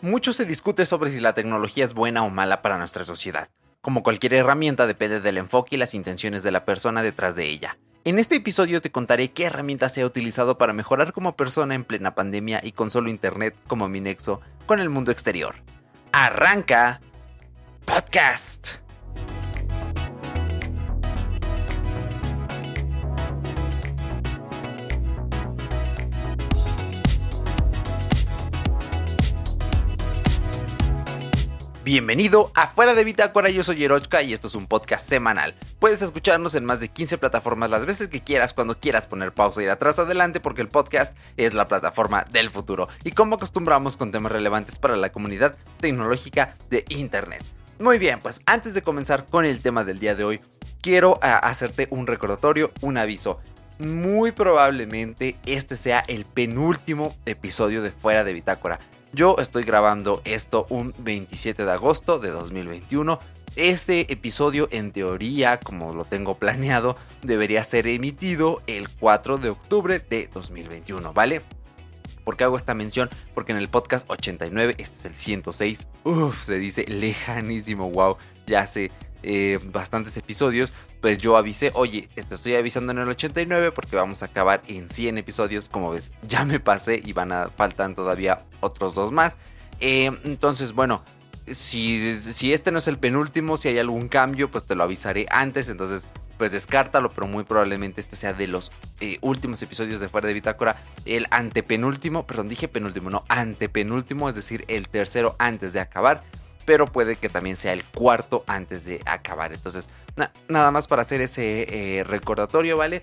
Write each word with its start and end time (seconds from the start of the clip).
Mucho 0.00 0.32
se 0.32 0.44
discute 0.44 0.86
sobre 0.86 1.10
si 1.10 1.20
la 1.20 1.34
tecnología 1.34 1.84
es 1.84 1.94
buena 1.94 2.22
o 2.22 2.30
mala 2.30 2.62
para 2.62 2.78
nuestra 2.78 3.04
sociedad. 3.04 3.48
Como 3.80 4.02
cualquier 4.02 4.34
herramienta 4.34 4.86
depende 4.86 5.20
del 5.20 5.38
enfoque 5.38 5.76
y 5.76 5.78
las 5.78 5.94
intenciones 5.94 6.42
de 6.42 6.52
la 6.52 6.64
persona 6.64 7.02
detrás 7.02 7.34
de 7.34 7.46
ella. 7.46 7.78
En 8.04 8.18
este 8.18 8.36
episodio 8.36 8.80
te 8.80 8.92
contaré 8.92 9.32
qué 9.32 9.44
herramienta 9.44 9.88
se 9.88 10.02
ha 10.02 10.06
utilizado 10.06 10.56
para 10.56 10.72
mejorar 10.72 11.12
como 11.12 11.36
persona 11.36 11.74
en 11.74 11.84
plena 11.84 12.14
pandemia 12.14 12.60
y 12.62 12.72
con 12.72 12.90
solo 12.90 13.10
internet 13.10 13.54
como 13.66 13.88
mi 13.88 14.00
nexo 14.00 14.40
con 14.66 14.80
el 14.80 14.88
mundo 14.88 15.10
exterior. 15.10 15.56
Arranca 16.12 17.00
podcast. 17.84 18.87
Bienvenido 31.88 32.52
a 32.54 32.66
Fuera 32.68 32.92
de 32.92 33.02
Bitácora, 33.02 33.48
yo 33.48 33.64
soy 33.64 33.82
Erochka 33.82 34.20
y 34.20 34.34
esto 34.34 34.48
es 34.48 34.54
un 34.54 34.66
podcast 34.66 35.08
semanal. 35.08 35.54
Puedes 35.78 36.02
escucharnos 36.02 36.54
en 36.54 36.66
más 36.66 36.80
de 36.80 36.88
15 36.88 37.16
plataformas 37.16 37.70
las 37.70 37.86
veces 37.86 38.08
que 38.08 38.22
quieras 38.22 38.52
cuando 38.52 38.78
quieras 38.78 39.06
poner 39.06 39.32
pausa 39.32 39.62
y 39.62 39.64
ir 39.64 39.70
atrás 39.70 39.98
adelante 39.98 40.38
porque 40.38 40.60
el 40.60 40.68
podcast 40.68 41.16
es 41.38 41.54
la 41.54 41.66
plataforma 41.66 42.26
del 42.30 42.50
futuro 42.50 42.90
y 43.04 43.12
como 43.12 43.36
acostumbramos 43.36 43.96
con 43.96 44.12
temas 44.12 44.32
relevantes 44.32 44.78
para 44.78 44.96
la 44.96 45.12
comunidad 45.12 45.56
tecnológica 45.80 46.56
de 46.68 46.84
Internet. 46.90 47.42
Muy 47.78 47.98
bien, 47.98 48.18
pues 48.18 48.42
antes 48.44 48.74
de 48.74 48.82
comenzar 48.82 49.24
con 49.24 49.46
el 49.46 49.60
tema 49.60 49.82
del 49.82 49.98
día 49.98 50.14
de 50.14 50.24
hoy, 50.24 50.40
quiero 50.82 51.18
ah, 51.22 51.38
hacerte 51.38 51.88
un 51.90 52.06
recordatorio, 52.06 52.70
un 52.82 52.98
aviso. 52.98 53.40
Muy 53.78 54.32
probablemente 54.32 55.38
este 55.46 55.74
sea 55.74 56.04
el 56.06 56.26
penúltimo 56.26 57.16
episodio 57.24 57.80
de 57.80 57.92
Fuera 57.92 58.24
de 58.24 58.34
Bitácora. 58.34 58.78
Yo 59.12 59.36
estoy 59.38 59.64
grabando 59.64 60.20
esto 60.24 60.66
un 60.68 60.94
27 60.98 61.64
de 61.64 61.72
agosto 61.72 62.18
de 62.18 62.28
2021. 62.28 63.18
Este 63.56 64.12
episodio 64.12 64.68
en 64.70 64.92
teoría, 64.92 65.58
como 65.58 65.94
lo 65.94 66.04
tengo 66.04 66.38
planeado, 66.38 66.94
debería 67.22 67.64
ser 67.64 67.88
emitido 67.88 68.62
el 68.66 68.88
4 68.88 69.38
de 69.38 69.48
octubre 69.48 69.98
de 69.98 70.28
2021, 70.32 71.14
¿vale? 71.14 71.40
¿Por 72.22 72.36
qué 72.36 72.44
hago 72.44 72.58
esta 72.58 72.74
mención? 72.74 73.08
Porque 73.34 73.52
en 73.52 73.58
el 73.58 73.68
podcast 73.68 74.08
89, 74.10 74.74
este 74.76 74.98
es 74.98 75.04
el 75.06 75.16
106, 75.16 75.88
uff, 76.04 76.44
se 76.44 76.58
dice 76.58 76.84
lejanísimo, 76.86 77.90
wow, 77.90 78.18
ya 78.46 78.60
hace 78.60 78.92
eh, 79.22 79.58
bastantes 79.72 80.18
episodios, 80.18 80.70
pues 81.00 81.18
yo 81.18 81.36
avisé, 81.36 81.70
oye, 81.74 82.08
te 82.14 82.34
estoy 82.34 82.54
avisando 82.54 82.92
en 82.92 82.98
el 82.98 83.08
89 83.08 83.72
porque 83.72 83.96
vamos 83.96 84.22
a 84.22 84.26
acabar 84.26 84.62
en 84.66 84.88
100 84.88 85.18
episodios, 85.18 85.68
como 85.68 85.90
ves, 85.90 86.10
ya 86.22 86.44
me 86.44 86.60
pasé 86.60 87.00
y 87.04 87.12
van 87.12 87.32
a 87.32 87.48
faltan 87.48 87.94
todavía 87.94 88.38
otros 88.60 88.94
dos 88.94 89.12
más. 89.12 89.36
Eh, 89.80 90.10
entonces, 90.24 90.72
bueno, 90.72 91.02
si, 91.46 92.20
si 92.20 92.52
este 92.52 92.72
no 92.72 92.78
es 92.78 92.88
el 92.88 92.98
penúltimo, 92.98 93.56
si 93.56 93.68
hay 93.68 93.78
algún 93.78 94.08
cambio, 94.08 94.50
pues 94.50 94.64
te 94.64 94.74
lo 94.74 94.84
avisaré 94.84 95.26
antes, 95.30 95.68
entonces 95.68 96.08
pues 96.38 96.52
descártalo, 96.52 97.10
pero 97.10 97.26
muy 97.26 97.42
probablemente 97.42 98.00
este 98.00 98.14
sea 98.14 98.32
de 98.32 98.46
los 98.46 98.70
eh, 99.00 99.18
últimos 99.20 99.60
episodios 99.60 100.00
de 100.00 100.08
Fuera 100.08 100.28
de 100.28 100.34
Bitácora, 100.34 100.80
el 101.04 101.26
antepenúltimo, 101.30 102.26
perdón, 102.26 102.48
dije 102.48 102.68
penúltimo, 102.68 103.10
no, 103.10 103.24
antepenúltimo, 103.28 104.28
es 104.28 104.36
decir, 104.36 104.64
el 104.68 104.88
tercero 104.88 105.34
antes 105.38 105.72
de 105.72 105.80
acabar 105.80 106.22
pero 106.68 106.84
puede 106.84 107.16
que 107.16 107.30
también 107.30 107.56
sea 107.56 107.72
el 107.72 107.82
cuarto 107.82 108.44
antes 108.46 108.84
de 108.84 109.00
acabar. 109.06 109.54
Entonces, 109.54 109.88
nada 110.48 110.70
más 110.70 110.86
para 110.86 111.00
hacer 111.00 111.22
ese 111.22 111.62
eh, 111.70 112.04
recordatorio, 112.04 112.76
¿vale? 112.76 113.00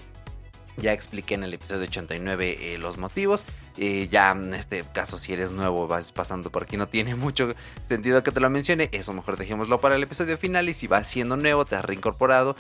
Ya 0.78 0.94
expliqué 0.94 1.34
en 1.34 1.46
el 1.46 1.56
episodio 1.56 1.86
89 1.86 2.58
eh, 2.60 2.78
los 2.78 3.00
motivos. 3.00 3.44
Eh, 3.78 4.08
ya 4.12 4.30
en 4.34 4.54
este 4.54 4.84
caso, 4.94 5.18
si 5.18 5.34
eres 5.34 5.52
nuevo, 5.52 5.88
vas 5.88 6.12
pasando 6.12 6.52
por 6.52 6.62
aquí, 6.62 6.78
no 6.78 6.88
tiene 6.88 7.16
mucho 7.16 7.56
sentido 7.88 8.22
que 8.22 8.32
te 8.32 8.40
lo 8.40 8.52
mencione. 8.52 8.90
Eso 8.92 9.14
mejor 9.14 9.36
dejémoslo 9.36 9.82
para 9.82 9.96
el 9.96 10.04
episodio 10.04 10.38
final. 10.38 10.70
Y 10.70 10.74
si 10.76 10.86
vas 10.86 11.08
siendo 11.08 11.36
nuevo, 11.36 11.66
te 11.66 11.76
has 11.76 11.84
reincorporado, 11.84 12.56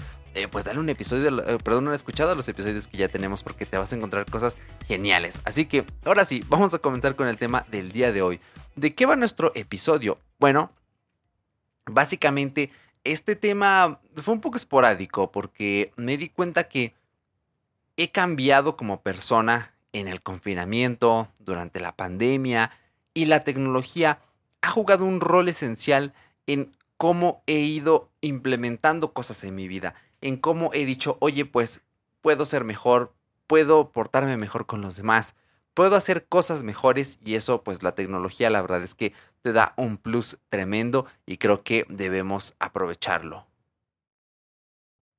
pues 0.50 0.66
dale 0.66 0.80
un 0.80 0.90
episodio, 0.90 1.38
perdón, 1.60 1.86
una 1.86 1.96
escuchada 1.96 2.32
a 2.32 2.36
los 2.36 2.48
episodios 2.48 2.88
que 2.88 2.98
ya 2.98 3.10
tenemos 3.10 3.44
porque 3.44 3.68
te 3.68 3.78
vas 3.78 3.94
a 3.94 3.96
encontrar 3.96 4.26
cosas 4.26 4.58
geniales. 4.88 5.40
Así 5.46 5.68
que 5.68 5.86
ahora 6.04 6.26
sí, 6.26 6.44
vamos 6.50 6.74
a 6.74 6.80
comenzar 6.80 7.16
con 7.16 7.28
el 7.28 7.38
tema 7.38 7.64
del 7.70 7.92
día 7.92 8.12
de 8.12 8.24
hoy. 8.24 8.40
¿De 8.76 8.96
qué 8.96 9.06
va 9.06 9.16
nuestro 9.16 9.52
episodio? 9.54 10.18
Bueno, 10.40 10.72
básicamente 11.86 12.72
este 13.04 13.36
tema 13.36 14.00
fue 14.16 14.34
un 14.34 14.42
poco 14.42 14.58
esporádico 14.58 15.32
porque 15.32 15.92
me 15.96 16.18
di 16.18 16.30
cuenta 16.30 16.68
que 16.68 16.94
he 17.98 18.12
cambiado 18.12 18.76
como 18.76 19.02
persona 19.02 19.74
en 19.94 20.08
el 20.08 20.22
confinamiento, 20.22 21.30
durante 21.40 21.80
la 21.80 21.96
pandemia 21.96 22.72
y 23.14 23.26
la 23.26 23.44
tecnología 23.44 24.20
ha 24.62 24.70
jugado 24.70 25.06
un 25.06 25.22
rol 25.22 25.48
esencial 25.48 26.14
en 26.48 26.72
cómo 26.98 27.44
he 27.46 27.60
ido 27.60 28.10
implementando 28.22 29.14
cosas 29.14 29.44
en 29.44 29.56
mi 29.56 29.68
vida, 29.68 29.96
en 30.22 30.38
cómo 30.38 30.72
he 30.74 30.86
dicho, 30.86 31.18
oye, 31.22 31.46
pues 31.46 31.82
puedo 32.22 32.46
ser 32.46 32.64
mejor, 32.64 33.14
puedo 33.48 33.92
portarme 33.92 34.36
mejor 34.38 34.66
con 34.66 34.82
los 34.82 34.98
demás, 34.98 35.36
puedo 35.74 35.96
hacer 35.96 36.26
cosas 36.26 36.64
mejores 36.64 37.20
y 37.24 37.36
eso 37.36 37.64
pues 37.64 37.84
la 37.84 37.94
tecnología 37.94 38.50
la 38.50 38.62
verdad 38.62 38.84
es 38.84 38.96
que 38.96 39.14
te 39.46 39.54
da 39.54 39.76
un 39.78 39.98
plus 39.98 40.40
tremendo 40.50 41.06
y 41.28 41.38
creo 41.38 41.62
que 41.62 41.86
debemos 41.88 42.56
aprovecharlo. 42.58 43.46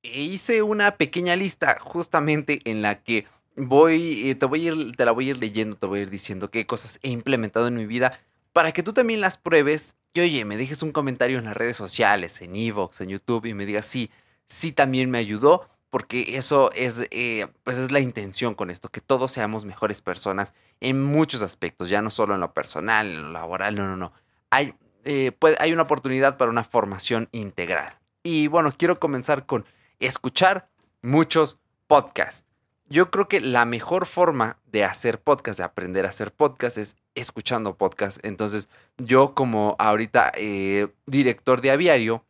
E 0.03 0.19
hice 0.19 0.63
una 0.63 0.97
pequeña 0.97 1.37
lista 1.37 1.77
justamente 1.79 2.59
en 2.65 2.81
la 2.81 3.01
que 3.01 3.25
voy, 3.55 4.29
eh, 4.29 4.35
te, 4.35 4.45
voy 4.45 4.67
a 4.67 4.73
ir, 4.73 4.97
te 4.97 5.05
la 5.05 5.13
voy 5.13 5.27
a 5.27 5.29
ir 5.29 5.37
leyendo, 5.37 5.77
te 5.77 5.87
voy 5.87 5.99
a 5.99 6.01
ir 6.01 6.09
diciendo 6.09 6.51
qué 6.51 6.65
cosas 6.65 6.99
he 7.03 7.09
implementado 7.09 7.69
en 7.69 7.77
mi 7.77 7.85
vida 7.85 8.19
para 8.51 8.73
que 8.73 8.83
tú 8.83 8.91
también 8.91 9.21
las 9.21 9.37
pruebes 9.37 9.95
y 10.13 10.19
oye, 10.19 10.43
me 10.43 10.57
dejes 10.57 10.83
un 10.83 10.91
comentario 10.91 11.39
en 11.39 11.45
las 11.45 11.55
redes 11.55 11.77
sociales, 11.77 12.41
en 12.41 12.57
Evox, 12.57 12.99
en 12.99 13.07
YouTube 13.07 13.45
y 13.45 13.53
me 13.53 13.65
digas 13.65 13.85
sí, 13.85 14.11
sí 14.49 14.73
también 14.73 15.09
me 15.09 15.19
ayudó 15.19 15.69
porque 15.89 16.37
eso 16.37 16.71
es, 16.73 17.07
eh, 17.11 17.47
pues 17.63 17.77
es 17.77 17.91
la 17.91 17.99
intención 17.99 18.55
con 18.55 18.69
esto, 18.69 18.89
que 18.89 19.01
todos 19.01 19.31
seamos 19.31 19.65
mejores 19.65 20.01
personas 20.01 20.53
en 20.79 21.01
muchos 21.01 21.41
aspectos, 21.41 21.89
ya 21.89 22.01
no 22.01 22.09
solo 22.09 22.35
en 22.35 22.41
lo 22.41 22.53
personal, 22.53 23.07
en 23.07 23.21
lo 23.23 23.31
laboral, 23.31 23.75
no, 23.75 23.87
no, 23.87 23.97
no. 23.97 24.11
Hay, 24.49 24.73
eh, 25.05 25.31
hay 25.59 25.73
una 25.73 25.83
oportunidad 25.83 26.37
para 26.37 26.51
una 26.51 26.63
formación 26.63 27.29
integral. 27.31 27.97
Y 28.23 28.47
bueno, 28.47 28.73
quiero 28.77 28.99
comenzar 28.99 29.45
con 29.45 29.65
escuchar 29.99 30.67
muchos 31.01 31.57
podcasts. 31.87 32.45
Yo 32.89 33.11
creo 33.11 33.27
que 33.27 33.41
la 33.41 33.65
mejor 33.65 34.05
forma 34.05 34.57
de 34.71 34.85
hacer 34.85 35.19
podcast, 35.19 35.57
de 35.57 35.65
aprender 35.65 36.05
a 36.05 36.09
hacer 36.09 36.31
podcast, 36.31 36.77
es 36.77 36.95
escuchando 37.15 37.75
podcast. 37.75 38.23
Entonces, 38.23 38.69
yo 38.97 39.33
como 39.33 39.75
ahorita 39.79 40.31
eh, 40.35 40.87
director 41.05 41.61
de 41.61 41.71
aviario, 41.71 42.23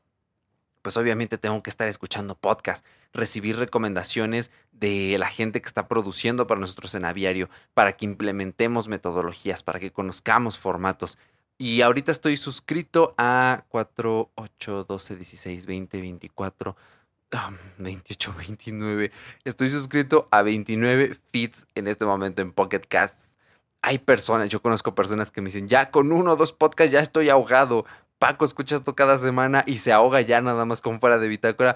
pues 0.82 0.98
obviamente 0.98 1.38
tengo 1.38 1.62
que 1.62 1.70
estar 1.70 1.88
escuchando 1.88 2.36
podcast, 2.36 2.86
recibir 3.14 3.58
recomendaciones 3.58 4.52
de 4.72 5.18
la 5.18 5.28
gente 5.28 5.62
que 5.62 5.68
está 5.68 5.88
produciendo 5.88 6.48
para 6.48 6.60
nosotros 6.60 6.94
en 6.96 7.06
aviario, 7.06 7.50
para 7.74 7.94
que 7.94 8.06
implementemos 8.06 8.88
metodologías, 8.88 9.64
para 9.64 9.80
que 9.80 9.92
conozcamos 9.92 10.58
formatos. 10.58 11.18
Y 11.58 11.82
ahorita 11.82 12.12
estoy 12.12 12.38
suscrito 12.38 13.16
a 13.18 13.66
4, 13.70 14.32
8, 14.36 14.86
12, 14.88 15.16
16, 15.16 15.66
20, 15.66 16.02
24, 16.02 16.76
28, 17.80 18.36
29. 18.38 19.12
Estoy 19.44 19.70
suscrito 19.70 20.28
a 20.32 20.44
29 20.44 21.18
feeds 21.32 21.66
en 21.76 21.88
este 21.88 22.06
momento 22.06 22.42
en 22.42 22.52
Pocket 22.52 22.82
Cast. 22.88 23.28
Hay 23.82 23.98
personas, 24.00 24.50
yo 24.50 24.62
conozco 24.62 24.96
personas 24.96 25.32
que 25.32 25.42
me 25.42 25.48
dicen, 25.48 25.68
ya 25.68 25.92
con 25.92 26.12
uno 26.12 26.34
o 26.34 26.36
dos 26.36 26.54
podcasts 26.54 26.92
ya 26.92 27.00
estoy 27.00 27.30
ahogado. 27.30 27.86
Paco 28.20 28.46
escucha 28.46 28.76
esto 28.76 28.96
cada 28.96 29.18
semana 29.18 29.64
y 29.66 29.80
se 29.80 29.92
ahoga 29.92 30.22
ya 30.22 30.42
nada 30.42 30.66
más 30.66 30.82
con 30.82 31.00
fuera 31.00 31.18
de 31.18 31.28
bitácora. 31.28 31.76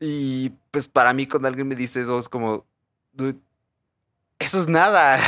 Y 0.00 0.50
pues 0.70 0.88
para 0.88 1.12
mí 1.12 1.26
cuando 1.26 1.48
alguien 1.48 1.68
me 1.68 1.76
dice 1.76 2.00
eso 2.00 2.18
es 2.18 2.28
como, 2.28 2.64
eso 4.38 4.58
es 4.58 4.66
nada. 4.66 5.20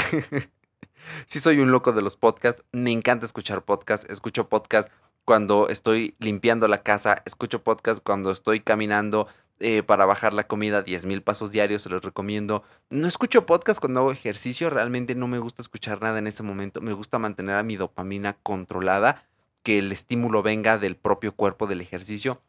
sí 1.26 1.40
soy 1.40 1.60
un 1.60 1.70
loco 1.70 1.92
de 1.92 2.02
los 2.02 2.16
podcasts, 2.16 2.64
me 2.72 2.90
encanta 2.90 3.26
escuchar 3.26 3.62
podcasts, 3.64 4.08
escucho 4.10 4.48
podcasts 4.48 4.90
cuando 5.24 5.68
estoy 5.68 6.16
limpiando 6.18 6.66
la 6.68 6.82
casa, 6.82 7.22
escucho 7.26 7.62
podcasts 7.62 8.02
cuando 8.04 8.30
estoy 8.30 8.60
caminando 8.60 9.28
eh, 9.60 9.82
para 9.82 10.06
bajar 10.06 10.32
la 10.32 10.44
comida, 10.44 10.82
10 10.82 11.04
mil 11.06 11.22
pasos 11.22 11.52
diarios, 11.52 11.82
se 11.82 11.88
los 11.90 12.02
recomiendo. 12.02 12.64
No 12.90 13.06
escucho 13.06 13.46
podcasts 13.46 13.78
cuando 13.78 14.00
hago 14.00 14.10
ejercicio, 14.10 14.70
realmente 14.70 15.14
no 15.14 15.28
me 15.28 15.38
gusta 15.38 15.62
escuchar 15.62 16.00
nada 16.02 16.18
en 16.18 16.26
ese 16.26 16.42
momento, 16.42 16.80
me 16.80 16.94
gusta 16.94 17.18
mantener 17.18 17.56
a 17.56 17.62
mi 17.62 17.76
dopamina 17.76 18.36
controlada 18.42 19.24
que 19.62 19.78
el 19.78 19.92
estímulo 19.92 20.42
venga 20.42 20.78
del 20.78 20.96
propio 20.96 21.34
cuerpo 21.36 21.66
del 21.66 21.80
ejercicio. 21.80 22.42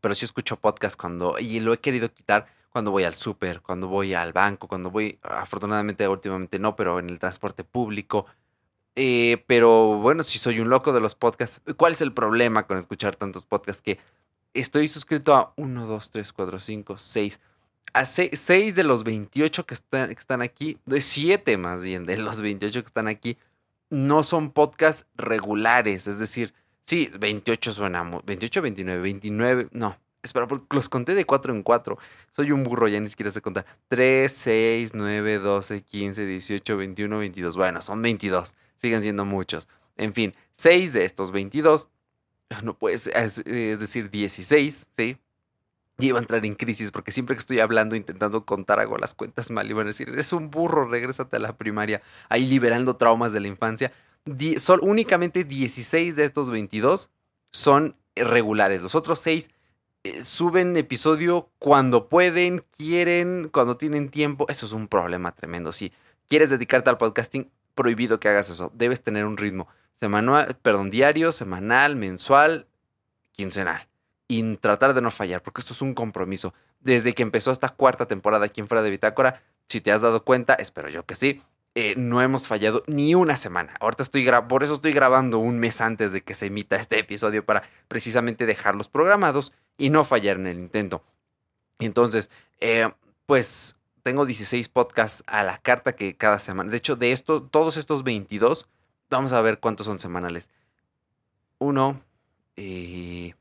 Pero 0.00 0.14
sí 0.14 0.24
escucho 0.24 0.56
podcast 0.56 0.98
cuando, 0.98 1.38
y 1.38 1.60
lo 1.60 1.72
he 1.72 1.78
querido 1.78 2.12
quitar 2.12 2.46
cuando 2.70 2.90
voy 2.90 3.04
al 3.04 3.14
súper, 3.14 3.60
cuando 3.60 3.88
voy 3.88 4.14
al 4.14 4.32
banco, 4.32 4.68
cuando 4.68 4.90
voy, 4.90 5.18
afortunadamente 5.22 6.06
últimamente 6.08 6.58
no, 6.58 6.76
pero 6.76 6.98
en 6.98 7.10
el 7.10 7.18
transporte 7.18 7.64
público. 7.64 8.26
Eh, 8.96 9.44
pero 9.46 9.98
bueno, 9.98 10.22
si 10.22 10.38
soy 10.38 10.60
un 10.60 10.68
loco 10.68 10.92
de 10.92 11.00
los 11.00 11.14
podcasts, 11.14 11.60
¿cuál 11.76 11.92
es 11.92 12.00
el 12.00 12.12
problema 12.12 12.66
con 12.66 12.78
escuchar 12.78 13.16
tantos 13.16 13.44
podcasts? 13.44 13.82
Que 13.82 13.98
estoy 14.54 14.88
suscrito 14.88 15.34
a 15.34 15.52
1, 15.56 15.86
2, 15.86 16.10
3, 16.10 16.32
4, 16.32 16.60
5, 16.60 16.98
6, 16.98 17.40
a 17.92 18.06
6 18.06 18.74
de 18.74 18.84
los 18.84 19.04
28 19.04 19.66
que 19.66 19.74
están, 19.74 20.08
que 20.08 20.20
están 20.20 20.42
aquí, 20.42 20.78
7 20.86 21.56
más 21.56 21.82
bien 21.82 22.06
de 22.06 22.16
los 22.16 22.40
28 22.40 22.82
que 22.82 22.86
están 22.86 23.08
aquí, 23.08 23.36
no 23.90 24.22
son 24.22 24.52
podcasts 24.52 25.06
regulares. 25.16 26.06
Es 26.06 26.18
decir, 26.18 26.54
sí, 26.90 27.08
28 27.20 27.72
suena, 27.72 28.02
28, 28.02 28.62
29, 28.62 29.00
29, 29.00 29.68
no. 29.70 29.96
Espera, 30.24 30.48
porque 30.48 30.74
los 30.74 30.88
conté 30.88 31.14
de 31.14 31.24
4 31.24 31.54
en 31.54 31.62
4. 31.62 31.96
Soy 32.32 32.50
un 32.50 32.64
burro, 32.64 32.88
ya 32.88 32.98
ni 32.98 33.08
siquiera 33.08 33.30
sé 33.30 33.40
contar. 33.40 33.64
3, 33.86 34.30
6, 34.30 34.90
9, 34.94 35.38
12, 35.38 35.82
15, 35.82 36.26
18, 36.26 36.76
21, 36.76 37.18
22. 37.18 37.56
Bueno, 37.56 37.80
son 37.80 38.02
22. 38.02 38.56
Siguen 38.74 39.02
siendo 39.02 39.24
muchos. 39.24 39.68
En 39.96 40.14
fin, 40.14 40.34
6 40.54 40.92
de 40.92 41.04
estos 41.04 41.30
22, 41.30 41.88
no 42.64 42.74
puede 42.74 42.96
es, 42.96 43.06
es 43.06 43.78
decir, 43.78 44.10
16, 44.10 44.88
¿sí? 44.96 45.16
Y 45.98 46.06
iba 46.06 46.18
a 46.18 46.22
entrar 46.22 46.44
en 46.44 46.54
crisis 46.54 46.90
porque 46.90 47.12
siempre 47.12 47.36
que 47.36 47.40
estoy 47.40 47.60
hablando, 47.60 47.94
intentando 47.94 48.44
contar, 48.44 48.80
hago 48.80 48.98
las 48.98 49.14
cuentas 49.14 49.52
mal. 49.52 49.70
Iban 49.70 49.86
a 49.86 49.90
decir, 49.90 50.08
eres 50.08 50.32
un 50.32 50.50
burro, 50.50 50.88
regrésate 50.88 51.36
a 51.36 51.38
la 51.38 51.56
primaria. 51.56 52.02
Ahí 52.28 52.46
liberando 52.46 52.96
traumas 52.96 53.32
de 53.32 53.40
la 53.40 53.48
infancia. 53.48 53.92
Son 54.58 54.80
únicamente 54.82 55.44
16 55.44 56.16
de 56.16 56.24
estos 56.24 56.50
22 56.50 57.10
son 57.50 57.96
regulares. 58.14 58.82
Los 58.82 58.94
otros 58.94 59.18
6 59.20 59.50
eh, 60.04 60.22
suben 60.22 60.76
episodio 60.76 61.50
cuando 61.58 62.08
pueden, 62.08 62.64
quieren, 62.76 63.48
cuando 63.52 63.76
tienen 63.76 64.10
tiempo. 64.10 64.46
Eso 64.48 64.66
es 64.66 64.72
un 64.72 64.88
problema 64.88 65.32
tremendo. 65.32 65.72
Si 65.72 65.92
quieres 66.28 66.50
dedicarte 66.50 66.90
al 66.90 66.98
podcasting, 66.98 67.50
prohibido 67.74 68.20
que 68.20 68.28
hagas 68.28 68.50
eso. 68.50 68.70
Debes 68.74 69.02
tener 69.02 69.26
un 69.26 69.36
ritmo 69.36 69.68
semanal, 69.92 70.56
perdón, 70.62 70.90
diario, 70.90 71.32
semanal, 71.32 71.96
mensual, 71.96 72.66
quincenal 73.32 73.86
y 74.30 74.56
tratar 74.58 74.94
de 74.94 75.00
no 75.00 75.10
fallar, 75.10 75.42
porque 75.42 75.60
esto 75.60 75.72
es 75.72 75.82
un 75.82 75.92
compromiso. 75.92 76.54
Desde 76.78 77.14
que 77.14 77.22
empezó 77.22 77.50
esta 77.50 77.68
cuarta 77.68 78.06
temporada 78.06 78.46
aquí 78.46 78.60
en 78.60 78.68
Fuera 78.68 78.80
de 78.80 78.90
Bitácora, 78.90 79.42
si 79.66 79.80
te 79.80 79.90
has 79.90 80.02
dado 80.02 80.24
cuenta, 80.24 80.54
espero 80.54 80.88
yo 80.88 81.04
que 81.04 81.16
sí, 81.16 81.42
eh, 81.74 81.94
no 81.96 82.20
hemos 82.20 82.48
fallado 82.48 82.82
ni 82.86 83.14
una 83.14 83.36
semana. 83.36 83.74
Ahorita 83.80 84.02
estoy 84.02 84.28
por 84.48 84.64
eso 84.64 84.74
estoy 84.74 84.92
grabando 84.92 85.38
un 85.38 85.58
mes 85.58 85.80
antes 85.80 86.12
de 86.12 86.22
que 86.22 86.34
se 86.34 86.46
emita 86.46 86.76
este 86.76 86.98
episodio 86.98 87.44
para 87.44 87.62
precisamente 87.88 88.46
dejarlos 88.46 88.88
programados 88.88 89.52
y 89.78 89.90
no 89.90 90.04
fallar 90.04 90.36
en 90.36 90.48
el 90.48 90.58
intento. 90.58 91.04
Entonces, 91.78 92.30
eh, 92.60 92.90
pues 93.26 93.76
tengo 94.02 94.26
16 94.26 94.68
podcasts 94.68 95.22
a 95.26 95.42
la 95.42 95.58
carta 95.58 95.94
que 95.94 96.16
cada 96.16 96.38
semana. 96.38 96.70
De 96.70 96.76
hecho, 96.76 96.96
de 96.96 97.12
esto, 97.12 97.42
todos 97.42 97.76
estos 97.76 98.02
22, 98.02 98.66
vamos 99.08 99.32
a 99.32 99.40
ver 99.40 99.60
cuántos 99.60 99.86
son 99.86 99.98
semanales. 99.98 100.50
Uno, 101.58 102.00
eh, 102.56 103.34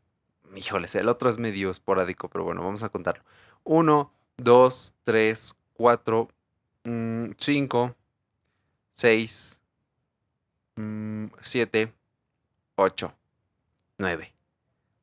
híjoles, 0.56 0.96
el 0.96 1.10
otro 1.10 1.30
es 1.30 1.40
medio 1.40 1.72
esporádico, 1.72 2.30
pero 2.30 2.44
bueno, 2.44 2.64
vamos 2.64 2.84
a 2.84 2.90
contarlo. 2.90 3.24
Uno, 3.64 4.12
dos, 4.38 4.94
tres, 5.04 5.56
cuatro, 5.74 6.30
mm, 6.84 7.32
cinco, 7.38 7.96
seis, 9.00 9.62
mm, 10.76 11.28
siete, 11.40 11.94
ocho, 12.76 13.14
nueve. 13.98 14.34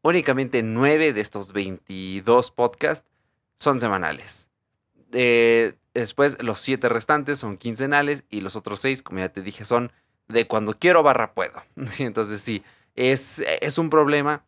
Únicamente 0.03 0.63
nueve 0.63 1.15
de 1.15 1.23
estos 1.23 1.55
22 1.55 2.51
podcasts 2.51 3.09
son 3.57 3.81
semanales. 3.81 4.49
después, 5.95 6.43
los 6.43 6.59
siete 6.59 6.91
restantes 6.91 7.39
son 7.39 7.57
quincenales 7.57 8.25
y 8.29 8.43
los 8.43 8.55
otros 8.55 8.81
seis, 8.81 9.03
como 9.03 9.21
ya 9.21 9.31
te 9.31 9.41
dije, 9.41 9.65
son 9.65 9.91
de 10.29 10.47
cuando 10.47 10.75
quiero 10.75 11.03
barra 11.03 11.33
puedo. 11.33 11.63
Entonces 11.99 12.43
sí, 12.43 12.63
es, 12.97 13.39
es 13.39 13.79
un 13.79 13.89
problema 13.89 14.45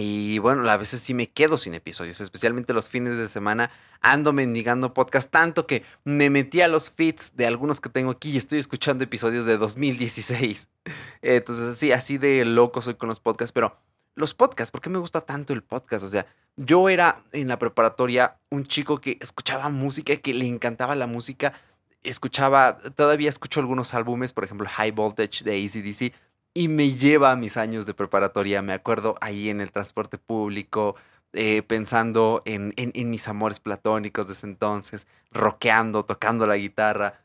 y 0.00 0.38
bueno, 0.38 0.68
a 0.70 0.76
veces 0.76 1.00
sí 1.00 1.12
me 1.12 1.26
quedo 1.26 1.58
sin 1.58 1.74
episodios, 1.74 2.20
especialmente 2.20 2.72
los 2.72 2.88
fines 2.88 3.18
de 3.18 3.28
semana. 3.28 3.70
Ando 4.00 4.32
mendigando 4.32 4.94
podcast 4.94 5.28
tanto 5.28 5.66
que 5.66 5.82
me 6.04 6.30
metí 6.30 6.60
a 6.60 6.68
los 6.68 6.88
feeds 6.88 7.34
de 7.34 7.46
algunos 7.46 7.80
que 7.80 7.88
tengo 7.88 8.12
aquí 8.12 8.30
y 8.30 8.36
estoy 8.36 8.60
escuchando 8.60 9.02
episodios 9.02 9.44
de 9.44 9.56
2016. 9.58 10.68
Entonces, 11.22 11.76
sí, 11.78 11.90
así 11.90 12.16
de 12.16 12.44
loco 12.44 12.80
soy 12.80 12.94
con 12.94 13.08
los 13.08 13.18
podcasts, 13.18 13.52
pero 13.52 13.76
los 14.14 14.34
podcasts, 14.34 14.70
¿por 14.70 14.80
qué 14.80 14.90
me 14.90 14.98
gusta 14.98 15.22
tanto 15.22 15.52
el 15.52 15.62
podcast? 15.62 16.04
O 16.04 16.08
sea, 16.08 16.26
yo 16.56 16.88
era 16.88 17.24
en 17.32 17.48
la 17.48 17.58
preparatoria 17.58 18.38
un 18.50 18.66
chico 18.66 19.00
que 19.00 19.18
escuchaba 19.20 19.68
música, 19.68 20.14
que 20.16 20.34
le 20.34 20.46
encantaba 20.46 20.94
la 20.94 21.06
música, 21.06 21.54
escuchaba, 22.02 22.78
todavía 22.94 23.28
escucho 23.28 23.60
algunos 23.60 23.94
álbumes, 23.94 24.32
por 24.32 24.44
ejemplo, 24.44 24.68
High 24.68 24.92
Voltage 24.92 25.44
de 25.44 25.64
ACDC, 25.64 26.14
y 26.54 26.68
me 26.68 26.92
lleva 26.92 27.30
a 27.30 27.36
mis 27.36 27.56
años 27.56 27.86
de 27.86 27.94
preparatoria. 27.94 28.62
Me 28.62 28.72
acuerdo 28.72 29.16
ahí 29.20 29.48
en 29.48 29.60
el 29.60 29.70
transporte 29.72 30.18
público, 30.18 30.96
eh, 31.32 31.62
pensando 31.62 32.42
en, 32.46 32.72
en, 32.76 33.10
mis 33.10 33.28
amores 33.28 33.60
platónicos 33.60 34.26
de 34.26 34.32
ese 34.32 34.46
entonces, 34.46 35.06
rockeando, 35.30 36.04
tocando 36.04 36.46
la 36.46 36.56
guitarra. 36.56 37.20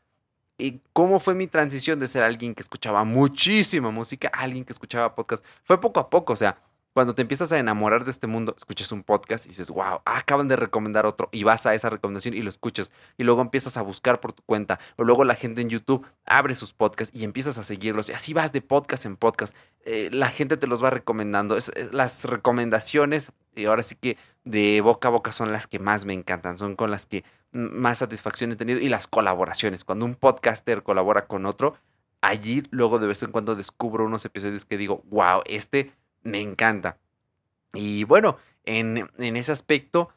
¿Y 0.58 0.80
cómo 0.92 1.18
fue 1.20 1.34
mi 1.34 1.46
transición 1.46 1.98
de 1.98 2.06
ser 2.06 2.22
alguien 2.22 2.54
que 2.54 2.62
escuchaba 2.62 3.02
muchísima 3.04 3.90
música 3.90 4.30
a 4.32 4.42
alguien 4.42 4.64
que 4.64 4.72
escuchaba 4.72 5.14
podcast? 5.14 5.44
Fue 5.64 5.80
poco 5.80 6.00
a 6.00 6.10
poco, 6.10 6.34
o 6.34 6.36
sea, 6.36 6.58
cuando 6.94 7.14
te 7.14 7.22
empiezas 7.22 7.50
a 7.50 7.58
enamorar 7.58 8.04
de 8.04 8.12
este 8.12 8.28
mundo, 8.28 8.54
escuchas 8.56 8.92
un 8.92 9.02
podcast 9.02 9.46
y 9.46 9.48
dices, 9.48 9.68
wow, 9.68 10.00
acaban 10.04 10.46
de 10.46 10.54
recomendar 10.54 11.06
otro 11.06 11.28
y 11.32 11.42
vas 11.42 11.66
a 11.66 11.74
esa 11.74 11.90
recomendación 11.90 12.34
y 12.34 12.40
lo 12.40 12.48
escuchas 12.48 12.92
y 13.18 13.24
luego 13.24 13.42
empiezas 13.42 13.76
a 13.76 13.82
buscar 13.82 14.20
por 14.20 14.32
tu 14.32 14.44
cuenta 14.44 14.78
o 14.96 15.02
luego 15.02 15.24
la 15.24 15.34
gente 15.34 15.60
en 15.60 15.68
YouTube 15.68 16.06
abre 16.24 16.54
sus 16.54 16.72
podcasts 16.72 17.14
y 17.14 17.24
empiezas 17.24 17.58
a 17.58 17.64
seguirlos 17.64 18.08
y 18.08 18.12
así 18.12 18.32
vas 18.32 18.52
de 18.52 18.62
podcast 18.62 19.06
en 19.06 19.16
podcast. 19.16 19.56
Eh, 19.84 20.08
la 20.12 20.28
gente 20.28 20.56
te 20.56 20.68
los 20.68 20.82
va 20.82 20.90
recomendando. 20.90 21.58
las 21.90 22.24
recomendaciones, 22.24 23.32
y 23.56 23.64
ahora 23.66 23.82
sí 23.82 23.96
que 23.96 24.16
de 24.44 24.80
boca 24.80 25.08
a 25.08 25.10
boca 25.10 25.32
son 25.32 25.52
las 25.52 25.66
que 25.66 25.80
más 25.80 26.04
me 26.04 26.12
encantan, 26.12 26.58
son 26.58 26.76
con 26.76 26.92
las 26.92 27.06
que 27.06 27.24
más 27.50 27.98
satisfacción 27.98 28.52
he 28.52 28.56
tenido 28.56 28.78
y 28.78 28.88
las 28.88 29.08
colaboraciones. 29.08 29.84
Cuando 29.84 30.04
un 30.04 30.14
podcaster 30.14 30.84
colabora 30.84 31.26
con 31.26 31.44
otro, 31.44 31.76
allí 32.20 32.62
luego 32.70 33.00
de 33.00 33.08
vez 33.08 33.22
en 33.24 33.32
cuando 33.32 33.56
descubro 33.56 34.04
unos 34.04 34.24
episodios 34.24 34.64
que 34.64 34.76
digo, 34.76 35.02
wow, 35.10 35.42
este 35.46 35.92
me 36.24 36.40
encanta. 36.40 36.98
Y 37.72 38.04
bueno, 38.04 38.38
en, 38.64 39.08
ese 39.18 39.52
aspecto, 39.52 40.10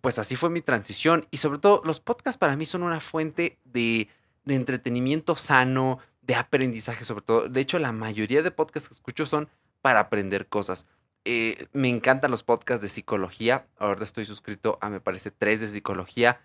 pues 0.00 0.18
así 0.18 0.36
fue 0.36 0.50
mi 0.50 0.60
transición. 0.60 1.26
Y 1.30 1.36
sobre 1.36 1.58
todo, 1.58 1.82
los 1.84 2.00
podcasts 2.00 2.38
para 2.38 2.56
mí 2.56 2.66
son 2.66 2.82
una 2.82 3.00
fuente 3.00 3.58
de, 3.64 4.08
entretenimiento 4.46 5.36
sano, 5.36 5.98
de 6.22 6.34
aprendizaje 6.34 7.04
sobre 7.04 7.22
todo. 7.22 7.48
De 7.48 7.60
hecho, 7.60 7.78
la 7.78 7.92
mayoría 7.92 8.42
de 8.42 8.50
podcasts 8.50 8.88
que 8.88 8.94
escucho 8.94 9.26
son 9.26 9.48
para 9.80 10.00
aprender 10.00 10.48
cosas. 10.48 10.86
Eh, 11.24 11.66
me 11.72 11.88
encantan 11.88 12.30
los 12.30 12.42
podcasts 12.42 12.82
de 12.82 12.88
psicología. 12.88 13.66
Ahora 13.78 14.04
estoy 14.04 14.24
suscrito 14.24 14.78
a, 14.80 14.90
me 14.90 15.00
parece, 15.00 15.30
tres 15.30 15.60
de 15.60 15.68
psicología. 15.68 16.40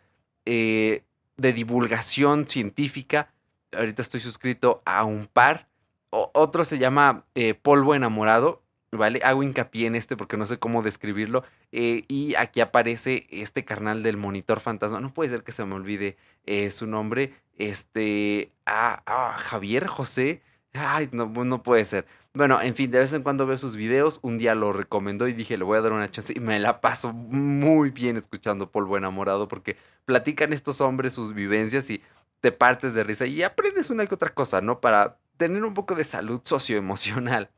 Eh, 0.45 1.03
de 1.37 1.53
divulgación 1.53 2.47
científica. 2.47 3.31
Ahorita 3.71 4.01
estoy 4.01 4.19
suscrito 4.19 4.81
a 4.85 5.03
un 5.03 5.27
par. 5.27 5.67
otro 6.09 6.63
se 6.63 6.77
llama 6.77 7.23
eh, 7.35 7.53
Polvo 7.53 7.95
Enamorado. 7.95 8.63
¿Vale? 8.91 9.21
Hago 9.23 9.43
hincapié 9.43 9.87
en 9.87 9.95
este 9.95 10.15
porque 10.15 10.37
no 10.37 10.45
sé 10.45 10.57
cómo 10.57 10.83
describirlo. 10.83 11.43
Eh, 11.71 12.05
y 12.07 12.35
aquí 12.35 12.61
aparece 12.61 13.27
este 13.29 13.65
carnal 13.65 14.03
del 14.03 14.17
monitor 14.17 14.59
fantasma. 14.59 14.99
No 14.99 15.13
puede 15.13 15.29
ser 15.29 15.43
que 15.43 15.51
se 15.51 15.65
me 15.65 15.75
olvide 15.75 16.17
eh, 16.45 16.71
su 16.71 16.87
nombre. 16.87 17.33
Este. 17.57 18.51
Ah, 18.65 19.03
ah, 19.05 19.35
Javier 19.37 19.87
José. 19.87 20.41
Ay, 20.73 21.09
no, 21.11 21.27
no 21.27 21.63
puede 21.63 21.85
ser. 21.85 22.05
Bueno, 22.33 22.61
en 22.61 22.75
fin, 22.75 22.91
de 22.91 22.99
vez 22.99 23.13
en 23.13 23.23
cuando 23.23 23.47
veo 23.47 23.57
sus 23.57 23.75
videos. 23.75 24.19
Un 24.21 24.37
día 24.37 24.53
lo 24.53 24.73
recomendó 24.73 25.27
y 25.27 25.33
dije, 25.33 25.57
le 25.57 25.63
voy 25.63 25.77
a 25.77 25.81
dar 25.81 25.91
una 25.93 26.09
chance. 26.09 26.33
Y 26.35 26.39
me 26.39 26.59
la 26.59 26.81
paso 26.81 27.13
muy 27.13 27.89
bien 27.89 28.15
escuchando 28.17 28.71
Polvo 28.71 28.97
Enamorado 28.97 29.47
porque 29.47 29.77
platican 30.05 30.53
estos 30.53 30.79
hombres 30.81 31.13
sus 31.13 31.33
vivencias 31.33 31.89
y 31.89 32.03
te 32.41 32.51
partes 32.51 32.93
de 32.93 33.03
risa 33.03 33.25
y 33.25 33.41
aprendes 33.43 33.89
una 33.89 34.05
que 34.05 34.15
otra 34.15 34.33
cosa, 34.33 34.61
¿no? 34.61 34.79
Para 34.79 35.17
tener 35.37 35.63
un 35.63 35.73
poco 35.73 35.95
de 35.95 36.03
salud 36.03 36.41
socioemocional. 36.43 37.49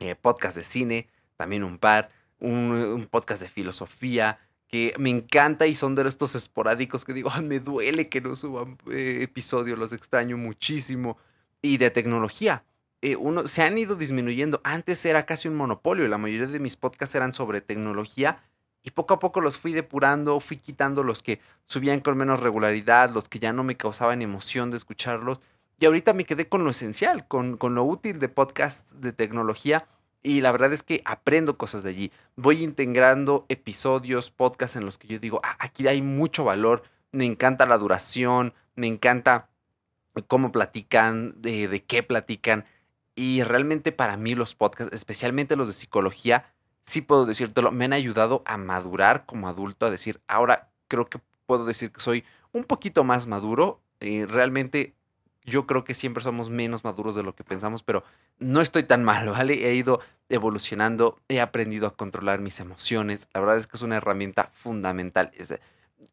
Eh, 0.00 0.14
podcast 0.14 0.56
de 0.56 0.64
cine, 0.64 1.08
también 1.36 1.64
un 1.64 1.78
par, 1.78 2.10
un, 2.38 3.08
podcast 3.10 3.42
de 3.42 3.48
filosofía, 3.48 4.38
que 4.68 4.94
me 4.98 5.10
encanta 5.10 5.66
y 5.66 5.74
son 5.74 5.94
de 5.94 6.06
estos 6.06 6.34
esporádicos 6.36 7.04
que 7.04 7.12
digo, 7.12 7.30
me 7.42 7.58
duele 7.58 8.08
que 8.08 8.20
no 8.20 8.36
suban 8.36 8.78
eh, 8.90 9.18
episodios, 9.22 9.78
los 9.78 9.92
extraño 9.92 10.36
muchísimo. 10.36 11.18
Y 11.60 11.78
de 11.78 11.90
tecnología, 11.90 12.62
eh, 13.02 13.16
uno, 13.16 13.48
se 13.48 13.62
han 13.62 13.76
ido 13.76 13.96
disminuyendo. 13.96 14.60
Antes 14.62 15.04
era 15.04 15.26
casi 15.26 15.48
un 15.48 15.56
monopolio, 15.56 16.06
la 16.06 16.18
mayoría 16.18 16.46
de 16.46 16.60
mis 16.60 16.76
podcasts 16.76 17.16
eran 17.16 17.34
sobre 17.34 17.60
tecnología 17.60 18.40
y 18.84 18.90
poco 18.90 19.14
a 19.14 19.18
poco 19.18 19.40
los 19.40 19.58
fui 19.58 19.72
depurando, 19.72 20.38
fui 20.40 20.56
quitando 20.56 21.02
los 21.02 21.22
que 21.22 21.40
subían 21.66 22.00
con 22.00 22.16
menos 22.16 22.40
regularidad, 22.40 23.10
los 23.10 23.28
que 23.28 23.38
ya 23.38 23.52
no 23.52 23.64
me 23.64 23.76
causaban 23.76 24.22
emoción 24.22 24.70
de 24.70 24.76
escucharlos 24.76 25.40
y 25.78 25.86
ahorita 25.86 26.12
me 26.12 26.24
quedé 26.24 26.48
con 26.48 26.64
lo 26.64 26.70
esencial, 26.70 27.26
con, 27.28 27.56
con 27.56 27.74
lo 27.74 27.84
útil 27.84 28.18
de 28.18 28.28
podcast 28.28 28.90
de 28.92 29.12
tecnología. 29.12 29.86
Y 30.22 30.40
la 30.40 30.50
verdad 30.50 30.72
es 30.72 30.82
que 30.82 31.02
aprendo 31.04 31.56
cosas 31.56 31.84
de 31.84 31.90
allí. 31.90 32.12
Voy 32.34 32.64
integrando 32.64 33.46
episodios, 33.48 34.32
podcasts 34.32 34.76
en 34.76 34.84
los 34.84 34.98
que 34.98 35.06
yo 35.06 35.18
digo, 35.20 35.40
ah, 35.44 35.56
aquí 35.60 35.86
hay 35.86 36.02
mucho 36.02 36.44
valor. 36.44 36.82
Me 37.12 37.24
encanta 37.24 37.66
la 37.66 37.78
duración, 37.78 38.54
me 38.74 38.88
encanta 38.88 39.48
cómo 40.26 40.50
platican, 40.50 41.40
de, 41.40 41.68
de 41.68 41.84
qué 41.84 42.02
platican. 42.02 42.64
Y 43.14 43.44
realmente 43.44 43.92
para 43.92 44.16
mí 44.16 44.34
los 44.34 44.56
podcasts, 44.56 44.92
especialmente 44.92 45.54
los 45.54 45.68
de 45.68 45.74
psicología, 45.74 46.52
sí 46.84 47.02
puedo 47.02 47.24
decírtelo, 47.24 47.70
me 47.70 47.84
han 47.84 47.92
ayudado 47.92 48.42
a 48.46 48.56
madurar 48.56 49.26
como 49.26 49.48
adulto, 49.48 49.86
a 49.86 49.90
decir, 49.90 50.20
ahora 50.26 50.70
creo 50.88 51.08
que 51.08 51.20
puedo 51.46 51.64
decir 51.64 51.92
que 51.92 52.00
soy 52.00 52.24
un 52.52 52.64
poquito 52.64 53.04
más 53.04 53.28
maduro. 53.28 53.80
Eh, 54.00 54.26
realmente 54.26 54.94
yo 55.48 55.66
creo 55.66 55.84
que 55.84 55.94
siempre 55.94 56.22
somos 56.22 56.50
menos 56.50 56.84
maduros 56.84 57.14
de 57.14 57.22
lo 57.22 57.34
que 57.34 57.44
pensamos, 57.44 57.82
pero 57.82 58.04
no 58.38 58.60
estoy 58.60 58.84
tan 58.84 59.04
mal, 59.04 59.28
¿vale? 59.30 59.68
He 59.68 59.74
ido 59.74 60.00
evolucionando, 60.28 61.18
he 61.28 61.40
aprendido 61.40 61.86
a 61.86 61.94
controlar 61.94 62.40
mis 62.40 62.60
emociones. 62.60 63.28
La 63.32 63.40
verdad 63.40 63.58
es 63.58 63.66
que 63.66 63.76
es 63.76 63.82
una 63.82 63.96
herramienta 63.96 64.50
fundamental. 64.52 65.30
Es, 65.34 65.58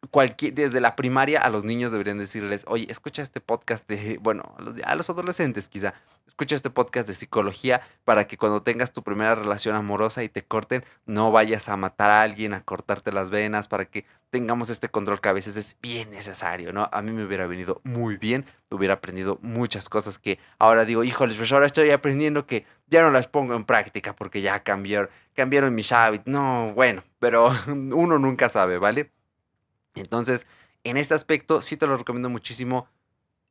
cualquier, 0.09 0.53
desde 0.53 0.79
la 0.79 0.95
primaria 0.95 1.41
a 1.41 1.49
los 1.49 1.63
niños 1.63 1.91
deberían 1.91 2.17
decirles, 2.17 2.63
oye, 2.67 2.87
escucha 2.89 3.21
este 3.21 3.41
podcast 3.41 3.87
de, 3.87 4.17
bueno, 4.21 4.55
a 4.83 4.95
los, 4.95 5.09
adolescentes 5.09 5.67
quizá, 5.67 5.93
escucha 6.27 6.55
este 6.55 6.69
podcast 6.69 7.07
de 7.07 7.13
psicología 7.13 7.81
para 8.03 8.25
que 8.25 8.37
cuando 8.37 8.61
tengas 8.61 8.91
tu 8.91 9.03
primera 9.03 9.35
relación 9.35 9.75
amorosa 9.75 10.23
y 10.23 10.29
te 10.29 10.43
corten, 10.43 10.83
no 11.05 11.31
vayas 11.31 11.69
a 11.69 11.77
matar 11.77 12.11
a 12.11 12.21
alguien, 12.21 12.53
a 12.53 12.61
cortarte 12.61 13.11
las 13.11 13.29
venas, 13.29 13.67
para 13.67 13.85
que 13.85 14.05
tengamos 14.29 14.69
este 14.69 14.89
control 14.89 15.21
que 15.21 15.29
a 15.29 15.33
veces 15.33 15.55
es 15.55 15.77
bien 15.81 16.11
necesario, 16.11 16.73
¿no? 16.73 16.89
A 16.91 17.01
mí 17.01 17.11
me 17.11 17.23
hubiera 17.23 17.47
venido 17.47 17.81
muy 17.83 18.17
bien, 18.17 18.45
hubiera 18.69 18.95
aprendido 18.95 19.39
muchas 19.41 19.87
cosas 19.87 20.19
que 20.19 20.39
ahora 20.59 20.85
digo, 20.85 21.03
híjoles, 21.03 21.37
pues 21.37 21.51
ahora 21.51 21.65
estoy 21.67 21.91
aprendiendo 21.91 22.45
que 22.45 22.65
ya 22.87 23.01
no 23.01 23.11
las 23.11 23.27
pongo 23.27 23.55
en 23.55 23.63
práctica 23.63 24.15
porque 24.15 24.41
ya 24.41 24.61
cambiaron, 24.63 25.09
cambiaron 25.33 25.73
mis 25.73 25.91
hábitos. 25.91 26.27
No, 26.27 26.73
bueno, 26.73 27.03
pero 27.19 27.53
uno 27.67 28.19
nunca 28.19 28.49
sabe, 28.49 28.77
¿vale? 28.77 29.11
Entonces, 29.95 30.45
en 30.83 30.97
este 30.97 31.13
aspecto 31.13 31.61
sí 31.61 31.77
te 31.77 31.87
lo 31.87 31.97
recomiendo 31.97 32.29
muchísimo. 32.29 32.87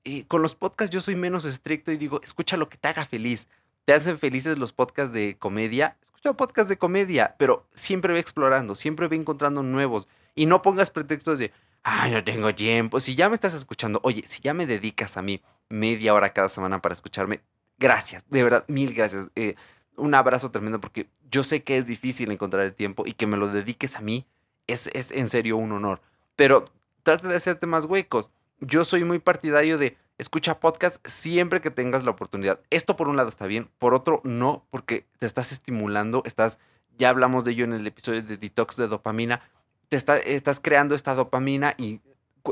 Y 0.05 0.25
con 0.25 0.43
los 0.43 0.55
podcasts 0.55 0.93
yo 0.93 1.01
soy 1.01 1.17
menos 1.17 1.45
estricto 1.45 1.91
y 1.91 1.97
digo, 1.97 2.21
escucha 2.23 2.57
lo 2.57 2.69
que 2.69 2.77
te 2.77 2.89
haga 2.89 3.05
feliz. 3.07 3.49
Te 3.85 3.93
hacen 3.93 4.19
felices 4.19 4.59
los 4.59 4.73
podcasts 4.73 5.13
de 5.13 5.37
comedia, 5.39 5.99
escucha 6.03 6.33
podcasts 6.33 6.71
de 6.71 6.79
comedia, 6.79 7.37
pero 7.39 7.67
siempre 7.75 8.15
ve 8.15 8.19
explorando, 8.19 8.75
siempre 8.75 9.09
ve 9.09 9.17
encontrando 9.17 9.63
nuevos. 9.63 10.09
Y 10.35 10.47
no 10.47 10.63
pongas 10.63 10.91
pretextos 10.91 11.39
de, 11.39 11.53
ay, 11.83 12.11
no 12.13 12.25
tengo 12.25 12.55
tiempo. 12.55 12.99
Si 13.01 13.15
ya 13.15 13.29
me 13.29 13.35
estás 13.35 13.53
escuchando, 13.53 14.01
oye, 14.03 14.25
si 14.27 14.41
ya 14.41 14.55
me 14.55 14.67
dedicas 14.67 15.19
a 15.19 15.23
mí 15.23 15.43
media 15.69 16.15
hora 16.15 16.33
cada 16.33 16.49
semana 16.49 16.81
para 16.81 16.95
escucharme, 16.95 17.41
gracias, 17.79 18.25
de 18.31 18.43
verdad, 18.43 18.65
mil 18.69 18.95
gracias. 18.95 19.29
Eh, 19.35 19.55
un 19.97 20.15
abrazo 20.15 20.51
tremendo 20.51 20.81
porque 20.81 21.09
yo 21.31 21.45
sé 21.45 21.63
que 21.63 21.77
es 21.77 21.87
difícil 21.87 22.31
encontrar 22.31 22.65
el 22.65 22.75
tiempo 22.75 23.05
y 23.07 23.13
que 23.13 23.27
me 23.27 23.37
lo 23.37 23.49
dediques 23.49 23.97
a 23.97 24.01
mí 24.01 24.27
es, 24.67 24.89
es 24.95 25.11
en 25.11 25.29
serio 25.29 25.59
un 25.59 25.73
honor 25.73 26.01
pero 26.37 26.65
trata 27.03 27.29
de 27.29 27.37
hacerte 27.37 27.67
más 27.67 27.85
huecos. 27.85 28.31
Yo 28.61 28.85
soy 28.85 29.05
muy 29.05 29.19
partidario 29.19 29.79
de 29.79 29.97
escucha 30.19 30.61
podcast 30.61 31.05
siempre 31.07 31.61
que 31.61 31.71
tengas 31.71 32.05
la 32.05 32.13
oportunidad. 32.13 32.61
Esto 32.71 32.97
por 32.97 33.09
un 33.09 33.17
lado 33.17 33.29
está 33.29 33.47
bien, 33.47 33.69
por 33.79 33.95
otro 33.95 34.21
no, 34.25 34.67
porque 34.71 35.07
te 35.19 35.27
estás 35.27 35.53
estimulando, 35.53 36.23
estás, 36.25 36.59
ya 36.99 37.09
hablamos 37.09 37.45
de 37.45 37.53
ello 37.53 37.65
en 37.65 37.73
el 37.73 37.87
episodio 37.87 38.23
de 38.23 38.37
detox 38.37 38.77
de 38.77 38.89
dopamina, 38.89 39.43
te 39.89 39.97
estás 39.97 40.61
creando 40.61 40.95
esta 40.95 41.15
dopamina 41.15 41.75
y 41.77 42.01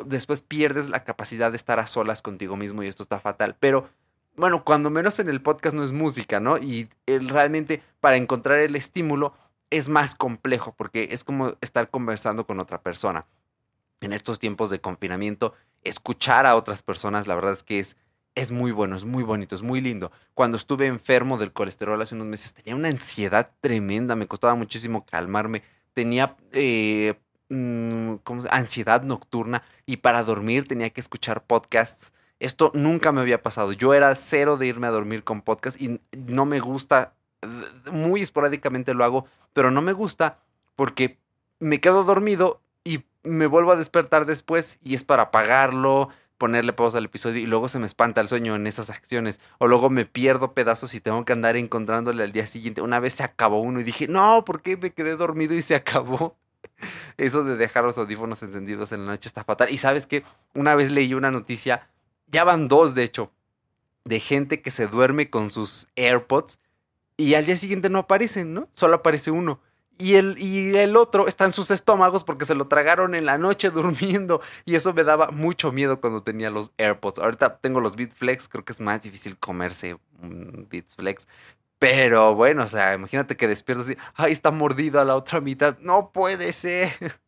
después 0.06 0.42
pierdes 0.42 0.88
la 0.88 1.04
capacidad 1.04 1.50
de 1.50 1.56
estar 1.56 1.78
a 1.78 1.86
solas 1.86 2.22
contigo 2.22 2.56
mismo 2.56 2.82
y 2.82 2.88
esto 2.88 3.02
está 3.02 3.20
fatal. 3.20 3.56
Pero 3.58 3.88
bueno, 4.36 4.64
cuando 4.64 4.90
menos 4.90 5.18
en 5.18 5.28
el 5.28 5.42
podcast 5.42 5.74
no 5.74 5.84
es 5.84 5.92
música, 5.92 6.40
¿no? 6.40 6.58
Y 6.58 6.88
realmente 7.06 7.82
para 8.00 8.16
encontrar 8.16 8.58
el 8.58 8.76
estímulo 8.76 9.34
es 9.70 9.88
más 9.88 10.14
complejo 10.14 10.74
porque 10.76 11.08
es 11.12 11.24
como 11.24 11.56
estar 11.60 11.90
conversando 11.90 12.46
con 12.46 12.60
otra 12.60 12.82
persona 12.82 13.26
en 14.02 14.12
estos 14.12 14.38
tiempos 14.38 14.70
de 14.70 14.80
confinamiento, 14.80 15.54
escuchar 15.82 16.46
a 16.46 16.56
otras 16.56 16.82
personas, 16.82 17.26
la 17.26 17.34
verdad 17.34 17.52
es 17.52 17.62
que 17.62 17.78
es, 17.78 17.96
es 18.34 18.50
muy 18.50 18.72
bueno, 18.72 18.96
es 18.96 19.04
muy 19.04 19.22
bonito, 19.22 19.54
es 19.54 19.62
muy 19.62 19.80
lindo. 19.80 20.10
Cuando 20.34 20.56
estuve 20.56 20.86
enfermo 20.86 21.38
del 21.38 21.52
colesterol 21.52 22.00
hace 22.00 22.14
unos 22.14 22.26
meses, 22.26 22.54
tenía 22.54 22.74
una 22.74 22.88
ansiedad 22.88 23.52
tremenda, 23.60 24.16
me 24.16 24.26
costaba 24.26 24.54
muchísimo 24.54 25.04
calmarme, 25.04 25.62
tenía 25.94 26.36
eh, 26.52 27.14
mm, 27.48 28.14
ansiedad 28.50 29.02
nocturna 29.02 29.62
y 29.86 29.98
para 29.98 30.22
dormir 30.22 30.66
tenía 30.66 30.90
que 30.90 31.00
escuchar 31.00 31.44
podcasts. 31.44 32.12
Esto 32.40 32.72
nunca 32.74 33.12
me 33.12 33.20
había 33.20 33.42
pasado. 33.42 33.72
Yo 33.72 33.94
era 33.94 34.14
cero 34.16 34.56
de 34.56 34.66
irme 34.66 34.86
a 34.88 34.90
dormir 34.90 35.22
con 35.22 35.42
podcasts 35.42 35.80
y 35.80 36.00
no 36.16 36.46
me 36.46 36.58
gusta, 36.58 37.14
muy 37.92 38.22
esporádicamente 38.22 38.94
lo 38.94 39.04
hago, 39.04 39.26
pero 39.52 39.70
no 39.70 39.82
me 39.82 39.92
gusta 39.92 40.38
porque 40.74 41.18
me 41.60 41.80
quedo 41.80 42.02
dormido 42.02 42.61
y 42.84 43.04
me 43.22 43.46
vuelvo 43.46 43.72
a 43.72 43.76
despertar 43.76 44.26
después 44.26 44.78
y 44.82 44.94
es 44.94 45.04
para 45.04 45.24
apagarlo, 45.24 46.08
ponerle 46.38 46.72
pausa 46.72 46.98
al 46.98 47.04
episodio 47.04 47.40
y 47.40 47.46
luego 47.46 47.68
se 47.68 47.78
me 47.78 47.86
espanta 47.86 48.20
el 48.20 48.28
sueño 48.28 48.56
en 48.56 48.66
esas 48.66 48.90
acciones. 48.90 49.40
O 49.58 49.68
luego 49.68 49.90
me 49.90 50.04
pierdo 50.04 50.54
pedazos 50.54 50.94
y 50.94 51.00
tengo 51.00 51.24
que 51.24 51.32
andar 51.32 51.56
encontrándole 51.56 52.24
al 52.24 52.32
día 52.32 52.46
siguiente. 52.46 52.82
Una 52.82 53.00
vez 53.00 53.14
se 53.14 53.22
acabó 53.22 53.60
uno 53.60 53.80
y 53.80 53.84
dije, 53.84 54.08
no, 54.08 54.44
¿por 54.44 54.62
qué 54.62 54.76
me 54.76 54.90
quedé 54.90 55.16
dormido 55.16 55.54
y 55.54 55.62
se 55.62 55.74
acabó? 55.74 56.36
Eso 57.16 57.44
de 57.44 57.56
dejar 57.56 57.84
los 57.84 57.98
audífonos 57.98 58.42
encendidos 58.42 58.92
en 58.92 59.06
la 59.06 59.12
noche 59.12 59.28
está 59.28 59.44
fatal. 59.44 59.70
Y 59.70 59.78
sabes 59.78 60.06
que 60.06 60.24
una 60.54 60.74
vez 60.74 60.90
leí 60.90 61.14
una 61.14 61.30
noticia, 61.30 61.88
ya 62.26 62.44
van 62.44 62.66
dos 62.66 62.94
de 62.94 63.04
hecho, 63.04 63.30
de 64.04 64.18
gente 64.18 64.62
que 64.62 64.72
se 64.72 64.88
duerme 64.88 65.30
con 65.30 65.48
sus 65.50 65.86
AirPods 65.94 66.58
y 67.16 67.34
al 67.34 67.46
día 67.46 67.56
siguiente 67.56 67.88
no 67.88 68.00
aparecen, 68.00 68.52
¿no? 68.52 68.68
Solo 68.72 68.96
aparece 68.96 69.30
uno 69.30 69.60
y 69.98 70.14
el, 70.14 70.36
y 70.38 70.76
el 70.76 70.96
otro 70.96 71.28
está 71.28 71.44
en 71.44 71.52
sus 71.52 71.70
estómagos 71.70 72.24
porque 72.24 72.44
se 72.44 72.54
lo 72.54 72.66
tragaron 72.66 73.14
en 73.14 73.26
la 73.26 73.38
noche 73.38 73.70
durmiendo. 73.70 74.40
Y 74.64 74.74
eso 74.74 74.92
me 74.92 75.04
daba 75.04 75.30
mucho 75.30 75.72
miedo 75.72 76.00
cuando 76.00 76.22
tenía 76.22 76.50
los 76.50 76.72
AirPods. 76.78 77.20
Ahorita 77.20 77.58
tengo 77.58 77.80
los 77.80 77.96
Beatflex, 77.96 78.48
creo 78.48 78.64
que 78.64 78.72
es 78.72 78.80
más 78.80 79.02
difícil 79.02 79.38
comerse 79.38 79.96
un 80.20 80.66
Beatflex. 80.70 81.26
Pero 81.78 82.34
bueno, 82.34 82.62
o 82.62 82.66
sea, 82.66 82.94
imagínate 82.94 83.36
que 83.36 83.48
despiertas 83.48 83.90
y, 83.90 83.96
ay, 84.14 84.32
está 84.32 84.52
mordido 84.52 85.00
a 85.00 85.04
la 85.04 85.16
otra 85.16 85.40
mitad. 85.40 85.78
No 85.80 86.10
puede 86.12 86.52
ser. 86.52 86.90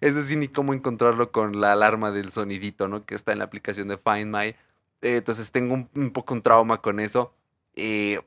Es 0.00 0.14
decir, 0.14 0.38
ni 0.38 0.46
cómo 0.46 0.72
encontrarlo 0.72 1.32
con 1.32 1.60
la 1.60 1.72
alarma 1.72 2.12
del 2.12 2.30
sonidito, 2.30 2.86
¿no? 2.86 3.04
Que 3.04 3.16
está 3.16 3.32
en 3.32 3.38
la 3.38 3.44
aplicación 3.44 3.88
de 3.88 3.98
Find 3.98 4.26
My. 4.34 4.48
Eh, 5.02 5.16
entonces 5.16 5.50
tengo 5.50 5.74
un, 5.74 6.10
poco 6.12 6.34
un 6.34 6.42
trauma 6.42 6.80
con 6.80 7.00
eso. 7.00 7.34
Eh, 7.74 8.20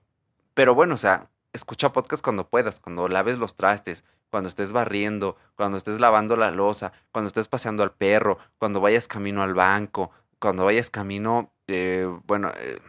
pero 0.53 0.75
bueno, 0.75 0.95
o 0.95 0.97
sea, 0.97 1.29
escucha 1.55 1.91
podcast 1.91 2.23
cuando 2.23 2.47
puedas, 2.47 2.79
cuando 2.79 3.07
laves 3.07 3.37
los 3.37 3.55
trastes, 3.55 4.03
cuando 4.29 4.49
estés 4.49 4.71
barriendo, 4.71 5.37
cuando 5.55 5.77
estés 5.77 5.99
lavando 5.99 6.35
la 6.35 6.51
losa, 6.51 6.91
cuando 7.11 7.27
estés 7.27 7.47
paseando 7.47 7.83
al 7.83 7.93
perro, 7.93 8.37
cuando 8.57 8.81
vayas 8.81 9.07
camino 9.07 9.43
al 9.43 9.53
banco, 9.53 10.11
cuando 10.39 10.65
vayas 10.65 10.89
camino, 10.89 11.51
eh, 11.67 12.07
bueno, 12.25 12.51
eh, 12.57 12.79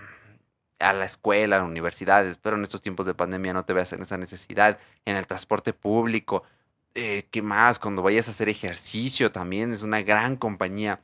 a 0.79 0.93
la 0.93 1.05
escuela, 1.05 1.57
a 1.57 1.59
la 1.61 1.65
universidad, 1.65 2.27
espero 2.27 2.57
en 2.57 2.65
estos 2.65 2.83
tiempos 2.83 3.07
de 3.07 3.15
pandemia 3.15 3.53
no 3.53 3.65
te 3.65 3.73
veas 3.73 3.93
en 3.93 4.03
esa 4.03 4.19
necesidad, 4.19 4.79
en 5.05 5.17
el 5.17 5.27
transporte 5.27 5.73
público, 5.73 6.43
eh, 6.95 7.27
¿qué 7.31 7.43
más? 7.43 7.79
Cuando 7.79 8.03
vayas 8.03 8.29
a 8.29 8.33
hacer 8.33 8.49
ejercicio 8.49 9.31
también, 9.31 9.73
es 9.73 9.83
una 9.83 10.03
gran 10.03 10.37
compañía. 10.37 11.01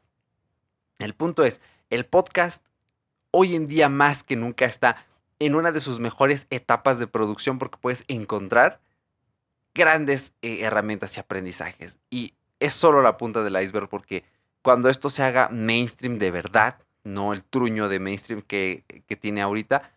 El 0.98 1.14
punto 1.14 1.44
es, 1.44 1.60
el 1.90 2.06
podcast 2.06 2.64
hoy 3.30 3.54
en 3.54 3.66
día 3.66 3.88
más 3.88 4.22
que 4.22 4.36
nunca 4.36 4.64
está 4.64 5.06
en 5.46 5.54
una 5.54 5.72
de 5.72 5.80
sus 5.80 5.98
mejores 5.98 6.46
etapas 6.50 6.98
de 6.98 7.06
producción 7.06 7.58
porque 7.58 7.78
puedes 7.80 8.04
encontrar 8.08 8.80
grandes 9.74 10.32
eh, 10.42 10.60
herramientas 10.60 11.16
y 11.16 11.20
aprendizajes. 11.20 11.98
Y 12.10 12.34
es 12.60 12.72
solo 12.72 13.02
la 13.02 13.16
punta 13.16 13.42
del 13.42 13.60
iceberg 13.60 13.88
porque 13.88 14.24
cuando 14.62 14.88
esto 14.88 15.10
se 15.10 15.24
haga 15.24 15.48
mainstream 15.48 16.18
de 16.18 16.30
verdad, 16.30 16.78
no 17.02 17.32
el 17.32 17.42
truño 17.42 17.88
de 17.88 17.98
mainstream 17.98 18.42
que, 18.42 18.84
que 19.06 19.16
tiene 19.16 19.42
ahorita, 19.42 19.90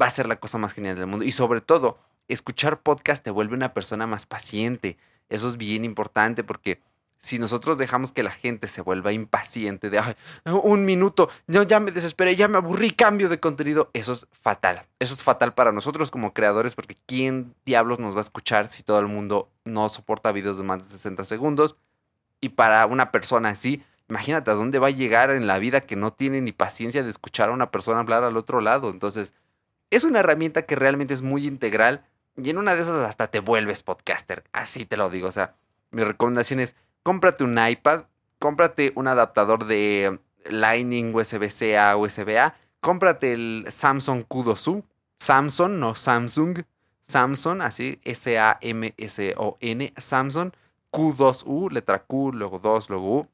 va 0.00 0.06
a 0.06 0.10
ser 0.10 0.26
la 0.26 0.36
cosa 0.36 0.58
más 0.58 0.74
genial 0.74 0.96
del 0.96 1.06
mundo. 1.06 1.24
Y 1.24 1.32
sobre 1.32 1.62
todo, 1.62 1.98
escuchar 2.28 2.82
podcast 2.82 3.24
te 3.24 3.30
vuelve 3.30 3.54
una 3.54 3.72
persona 3.72 4.06
más 4.06 4.26
paciente. 4.26 4.98
Eso 5.30 5.48
es 5.48 5.56
bien 5.56 5.86
importante 5.86 6.44
porque 6.44 6.80
si 7.22 7.38
nosotros 7.38 7.78
dejamos 7.78 8.10
que 8.10 8.24
la 8.24 8.32
gente 8.32 8.66
se 8.66 8.82
vuelva 8.82 9.12
impaciente 9.12 9.90
de 9.90 10.02
un 10.44 10.84
minuto, 10.84 11.30
no, 11.46 11.62
ya 11.62 11.78
me 11.78 11.92
desesperé, 11.92 12.34
ya 12.34 12.48
me 12.48 12.58
aburrí, 12.58 12.90
cambio 12.90 13.28
de 13.28 13.38
contenido, 13.38 13.90
eso 13.92 14.12
es 14.12 14.26
fatal. 14.32 14.86
Eso 14.98 15.14
es 15.14 15.22
fatal 15.22 15.54
para 15.54 15.70
nosotros 15.70 16.10
como 16.10 16.34
creadores 16.34 16.74
porque 16.74 16.96
¿quién 17.06 17.54
diablos 17.64 18.00
nos 18.00 18.14
va 18.16 18.18
a 18.18 18.22
escuchar 18.22 18.68
si 18.68 18.82
todo 18.82 18.98
el 18.98 19.06
mundo 19.06 19.48
no 19.64 19.88
soporta 19.88 20.32
videos 20.32 20.58
de 20.58 20.64
más 20.64 20.82
de 20.82 20.90
60 20.90 21.24
segundos? 21.24 21.76
Y 22.40 22.50
para 22.50 22.84
una 22.86 23.12
persona 23.12 23.50
así, 23.50 23.84
imagínate 24.08 24.50
a 24.50 24.54
dónde 24.54 24.80
va 24.80 24.88
a 24.88 24.90
llegar 24.90 25.30
en 25.30 25.46
la 25.46 25.60
vida 25.60 25.80
que 25.80 25.94
no 25.94 26.12
tiene 26.12 26.40
ni 26.40 26.50
paciencia 26.50 27.04
de 27.04 27.10
escuchar 27.10 27.50
a 27.50 27.52
una 27.52 27.70
persona 27.70 28.00
hablar 28.00 28.24
al 28.24 28.36
otro 28.36 28.60
lado. 28.60 28.90
Entonces, 28.90 29.32
es 29.90 30.02
una 30.02 30.20
herramienta 30.20 30.62
que 30.62 30.74
realmente 30.74 31.14
es 31.14 31.22
muy 31.22 31.46
integral 31.46 32.04
y 32.36 32.50
en 32.50 32.58
una 32.58 32.74
de 32.74 32.82
esas 32.82 33.08
hasta 33.08 33.28
te 33.28 33.38
vuelves 33.38 33.84
podcaster. 33.84 34.42
Así 34.52 34.86
te 34.86 34.96
lo 34.96 35.08
digo. 35.08 35.28
O 35.28 35.32
sea, 35.32 35.54
mi 35.92 36.02
recomendación 36.02 36.58
es 36.58 36.74
cómprate 37.02 37.44
un 37.44 37.58
iPad, 37.58 38.04
cómprate 38.38 38.92
un 38.94 39.08
adaptador 39.08 39.66
de 39.66 40.18
Lightning 40.44 41.14
USB-C 41.14 41.78
a 41.78 41.96
USB-A, 41.96 42.54
cómprate 42.80 43.32
el 43.32 43.66
Samsung 43.68 44.24
Q2U, 44.28 44.84
Samsung, 45.18 45.72
no 45.72 45.94
Samsung, 45.94 46.62
Samsung, 47.02 47.62
así, 47.62 48.00
S-A-M-S-O-N, 48.04 49.92
Samsung 49.96 50.52
Q2U, 50.92 51.70
letra 51.70 52.04
Q, 52.04 52.32
luego 52.32 52.58
2, 52.58 52.90
luego 52.90 53.20
U. 53.20 53.28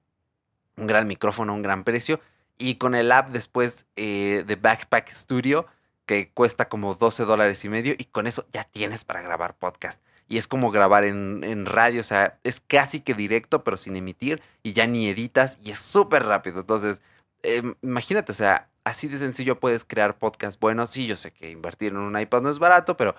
Un 0.76 0.86
gran 0.86 1.06
micrófono, 1.06 1.52
un 1.52 1.62
gran 1.62 1.84
precio. 1.84 2.20
Y 2.56 2.76
con 2.76 2.94
el 2.94 3.12
app 3.12 3.30
después 3.30 3.84
eh, 3.96 4.44
de 4.46 4.56
Backpack 4.56 5.10
Studio, 5.10 5.66
que 6.06 6.30
cuesta 6.30 6.68
como 6.68 6.94
12 6.94 7.24
dólares 7.24 7.64
y 7.64 7.68
medio, 7.68 7.94
y 7.98 8.04
con 8.04 8.26
eso 8.26 8.46
ya 8.52 8.64
tienes 8.64 9.04
para 9.04 9.22
grabar 9.22 9.56
podcast. 9.56 10.00
Y 10.28 10.38
es 10.38 10.46
como 10.46 10.70
grabar 10.70 11.04
en, 11.04 11.42
en 11.44 11.66
radio, 11.66 12.00
o 12.00 12.04
sea, 12.04 12.38
es 12.44 12.60
casi 12.60 13.00
que 13.00 13.14
directo, 13.14 13.64
pero 13.64 13.76
sin 13.76 13.96
emitir, 13.96 14.42
y 14.62 14.72
ya 14.74 14.86
ni 14.86 15.08
editas, 15.08 15.58
y 15.62 15.70
es 15.70 15.78
súper 15.78 16.24
rápido. 16.24 16.60
Entonces, 16.60 17.00
em, 17.42 17.74
imagínate, 17.82 18.32
o 18.32 18.34
sea, 18.34 18.68
así 18.84 19.08
de 19.08 19.18
sencillo 19.18 19.58
puedes 19.60 19.84
crear 19.84 20.18
podcasts 20.18 20.60
buenos. 20.60 20.90
Sí, 20.90 21.06
yo 21.06 21.16
sé 21.16 21.30
que 21.32 21.50
invertir 21.50 21.92
en 21.92 21.98
un 21.98 22.18
iPad 22.18 22.42
no 22.42 22.50
es 22.50 22.58
barato, 22.58 22.96
pero 22.96 23.14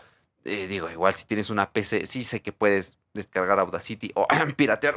eh, 0.46 0.68
digo, 0.68 0.90
igual 0.90 1.14
si 1.14 1.26
tienes 1.26 1.50
una 1.50 1.72
PC, 1.72 2.08
sí 2.08 2.24
sé 2.24 2.42
que 2.42 2.52
puedes 2.52 2.98
descargar 3.14 3.60
Audacity 3.60 4.12
o 4.16 4.28
piratear 4.56 4.96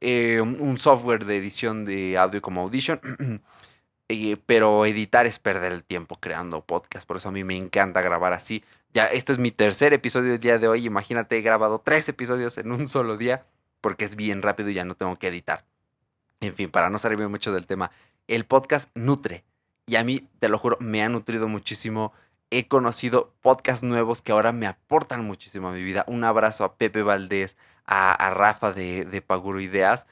eh, 0.00 0.40
un 0.42 0.78
software 0.78 1.24
de 1.24 1.36
edición 1.36 1.84
de 1.84 2.18
audio 2.18 2.42
como 2.42 2.62
Audition. 2.62 3.00
Pero 4.46 4.86
editar 4.86 5.26
es 5.26 5.38
perder 5.38 5.72
el 5.72 5.84
tiempo 5.84 6.16
creando 6.18 6.64
podcast. 6.64 7.06
Por 7.06 7.18
eso 7.18 7.28
a 7.28 7.32
mí 7.32 7.44
me 7.44 7.56
encanta 7.56 8.00
grabar 8.00 8.32
así. 8.32 8.64
Ya, 8.94 9.06
este 9.06 9.32
es 9.32 9.38
mi 9.38 9.50
tercer 9.50 9.92
episodio 9.92 10.30
del 10.30 10.40
día 10.40 10.58
de 10.58 10.66
hoy. 10.66 10.86
Imagínate, 10.86 11.36
he 11.36 11.42
grabado 11.42 11.80
tres 11.80 12.08
episodios 12.08 12.56
en 12.56 12.72
un 12.72 12.86
solo 12.86 13.18
día 13.18 13.44
porque 13.82 14.06
es 14.06 14.16
bien 14.16 14.40
rápido 14.40 14.70
y 14.70 14.74
ya 14.74 14.84
no 14.86 14.94
tengo 14.94 15.16
que 15.16 15.28
editar. 15.28 15.64
En 16.40 16.54
fin, 16.54 16.70
para 16.70 16.88
no 16.88 16.98
salirme 16.98 17.28
mucho 17.28 17.52
del 17.52 17.66
tema, 17.66 17.90
el 18.28 18.46
podcast 18.46 18.88
nutre. 18.94 19.44
Y 19.86 19.96
a 19.96 20.04
mí, 20.04 20.26
te 20.38 20.48
lo 20.48 20.58
juro, 20.58 20.78
me 20.80 21.02
ha 21.02 21.08
nutrido 21.10 21.46
muchísimo. 21.46 22.14
He 22.50 22.66
conocido 22.66 23.34
podcasts 23.42 23.82
nuevos 23.82 24.22
que 24.22 24.32
ahora 24.32 24.52
me 24.52 24.66
aportan 24.66 25.22
muchísimo 25.22 25.68
a 25.68 25.72
mi 25.72 25.82
vida. 25.82 26.04
Un 26.06 26.24
abrazo 26.24 26.64
a 26.64 26.76
Pepe 26.76 27.02
Valdés, 27.02 27.56
a, 27.84 28.30
Rafa 28.30 28.72
de, 28.72 29.04
de 29.04 29.20
Paguro 29.20 29.60
Ideas 29.60 30.06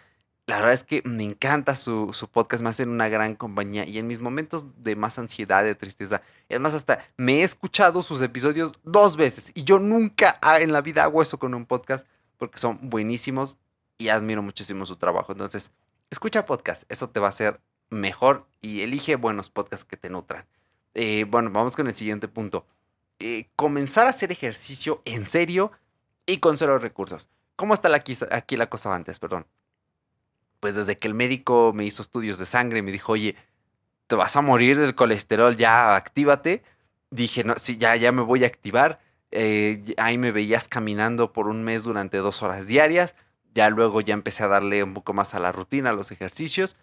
la 0.47 0.57
verdad 0.57 0.75
es 0.75 0.85
que 0.85 1.03
me 1.05 1.25
encanta 1.25 1.75
su, 1.75 2.13
podcast, 2.33 2.63
me 2.63 2.71
hacen 2.71 2.89
una 2.89 3.09
gran 3.09 3.35
compañía 3.35 3.85
y 3.85 3.99
en 3.99 4.07
mis 4.07 4.21
momentos 4.21 4.65
de 4.79 4.95
más 4.95 5.19
ansiedad, 5.19 5.65
de 5.65 5.75
tristeza, 5.75 6.23
es 6.49 6.61
más, 6.61 6.73
hasta 6.73 7.05
me 7.17 7.41
he 7.41 7.43
escuchado 7.43 8.01
sus 8.01 8.23
episodios 8.23 8.73
dos 8.85 9.17
veces 9.17 9.51
y 9.55 9.65
yo 9.65 9.81
nunca 9.81 10.39
en 10.61 10.73
la 10.73 10.83
vida 10.83 11.03
hago 11.03 11.21
eso 11.21 11.39
con 11.39 11.53
un 11.53 11.67
podcast 11.67 12.07
porque 12.39 12.59
son 12.59 12.79
buenísimos 12.81 13.59
y 13.99 14.09
admiro 14.09 14.41
muchísimo 14.41 14.87
su 14.87 14.97
trabajo. 14.97 15.33
Entonces, 15.33 15.73
escucha 16.11 16.47
podcast, 16.47 16.85
eso 16.89 17.11
te 17.11 17.19
va 17.19 17.27
a 17.27 17.31
hacer 17.31 17.61
mejor 17.91 18.47
y 18.61 18.83
elige 18.83 19.17
buenos 19.17 19.51
podcasts 19.51 19.85
que 19.85 19.97
te 19.97 20.11
nutran. 20.11 20.45
Eh, 20.95 21.27
bueno, 21.29 21.51
vamos 21.51 21.75
con 21.75 21.89
el 21.89 21.95
siguiente 21.95 22.29
punto. 22.29 22.67
Eh, 23.19 23.49
comenzar 23.57 24.07
a 24.07 24.11
hacer 24.11 24.31
ejercicio 24.31 25.03
en 25.07 25.27
serio 25.27 25.73
y 26.25 26.39
con 26.39 26.57
cero 26.57 26.79
recursos. 26.79 27.29
¿Cómo 27.57 27.75
está 27.75 27.89
la, 27.89 28.05
aquí 28.31 28.57
la 28.57 28.69
cosa 28.69 28.95
antes? 28.95 29.19
Perdón 29.19 29.47
pues 30.61 30.75
desde 30.75 30.97
que 30.97 31.09
el 31.09 31.15
médico 31.15 31.73
me 31.75 31.85
hizo 31.85 32.03
estudios 32.03 32.39
de 32.39 32.47
sangre 32.47 32.81
y 32.81 32.83
me 32.83 32.93
dijo, 32.93 33.13
oye, 33.13 33.37
te 34.07 34.17
vas 34.17 34.37
a 34.37 34.41
morir 34.41 34.79
del 34.79 34.95
colesterol, 34.95 35.57
ya 35.57 35.97
actívate. 35.97 36.63
Dije, 37.11 37.45
no, 37.45 37.55
sí, 37.57 37.79
ya, 37.79 37.97
ya 37.97 38.13
me 38.13 38.23
voy 38.23 38.45
a 38.45 38.47
activar. 38.47 39.01
Eh, 39.33 39.95
ahí 39.97 40.19
me 40.19 40.33
veías 40.33 40.69
caminando 40.69 41.33
por 41.33 41.49
un 41.49 41.65
mes 41.65 41.83
durante 41.83 42.19
dos 42.19 42.43
horas 42.43 42.67
diarias. 42.67 43.17
Ya 43.55 43.71
luego 43.71 44.01
ya 44.01 44.15
empecé 44.15 44.45
a 44.45 44.49
darle 44.49 44.83
un 44.83 44.95
poco 44.95 45.13
más 45.13 45.35
a 45.35 45.41
la 45.41 45.53
rutina, 45.53 45.91
a 45.91 45.93
los 45.93 46.11
ejercicios. 46.11 46.77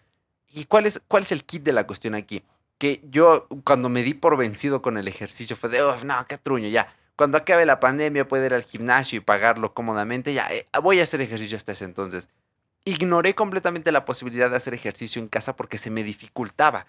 ¿Y 0.49 0.65
cuál 0.65 0.85
es, 0.85 1.01
cuál 1.07 1.23
es 1.23 1.31
el 1.31 1.45
kit 1.45 1.63
de 1.63 1.73
la 1.73 1.87
cuestión 1.87 2.15
aquí? 2.15 2.43
Que 2.77 3.01
yo 3.09 3.47
cuando 3.63 3.89
me 3.89 4.03
di 4.03 4.13
por 4.13 4.37
vencido 4.37 4.81
con 4.81 4.97
el 4.97 5.07
ejercicio 5.07 5.55
fue 5.55 5.69
de, 5.69 5.81
oh, 5.81 6.03
no, 6.03 6.25
qué 6.27 6.37
truño, 6.37 6.67
ya. 6.69 6.93
Cuando 7.15 7.37
acabe 7.37 7.65
la 7.65 7.79
pandemia 7.79 8.27
puedo 8.27 8.45
ir 8.45 8.53
al 8.53 8.63
gimnasio 8.63 9.17
y 9.17 9.19
pagarlo 9.21 9.73
cómodamente, 9.73 10.33
ya, 10.33 10.47
eh, 10.51 10.67
voy 10.81 10.99
a 10.99 11.03
hacer 11.03 11.21
ejercicio 11.21 11.57
hasta 11.57 11.71
ese 11.73 11.85
entonces 11.85 12.29
ignoré 12.85 13.35
completamente 13.35 13.91
la 13.91 14.05
posibilidad 14.05 14.49
de 14.49 14.57
hacer 14.57 14.73
ejercicio 14.73 15.21
en 15.21 15.27
casa 15.27 15.55
porque 15.55 15.77
se 15.77 15.89
me 15.89 16.03
dificultaba. 16.03 16.85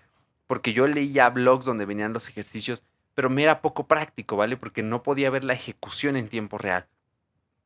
Porque 0.46 0.72
yo 0.72 0.86
leía 0.86 1.30
blogs 1.30 1.64
donde 1.64 1.86
venían 1.86 2.12
los 2.12 2.28
ejercicios, 2.28 2.82
pero 3.14 3.30
me 3.30 3.42
era 3.42 3.62
poco 3.62 3.86
práctico, 3.86 4.36
¿vale? 4.36 4.56
Porque 4.56 4.82
no 4.82 5.02
podía 5.02 5.30
ver 5.30 5.44
la 5.44 5.54
ejecución 5.54 6.16
en 6.16 6.28
tiempo 6.28 6.58
real. 6.58 6.86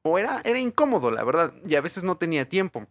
O 0.03 0.19
era, 0.19 0.41
era 0.45 0.59
incómodo, 0.59 1.11
la 1.11 1.25
verdad, 1.25 1.53
y 1.67 1.75
a 1.75 1.81
veces 1.81 2.05
no 2.05 2.17
tenía 2.17 2.49
tiempo. 2.49 2.87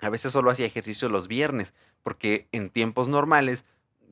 A 0.00 0.10
veces 0.10 0.32
solo 0.32 0.50
hacía 0.50 0.66
ejercicio 0.66 1.08
los 1.08 1.28
viernes, 1.28 1.72
porque 2.02 2.48
en 2.52 2.70
tiempos 2.70 3.08
normales 3.08 3.64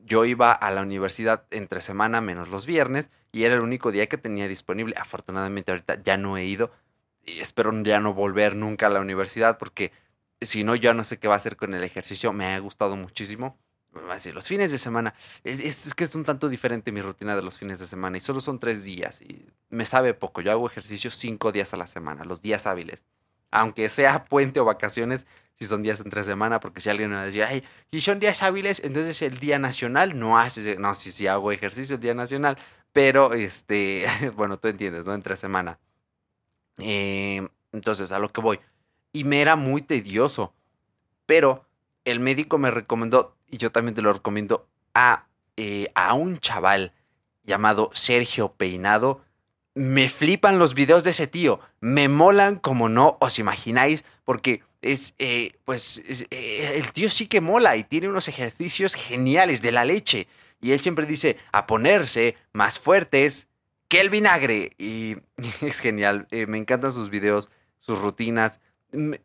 yo 0.05 0.25
iba 0.25 0.51
a 0.51 0.71
la 0.71 0.81
universidad 0.81 1.45
entre 1.51 1.81
semana 1.81 2.21
menos 2.21 2.49
los 2.49 2.65
viernes 2.65 3.09
y 3.31 3.43
era 3.43 3.55
el 3.55 3.61
único 3.61 3.91
día 3.91 4.07
que 4.07 4.17
tenía 4.17 4.47
disponible. 4.47 4.95
Afortunadamente 4.97 5.71
ahorita 5.71 6.01
ya 6.03 6.15
no 6.17 6.37
he 6.37 6.45
ido 6.45 6.71
y 7.25 7.39
espero 7.39 7.71
ya 7.83 7.99
no 7.99 8.13
volver 8.13 8.55
nunca 8.55 8.87
a 8.87 8.89
la 8.91 9.01
universidad 9.01 9.57
porque 9.57 9.91
si 10.41 10.63
no, 10.63 10.75
ya 10.75 10.93
no 10.93 11.03
sé 11.03 11.17
qué 11.17 11.27
va 11.27 11.35
a 11.35 11.37
hacer 11.37 11.55
con 11.55 11.73
el 11.73 11.83
ejercicio. 11.83 12.33
Me 12.33 12.53
ha 12.53 12.59
gustado 12.59 12.95
muchísimo. 12.95 13.57
Así, 14.09 14.31
los 14.31 14.47
fines 14.47 14.71
de 14.71 14.77
semana. 14.77 15.13
Es, 15.43 15.59
es, 15.59 15.93
que 15.93 16.03
es 16.03 16.13
un 16.15 16.25
tanto 16.25 16.49
diferente 16.49 16.91
mi 16.91 17.01
rutina 17.01 17.35
de 17.35 17.41
los 17.41 17.57
fines 17.57 17.79
de 17.79 17.87
semana. 17.87 18.17
Y 18.17 18.21
solo 18.21 18.41
son 18.41 18.59
tres 18.59 18.83
días. 18.83 19.21
Y 19.21 19.45
me 19.69 19.85
sabe 19.85 20.13
poco. 20.13 20.41
Yo 20.41 20.51
hago 20.51 20.67
ejercicio 20.67 21.11
cinco 21.11 21.51
días 21.51 21.73
a 21.73 21.77
la 21.77 21.87
semana, 21.87 22.25
los 22.25 22.41
días 22.41 22.67
hábiles. 22.67 23.05
Aunque 23.51 23.87
sea 23.89 24.25
puente 24.25 24.59
o 24.59 24.65
vacaciones, 24.65 25.25
si 25.53 25.65
son 25.65 25.81
días 25.81 26.01
entre 26.01 26.23
semana, 26.25 26.59
porque 26.59 26.81
si 26.81 26.89
alguien 26.89 27.09
me 27.09 27.15
va 27.15 27.21
a 27.21 27.25
decir, 27.25 27.43
ay, 27.43 27.63
si 27.91 28.01
son 28.01 28.19
días 28.19 28.43
hábiles, 28.43 28.81
entonces 28.83 29.21
el 29.21 29.39
día 29.39 29.59
nacional 29.59 30.19
no 30.19 30.37
hace. 30.37 30.77
No, 30.77 30.93
sí, 30.93 31.11
sí 31.11 31.27
hago 31.27 31.51
ejercicio 31.51 31.95
el 31.95 32.01
día 32.01 32.13
nacional. 32.13 32.57
Pero, 32.91 33.33
este, 33.33 34.05
bueno, 34.35 34.57
tú 34.57 34.67
entiendes, 34.67 35.05
¿no? 35.05 35.13
Entre 35.13 35.37
semana. 35.37 35.79
Eh, 36.79 37.47
entonces, 37.71 38.11
a 38.11 38.19
lo 38.19 38.31
que 38.31 38.41
voy 38.41 38.59
y 39.15 39.23
me 39.23 39.39
era 39.41 39.55
muy 39.55 39.81
tedioso. 39.81 40.53
Pero 41.25 41.65
el 42.03 42.19
médico 42.19 42.57
me 42.57 42.69
recomendó, 42.69 43.37
y 43.49 43.57
yo 43.57 43.71
también 43.71 43.95
te 43.95 44.01
lo 44.01 44.11
recomiendo, 44.11 44.67
a, 44.93 45.27
eh, 45.55 45.89
a 45.95 46.13
un 46.13 46.37
chaval 46.39 46.91
llamado 47.45 47.89
Sergio 47.93 48.51
Peinado. 48.51 49.21
Me 49.73 50.09
flipan 50.09 50.59
los 50.59 50.73
videos 50.73 51.05
de 51.05 51.11
ese 51.11 51.27
tío. 51.27 51.61
Me 51.79 52.09
molan 52.09 52.57
como 52.57 52.89
no 52.89 53.17
os 53.21 53.39
imagináis, 53.39 54.03
porque 54.25 54.63
es, 54.81 55.13
eh, 55.17 55.53
pues, 55.63 56.03
eh, 56.29 56.73
el 56.75 56.91
tío 56.91 57.09
sí 57.09 57.27
que 57.27 57.39
mola 57.39 57.77
y 57.77 57.85
tiene 57.85 58.09
unos 58.09 58.27
ejercicios 58.27 58.95
geniales 58.95 59.61
de 59.61 59.71
la 59.71 59.85
leche. 59.85 60.27
Y 60.59 60.73
él 60.73 60.81
siempre 60.81 61.05
dice, 61.05 61.37
a 61.53 61.67
ponerse 61.67 62.35
más 62.51 62.79
fuertes 62.79 63.47
que 63.87 64.01
el 64.01 64.09
vinagre. 64.09 64.73
Y 64.77 65.15
es 65.61 65.79
genial. 65.79 66.27
me 66.31 66.57
encantan 66.57 66.91
sus 66.91 67.09
videos, 67.09 67.49
sus 67.79 67.97
rutinas 67.99 68.59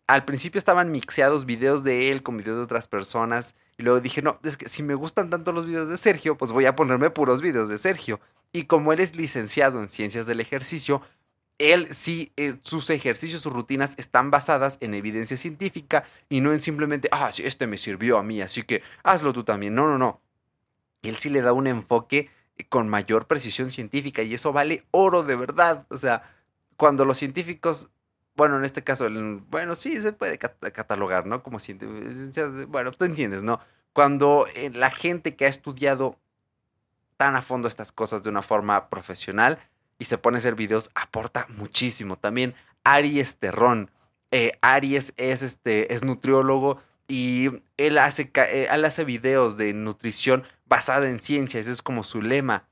al 0.07 0.25
principio 0.25 0.59
estaban 0.59 0.91
mixeados 0.91 1.47
videos 1.47 1.85
de 1.85 2.11
él 2.11 2.23
con 2.23 2.37
videos 2.37 2.57
de 2.59 2.65
otras 2.65 2.89
personas. 2.89 3.55
Y 3.79 3.83
luego 3.83 4.01
dije, 4.01 4.23
no, 4.23 4.39
es 4.45 4.57
que 4.57 4.69
si 4.69 4.83
me 4.83 4.95
gustan 4.95 5.31
tanto 5.31 5.53
los 5.53 5.67
videos 5.67 5.89
de 5.89 5.97
Sergio, 5.97 6.37
pues 6.37 6.53
voy 6.53 6.67
a 6.67 6.77
ponerme 6.77 7.11
puros 7.11 7.41
videos 7.41 7.69
de 7.69 7.79
Sergio. 7.79 8.21
Y 8.53 8.65
como 8.65 8.93
él 8.93 9.01
es 9.01 9.17
licenciado 9.17 9.81
en 9.81 9.89
ciencias 9.89 10.27
del 10.27 10.41
ejercicio, 10.41 11.03
él 11.59 11.89
sí, 11.95 12.33
eh, 12.37 12.57
sus 12.63 12.91
ejercicios, 12.91 13.43
sus 13.43 13.53
rutinas 13.53 13.95
están 13.99 14.31
basadas 14.31 14.79
en 14.81 14.95
evidencia 14.95 15.37
científica 15.37 16.05
y 16.29 16.41
no 16.41 16.53
en 16.53 16.63
simplemente, 16.63 17.09
ah, 17.13 17.31
sí, 17.33 17.43
este 17.45 17.67
me 17.67 17.79
sirvió 17.79 18.19
a 18.19 18.23
mí, 18.23 18.41
así 18.41 18.63
que 18.63 18.83
hazlo 19.03 19.33
tú 19.33 19.45
también. 19.45 19.75
No, 19.75 19.87
no, 19.87 19.99
no. 19.99 20.21
Él 21.03 21.17
sí 21.17 21.31
le 21.31 21.43
da 21.43 21.53
un 21.53 21.67
enfoque 21.67 22.31
con 22.69 22.89
mayor 22.89 23.27
precisión 23.27 23.71
científica 23.71 24.23
y 24.23 24.35
eso 24.35 24.53
vale 24.53 24.85
oro 24.91 25.23
de 25.23 25.37
verdad. 25.37 25.87
O 25.91 25.97
sea, 25.97 26.23
cuando 26.77 27.05
los 27.05 27.19
científicos 27.19 27.89
bueno, 28.41 28.57
en 28.57 28.65
este 28.65 28.83
caso, 28.83 29.07
bueno, 29.51 29.75
sí, 29.75 30.01
se 30.01 30.15
puede 30.15 30.39
catalogar, 30.39 31.27
¿no? 31.27 31.43
Como 31.43 31.59
si, 31.59 31.75
bueno, 32.69 32.91
tú 32.91 33.05
entiendes, 33.05 33.43
¿no? 33.43 33.61
Cuando 33.93 34.47
eh, 34.55 34.71
la 34.71 34.91
gente 34.91 35.37
que 35.37 35.45
ha 35.45 35.49
estudiado 35.49 36.17
tan 37.19 37.37
a 37.37 37.43
fondo 37.43 37.69
estas 37.69 37.93
cosas 37.93 38.23
de 38.23 38.31
una 38.31 38.41
forma 38.41 38.89
profesional 38.89 39.59
y 39.99 40.07
se 40.07 40.17
pone 40.17 40.37
a 40.37 40.39
hacer 40.39 40.55
videos, 40.55 40.89
aporta 40.95 41.49
muchísimo. 41.51 42.17
También 42.17 42.55
Aries 42.83 43.37
Terrón. 43.37 43.91
Eh, 44.31 44.53
Aries 44.63 45.13
es, 45.19 45.43
este, 45.43 45.93
es 45.93 46.03
nutriólogo 46.03 46.81
y 47.09 47.61
él 47.77 47.99
hace, 47.99 48.31
eh, 48.35 48.69
él 48.73 48.85
hace 48.87 49.05
videos 49.05 49.59
de 49.59 49.75
nutrición 49.75 50.45
basada 50.65 51.11
en 51.11 51.21
ciencia, 51.21 51.61
ese 51.61 51.73
es 51.73 51.83
como 51.83 52.05
su 52.05 52.23
lema. 52.23 52.65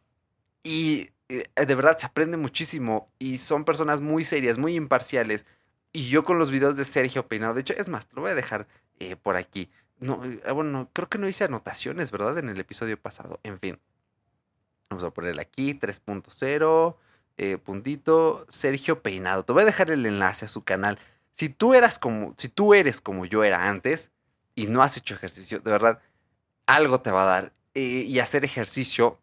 Y 0.63 1.11
de 1.29 1.75
verdad 1.75 1.99
se 1.99 2.07
aprende 2.07 2.39
muchísimo 2.39 3.13
y 3.19 3.37
son 3.37 3.67
personas 3.67 4.01
muy 4.01 4.25
serias, 4.25 4.57
muy 4.57 4.75
imparciales 4.77 5.45
y 5.92 6.09
yo 6.09 6.24
con 6.24 6.38
los 6.38 6.51
videos 6.51 6.77
de 6.77 6.85
Sergio 6.85 7.27
Peinado, 7.27 7.55
de 7.55 7.62
hecho, 7.62 7.74
es 7.77 7.88
más, 7.88 8.07
lo 8.12 8.22
voy 8.22 8.33
a 8.33 8.35
dejar 8.35 8.66
eh, 8.98 9.16
por 9.16 9.37
aquí. 9.37 9.70
No, 9.98 10.22
eh, 10.24 10.53
bueno, 10.53 10.90
creo 10.92 11.09
que 11.09 11.18
no 11.18 11.29
hice 11.29 11.44
anotaciones, 11.44 12.11
¿verdad? 12.11 12.38
En 12.38 12.48
el 12.48 12.61
episodio 12.61 13.01
pasado. 13.01 13.40
En 13.42 13.59
fin. 13.59 13.81
Vamos 14.90 15.05
a 15.05 15.11
ponerle 15.11 15.42
aquí 15.42 15.74
3.0, 15.74 16.96
eh, 17.37 17.59
puntito, 17.59 18.46
Sergio 18.48 19.03
Peinado. 19.03 19.44
Te 19.44 19.53
voy 19.53 19.62
a 19.62 19.66
dejar 19.66 19.90
el 19.90 20.07
enlace 20.07 20.46
a 20.46 20.48
su 20.48 20.64
canal. 20.64 20.98
Si 21.33 21.48
tú 21.48 21.74
eras 21.74 21.98
como, 21.98 22.35
si 22.37 22.48
tú 22.48 22.74
eres 22.74 23.01
como 23.01 23.27
yo 23.27 23.44
era 23.44 23.68
antes 23.68 24.11
y 24.55 24.66
no 24.66 24.83
has 24.83 24.96
hecho 24.96 25.14
ejercicio, 25.14 25.61
de 25.61 25.70
verdad, 25.70 26.01
algo 26.66 27.01
te 27.01 27.11
va 27.11 27.22
a 27.22 27.27
dar. 27.27 27.53
y 27.74 28.18
hacer 28.18 28.44
ejercicio 28.44 29.20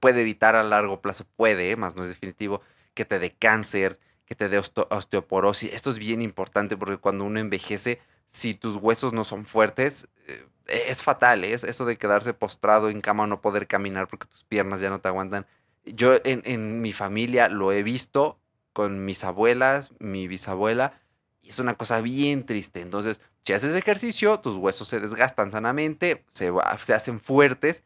puede 0.00 0.22
evitar 0.22 0.56
a 0.56 0.62
largo 0.62 1.00
plazo, 1.00 1.24
puede, 1.36 1.76
más 1.76 1.96
no 1.96 2.02
es 2.02 2.08
definitivo, 2.08 2.62
que 2.94 3.04
te 3.04 3.18
dé 3.18 3.32
cáncer, 3.32 3.98
te 4.34 4.48
dé 4.48 4.58
osteoporosis. 4.58 5.72
Esto 5.72 5.90
es 5.90 5.98
bien 5.98 6.22
importante 6.22 6.76
porque 6.76 6.96
cuando 6.96 7.24
uno 7.24 7.40
envejece, 7.40 8.00
si 8.26 8.54
tus 8.54 8.76
huesos 8.76 9.12
no 9.12 9.24
son 9.24 9.44
fuertes, 9.44 10.08
eh, 10.26 10.44
es 10.66 11.02
fatal. 11.02 11.44
¿eh? 11.44 11.52
Es 11.52 11.64
eso 11.64 11.84
de 11.84 11.96
quedarse 11.96 12.34
postrado 12.34 12.88
en 12.90 13.00
cama, 13.00 13.26
no 13.26 13.40
poder 13.40 13.66
caminar 13.66 14.08
porque 14.08 14.26
tus 14.26 14.44
piernas 14.44 14.80
ya 14.80 14.90
no 14.90 15.00
te 15.00 15.08
aguantan. 15.08 15.46
Yo 15.84 16.14
en, 16.24 16.80
mi 16.80 16.92
familia 16.92 17.48
lo 17.48 17.72
he 17.72 17.82
visto 17.82 18.38
con 18.72 19.04
mis 19.04 19.24
abuelas, 19.24 19.90
mi 19.98 20.28
bisabuela, 20.28 21.00
y 21.42 21.48
es 21.48 21.58
una 21.58 21.74
cosa 21.74 22.00
bien 22.00 22.46
triste. 22.46 22.80
Entonces, 22.80 23.20
si 23.42 23.52
haces 23.52 23.74
ejercicio, 23.74 24.38
tus 24.38 24.56
huesos 24.56 24.86
se 24.86 25.00
desgastan 25.00 25.50
sanamente, 25.50 26.24
se, 26.28 26.52
se 26.82 26.94
hacen 26.94 27.20
fuertes 27.20 27.82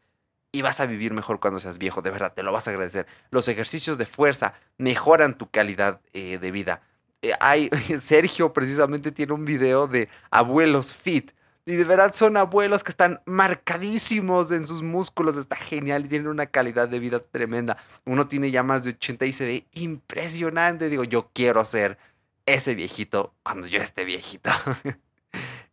y 0.51 0.61
vas 0.61 0.79
a 0.79 0.85
vivir 0.85 1.13
mejor 1.13 1.39
cuando 1.39 1.59
seas 1.59 1.77
viejo. 1.77 2.01
De 2.01 2.11
verdad, 2.11 2.33
te 2.33 2.43
lo 2.43 2.51
vas 2.51 2.67
a 2.67 2.71
agradecer. 2.71 3.07
Los 3.31 3.47
ejercicios 3.47 3.97
de 3.97 4.05
fuerza 4.05 4.53
mejoran 4.77 5.33
tu 5.33 5.49
calidad 5.49 6.01
eh, 6.13 6.37
de 6.39 6.51
vida. 6.51 6.81
Eh, 7.21 7.33
hay, 7.39 7.69
Sergio 7.99 8.53
precisamente 8.53 9.11
tiene 9.11 9.33
un 9.33 9.45
video 9.45 9.87
de 9.87 10.09
abuelos 10.31 10.93
fit. 10.93 11.31
Y 11.65 11.75
de 11.75 11.83
verdad 11.83 12.13
son 12.13 12.37
abuelos 12.37 12.81
que 12.81 12.91
están 12.91 13.19
marcadísimos 13.25 14.51
en 14.51 14.65
sus 14.65 14.81
músculos. 14.83 15.35
Está 15.35 15.57
genial 15.57 16.05
y 16.05 16.07
tienen 16.07 16.29
una 16.29 16.45
calidad 16.45 16.87
de 16.87 16.99
vida 16.99 17.19
tremenda. 17.19 17.77
Uno 18.05 18.27
tiene 18.27 18.51
ya 18.51 18.63
más 18.63 18.85
de 18.85 18.91
80 18.91 19.25
y 19.25 19.33
se 19.33 19.45
ve 19.45 19.65
impresionante. 19.73 20.89
Digo, 20.89 21.03
yo 21.03 21.29
quiero 21.33 21.65
ser 21.65 21.97
ese 22.45 22.73
viejito 22.73 23.33
cuando 23.43 23.67
yo 23.67 23.79
esté 23.79 24.05
viejito. 24.05 24.49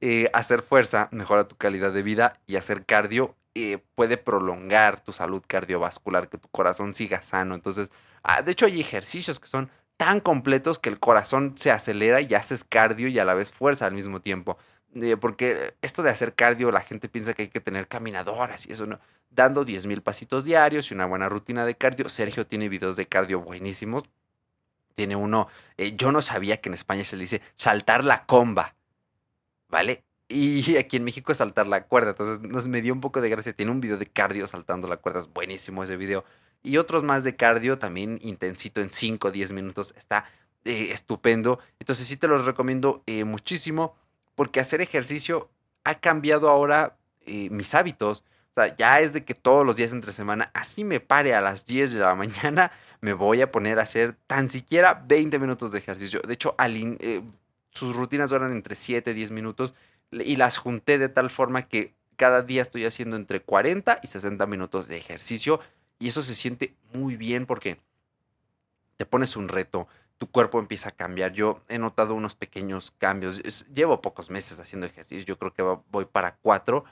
Eh, 0.00 0.28
hacer 0.34 0.60
fuerza 0.60 1.08
mejora 1.12 1.48
tu 1.48 1.56
calidad 1.56 1.90
de 1.90 2.02
vida 2.02 2.38
y 2.46 2.56
hacer 2.56 2.84
cardio 2.84 3.36
eh, 3.54 3.78
puede 3.94 4.16
prolongar 4.16 5.00
tu 5.00 5.12
salud 5.12 5.42
cardiovascular, 5.46 6.28
que 6.28 6.38
tu 6.38 6.48
corazón 6.48 6.94
siga 6.94 7.22
sano. 7.22 7.54
Entonces, 7.54 7.90
ah, 8.22 8.42
de 8.42 8.52
hecho 8.52 8.66
hay 8.66 8.80
ejercicios 8.80 9.40
que 9.40 9.46
son 9.48 9.70
tan 9.96 10.20
completos 10.20 10.78
que 10.78 10.90
el 10.90 10.98
corazón 10.98 11.54
se 11.56 11.70
acelera 11.70 12.20
y 12.20 12.34
haces 12.34 12.64
cardio 12.64 13.08
y 13.08 13.18
a 13.18 13.24
la 13.24 13.34
vez 13.34 13.52
fuerza 13.52 13.86
al 13.86 13.94
mismo 13.94 14.20
tiempo. 14.20 14.58
Eh, 14.94 15.16
porque 15.16 15.74
esto 15.82 16.02
de 16.02 16.10
hacer 16.10 16.34
cardio, 16.34 16.70
la 16.70 16.80
gente 16.80 17.08
piensa 17.08 17.34
que 17.34 17.42
hay 17.42 17.48
que 17.48 17.60
tener 17.60 17.88
caminadoras 17.88 18.66
y 18.66 18.72
eso 18.72 18.86
no. 18.86 19.00
Dando 19.30 19.64
10 19.64 19.86
mil 19.86 20.02
pasitos 20.02 20.44
diarios 20.44 20.90
y 20.90 20.94
una 20.94 21.06
buena 21.06 21.28
rutina 21.28 21.66
de 21.66 21.76
cardio. 21.76 22.08
Sergio 22.08 22.46
tiene 22.46 22.68
videos 22.68 22.96
de 22.96 23.06
cardio 23.06 23.40
buenísimos 23.40 24.04
tiene 24.94 25.16
uno, 25.16 25.48
eh, 25.76 25.96
yo 25.96 26.12
no 26.12 26.22
sabía 26.22 26.58
que 26.58 26.68
en 26.68 26.74
España 26.74 27.04
se 27.04 27.16
le 27.16 27.22
dice 27.22 27.42
saltar 27.54 28.04
la 28.04 28.24
comba, 28.26 28.74
¿vale? 29.68 30.04
Y 30.34 30.76
aquí 30.78 30.96
en 30.96 31.04
México 31.04 31.30
es 31.32 31.38
saltar 31.38 31.66
la 31.66 31.84
cuerda, 31.84 32.10
entonces 32.10 32.40
nos 32.40 32.66
me 32.66 32.82
dio 32.82 32.92
un 32.92 33.00
poco 33.00 33.20
de 33.20 33.30
gracia. 33.30 33.52
Tiene 33.52 33.70
un 33.70 33.80
video 33.80 33.96
de 33.96 34.06
cardio 34.06 34.46
saltando 34.46 34.88
la 34.88 34.96
cuerda, 34.96 35.20
es 35.20 35.32
buenísimo 35.32 35.84
ese 35.84 35.96
video. 35.96 36.24
Y 36.62 36.78
otros 36.78 37.04
más 37.04 37.24
de 37.24 37.36
cardio, 37.36 37.78
también 37.78 38.18
intensito 38.22 38.80
en 38.80 38.90
5 38.90 39.28
o 39.28 39.30
10 39.30 39.52
minutos, 39.52 39.94
está 39.96 40.24
eh, 40.64 40.88
estupendo. 40.90 41.60
Entonces 41.78 42.08
sí 42.08 42.16
te 42.16 42.26
los 42.26 42.46
recomiendo 42.46 43.02
eh, 43.06 43.24
muchísimo, 43.24 43.94
porque 44.34 44.60
hacer 44.60 44.80
ejercicio 44.80 45.50
ha 45.84 45.94
cambiado 46.00 46.48
ahora 46.48 46.96
mis 47.26 47.74
hábitos. 47.74 48.22
O 48.54 48.60
sea, 48.60 48.76
ya 48.76 49.00
es 49.00 49.12
de 49.12 49.24
que 49.24 49.34
todos 49.34 49.64
los 49.64 49.76
días 49.76 49.92
entre 49.92 50.12
semana, 50.12 50.50
así 50.52 50.84
me 50.84 51.00
pare 51.00 51.34
a 51.34 51.40
las 51.40 51.64
10 51.64 51.94
de 51.94 52.00
la 52.00 52.14
mañana, 52.14 52.70
me 53.00 53.12
voy 53.12 53.40
a 53.40 53.50
poner 53.50 53.78
a 53.78 53.82
hacer 53.82 54.16
tan 54.26 54.48
siquiera 54.48 55.04
20 55.06 55.38
minutos 55.38 55.72
de 55.72 55.78
ejercicio. 55.78 56.20
De 56.26 56.34
hecho, 56.34 56.54
eh, 56.58 57.22
sus 57.70 57.96
rutinas 57.96 58.30
duran 58.30 58.52
entre 58.52 58.76
7 58.76 59.10
y 59.10 59.14
10 59.14 59.30
minutos 59.30 59.74
y 60.10 60.36
las 60.36 60.58
junté 60.58 60.98
de 60.98 61.08
tal 61.08 61.30
forma 61.30 61.62
que 61.62 61.94
cada 62.16 62.42
día 62.42 62.62
estoy 62.62 62.84
haciendo 62.84 63.16
entre 63.16 63.40
40 63.40 64.00
y 64.02 64.06
60 64.06 64.46
minutos 64.46 64.88
de 64.88 64.96
ejercicio 64.96 65.60
y 65.98 66.08
eso 66.08 66.22
se 66.22 66.34
siente 66.34 66.74
muy 66.92 67.16
bien 67.16 67.46
porque 67.46 67.78
te 68.96 69.06
pones 69.06 69.36
un 69.36 69.48
reto, 69.48 69.88
tu 70.18 70.30
cuerpo 70.30 70.58
empieza 70.58 70.90
a 70.90 70.92
cambiar. 70.92 71.32
Yo 71.32 71.60
he 71.68 71.78
notado 71.78 72.14
unos 72.14 72.34
pequeños 72.34 72.92
cambios. 72.98 73.42
llevo 73.72 74.00
pocos 74.00 74.30
meses 74.30 74.60
haciendo 74.60 74.86
ejercicio, 74.86 75.24
yo 75.24 75.36
creo 75.36 75.52
que 75.52 75.62
voy 75.90 76.04
para 76.04 76.36
cuatro, 76.36 76.84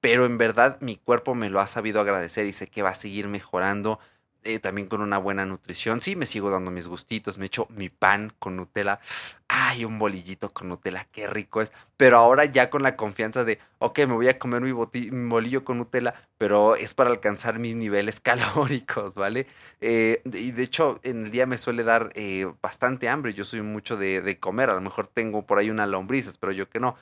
pero 0.00 0.26
en 0.26 0.38
verdad 0.38 0.78
mi 0.80 0.96
cuerpo 0.96 1.34
me 1.34 1.50
lo 1.50 1.60
ha 1.60 1.66
sabido 1.66 2.00
agradecer 2.00 2.46
y 2.46 2.52
sé 2.52 2.66
que 2.66 2.82
va 2.82 2.90
a 2.90 2.94
seguir 2.94 3.28
mejorando. 3.28 3.98
Eh, 4.46 4.60
también 4.60 4.86
con 4.86 5.00
una 5.00 5.18
buena 5.18 5.44
nutrición. 5.44 6.00
Sí, 6.00 6.14
me 6.14 6.24
sigo 6.24 6.50
dando 6.50 6.70
mis 6.70 6.86
gustitos, 6.86 7.36
me 7.36 7.46
echo 7.46 7.66
mi 7.70 7.88
pan 7.88 8.32
con 8.38 8.56
Nutella. 8.56 9.00
Ay, 9.48 9.84
un 9.84 9.98
bolillito 9.98 10.50
con 10.52 10.68
Nutella, 10.68 11.04
qué 11.10 11.26
rico 11.26 11.60
es. 11.60 11.72
Pero 11.96 12.18
ahora 12.18 12.44
ya 12.44 12.70
con 12.70 12.84
la 12.84 12.94
confianza 12.94 13.42
de, 13.42 13.58
ok, 13.80 13.98
me 14.00 14.14
voy 14.14 14.28
a 14.28 14.38
comer 14.38 14.62
mi, 14.62 14.70
bolillo 14.70 15.64
con 15.64 15.78
Nutella, 15.78 16.14
pero 16.38 16.76
es 16.76 16.94
para 16.94 17.10
alcanzar 17.10 17.58
mis 17.58 17.74
niveles 17.74 18.20
calóricos, 18.22 19.16
¿vale? 19.16 19.48
Eh, 19.80 20.22
y 20.24 20.52
de 20.52 20.62
hecho, 20.62 21.00
en 21.02 21.26
el 21.26 21.32
día 21.32 21.46
me 21.46 21.58
suele 21.58 21.82
dar 21.82 22.12
eh, 22.14 22.46
bastante 22.62 23.08
hambre. 23.08 23.34
Yo 23.34 23.44
soy 23.44 23.62
mucho 23.62 23.96
de, 23.96 24.38
comer, 24.38 24.70
a 24.70 24.74
lo 24.74 24.80
mejor 24.80 25.08
tengo 25.08 25.44
por 25.44 25.58
ahí 25.58 25.70
unas 25.70 25.88
lombrices, 25.88 26.38
pero 26.38 26.52
yo 26.52 26.70
que 26.70 26.78
no. 26.78 26.96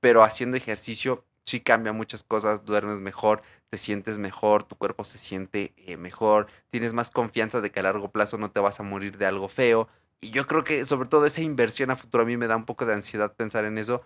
pero 0.00 0.22
haciendo 0.22 0.56
ejercicio 0.56 1.24
sí 1.44 1.60
cambia 1.60 1.92
muchas 1.92 2.22
cosas, 2.22 2.64
duermes 2.64 3.00
mejor, 3.00 3.42
te 3.72 3.78
sientes 3.78 4.18
mejor, 4.18 4.64
tu 4.64 4.76
cuerpo 4.76 5.02
se 5.02 5.16
siente 5.16 5.72
eh, 5.78 5.96
mejor, 5.96 6.46
tienes 6.68 6.92
más 6.92 7.10
confianza 7.10 7.62
de 7.62 7.70
que 7.70 7.80
a 7.80 7.84
largo 7.84 8.10
plazo 8.10 8.36
no 8.36 8.50
te 8.50 8.60
vas 8.60 8.80
a 8.80 8.82
morir 8.82 9.16
de 9.16 9.24
algo 9.24 9.48
feo. 9.48 9.88
Y 10.20 10.28
yo 10.28 10.46
creo 10.46 10.62
que 10.62 10.84
sobre 10.84 11.08
todo 11.08 11.24
esa 11.24 11.40
inversión 11.40 11.90
a 11.90 11.96
futuro 11.96 12.24
a 12.24 12.26
mí 12.26 12.36
me 12.36 12.48
da 12.48 12.56
un 12.56 12.66
poco 12.66 12.84
de 12.84 12.92
ansiedad 12.92 13.34
pensar 13.34 13.64
en 13.64 13.78
eso, 13.78 14.02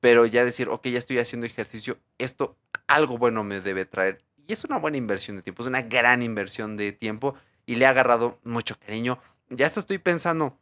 pero 0.00 0.24
ya 0.24 0.42
decir, 0.42 0.70
ok, 0.70 0.86
ya 0.86 0.98
estoy 0.98 1.18
haciendo 1.18 1.46
ejercicio, 1.46 1.98
esto 2.16 2.56
algo 2.86 3.18
bueno 3.18 3.44
me 3.44 3.60
debe 3.60 3.84
traer. 3.84 4.24
Y 4.48 4.54
es 4.54 4.64
una 4.64 4.78
buena 4.78 4.96
inversión 4.96 5.36
de 5.36 5.42
tiempo, 5.42 5.64
es 5.64 5.68
una 5.68 5.82
gran 5.82 6.22
inversión 6.22 6.78
de 6.78 6.92
tiempo 6.92 7.34
y 7.66 7.74
le 7.74 7.84
ha 7.84 7.90
agarrado 7.90 8.38
mucho 8.42 8.78
cariño. 8.78 9.18
Ya 9.50 9.66
hasta 9.66 9.80
estoy 9.80 9.98
pensando 9.98 10.56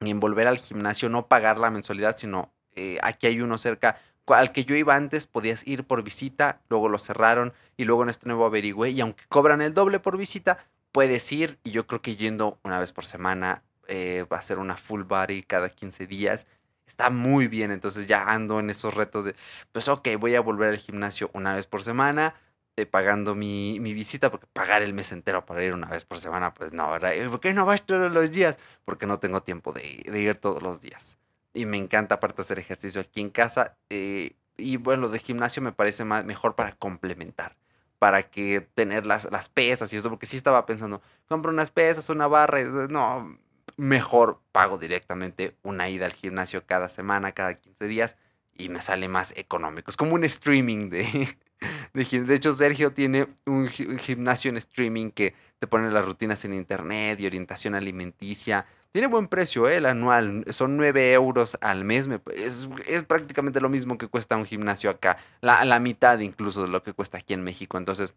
en 0.00 0.20
volver 0.20 0.46
al 0.46 0.56
gimnasio, 0.56 1.10
no 1.10 1.26
pagar 1.26 1.58
la 1.58 1.68
mensualidad, 1.68 2.16
sino 2.16 2.50
eh, 2.76 2.98
aquí 3.02 3.26
hay 3.26 3.42
uno 3.42 3.58
cerca 3.58 3.98
al 4.32 4.52
que 4.52 4.64
yo 4.64 4.74
iba 4.74 4.94
antes 4.94 5.26
podías 5.26 5.66
ir 5.66 5.84
por 5.84 6.02
visita, 6.02 6.62
luego 6.70 6.88
lo 6.88 6.98
cerraron 6.98 7.52
y 7.76 7.84
luego 7.84 8.02
en 8.02 8.10
este 8.10 8.26
nuevo 8.26 8.46
averigüé 8.46 8.90
y 8.90 9.00
aunque 9.00 9.24
cobran 9.28 9.60
el 9.60 9.74
doble 9.74 10.00
por 10.00 10.16
visita, 10.16 10.66
puedes 10.92 11.30
ir 11.32 11.58
y 11.64 11.70
yo 11.70 11.86
creo 11.86 12.02
que 12.02 12.16
yendo 12.16 12.58
una 12.62 12.78
vez 12.78 12.92
por 12.92 13.04
semana 13.04 13.62
eh, 13.88 14.26
va 14.32 14.38
a 14.38 14.42
ser 14.42 14.58
una 14.58 14.76
full 14.76 15.02
body 15.02 15.42
cada 15.42 15.68
15 15.68 16.06
días. 16.06 16.46
Está 16.86 17.10
muy 17.10 17.48
bien, 17.48 17.70
entonces 17.70 18.06
ya 18.06 18.24
ando 18.24 18.60
en 18.60 18.70
esos 18.70 18.94
retos 18.94 19.24
de, 19.24 19.34
pues 19.72 19.88
ok, 19.88 20.08
voy 20.18 20.34
a 20.34 20.40
volver 20.40 20.70
al 20.70 20.78
gimnasio 20.78 21.30
una 21.32 21.54
vez 21.54 21.66
por 21.66 21.82
semana, 21.82 22.34
eh, 22.76 22.86
pagando 22.86 23.34
mi, 23.34 23.78
mi, 23.80 23.94
visita, 23.94 24.30
porque 24.30 24.46
pagar 24.52 24.82
el 24.82 24.92
mes 24.92 25.12
entero 25.12 25.46
para 25.46 25.64
ir 25.64 25.72
una 25.72 25.88
vez 25.88 26.04
por 26.04 26.20
semana, 26.20 26.52
pues 26.52 26.72
no, 26.72 26.90
¿verdad? 26.90 27.12
¿Por 27.28 27.40
qué 27.40 27.54
no 27.54 27.64
vas 27.64 27.82
todos 27.86 28.12
los 28.12 28.30
días? 28.32 28.56
Porque 28.84 29.06
no 29.06 29.18
tengo 29.18 29.42
tiempo 29.42 29.72
de, 29.72 30.04
de 30.06 30.20
ir 30.20 30.36
todos 30.36 30.62
los 30.62 30.80
días 30.80 31.16
y 31.54 31.66
me 31.66 31.78
encanta 31.78 32.16
aparte 32.16 32.42
hacer 32.42 32.58
ejercicio 32.58 33.00
aquí 33.00 33.20
en 33.20 33.30
casa. 33.30 33.76
Eh, 33.88 34.32
y 34.56 34.76
bueno, 34.76 35.08
de 35.08 35.20
gimnasio 35.20 35.62
me 35.62 35.72
parece 35.72 36.04
más, 36.04 36.24
mejor 36.24 36.56
para 36.56 36.72
complementar, 36.72 37.56
para 38.04 38.22
que 38.22 38.60
tener 38.60 39.06
las, 39.06 39.32
las 39.32 39.48
pesas 39.48 39.90
y 39.90 39.96
eso, 39.96 40.10
porque 40.10 40.26
sí 40.26 40.36
estaba 40.36 40.66
pensando, 40.66 41.00
compro 41.26 41.50
unas 41.50 41.70
pesas, 41.70 42.10
una 42.10 42.26
barra, 42.26 42.62
no, 42.90 43.38
mejor 43.78 44.42
pago 44.52 44.76
directamente 44.76 45.56
una 45.62 45.88
ida 45.88 46.04
al 46.04 46.12
gimnasio 46.12 46.66
cada 46.66 46.90
semana, 46.90 47.32
cada 47.32 47.54
15 47.54 47.86
días 47.86 48.16
y 48.52 48.68
me 48.68 48.82
sale 48.82 49.08
más 49.08 49.32
económico. 49.38 49.90
Es 49.90 49.96
como 49.96 50.16
un 50.16 50.24
streaming 50.24 50.90
de, 50.90 51.34
de, 51.94 52.20
de 52.20 52.34
hecho, 52.34 52.52
Sergio 52.52 52.92
tiene 52.92 53.26
un 53.46 53.68
gimnasio 53.68 54.50
en 54.50 54.58
streaming 54.58 55.10
que 55.10 55.32
te 55.58 55.66
pone 55.66 55.90
las 55.90 56.04
rutinas 56.04 56.44
en 56.44 56.52
internet 56.52 57.18
y 57.22 57.26
orientación 57.26 57.74
alimenticia 57.74 58.66
tiene 58.94 59.08
buen 59.08 59.26
precio, 59.26 59.68
¿eh? 59.68 59.78
el 59.78 59.86
anual. 59.86 60.44
Son 60.50 60.76
9 60.76 61.14
euros 61.14 61.58
al 61.60 61.82
mes. 61.84 62.08
Es, 62.36 62.68
prácticamente 63.08 63.60
lo 63.60 63.68
mismo 63.68 63.98
que 63.98 64.06
cuesta 64.06 64.36
un 64.36 64.44
gimnasio 64.44 64.88
acá. 64.88 65.16
La, 65.40 65.64
la 65.64 65.80
mitad 65.80 66.20
incluso 66.20 66.62
de 66.62 66.68
lo 66.68 66.84
que 66.84 66.92
cuesta 66.92 67.18
aquí 67.18 67.34
en 67.34 67.42
México. 67.42 67.76
Entonces, 67.76 68.14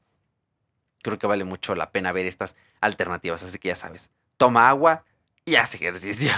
creo 1.02 1.18
que 1.18 1.26
vale 1.26 1.46
mucho 1.46 1.74
la 1.74 1.90
pena 1.90 2.12
ver 2.12 2.28
estas 2.28 2.56
alternativas. 2.80 3.42
Así 3.42 3.58
que 3.58 3.70
ya 3.70 3.76
sabes, 3.76 4.12
toma 4.38 4.70
agua 4.70 5.04
y 5.46 5.56
haz 5.56 5.74
ejercicio. 5.74 6.32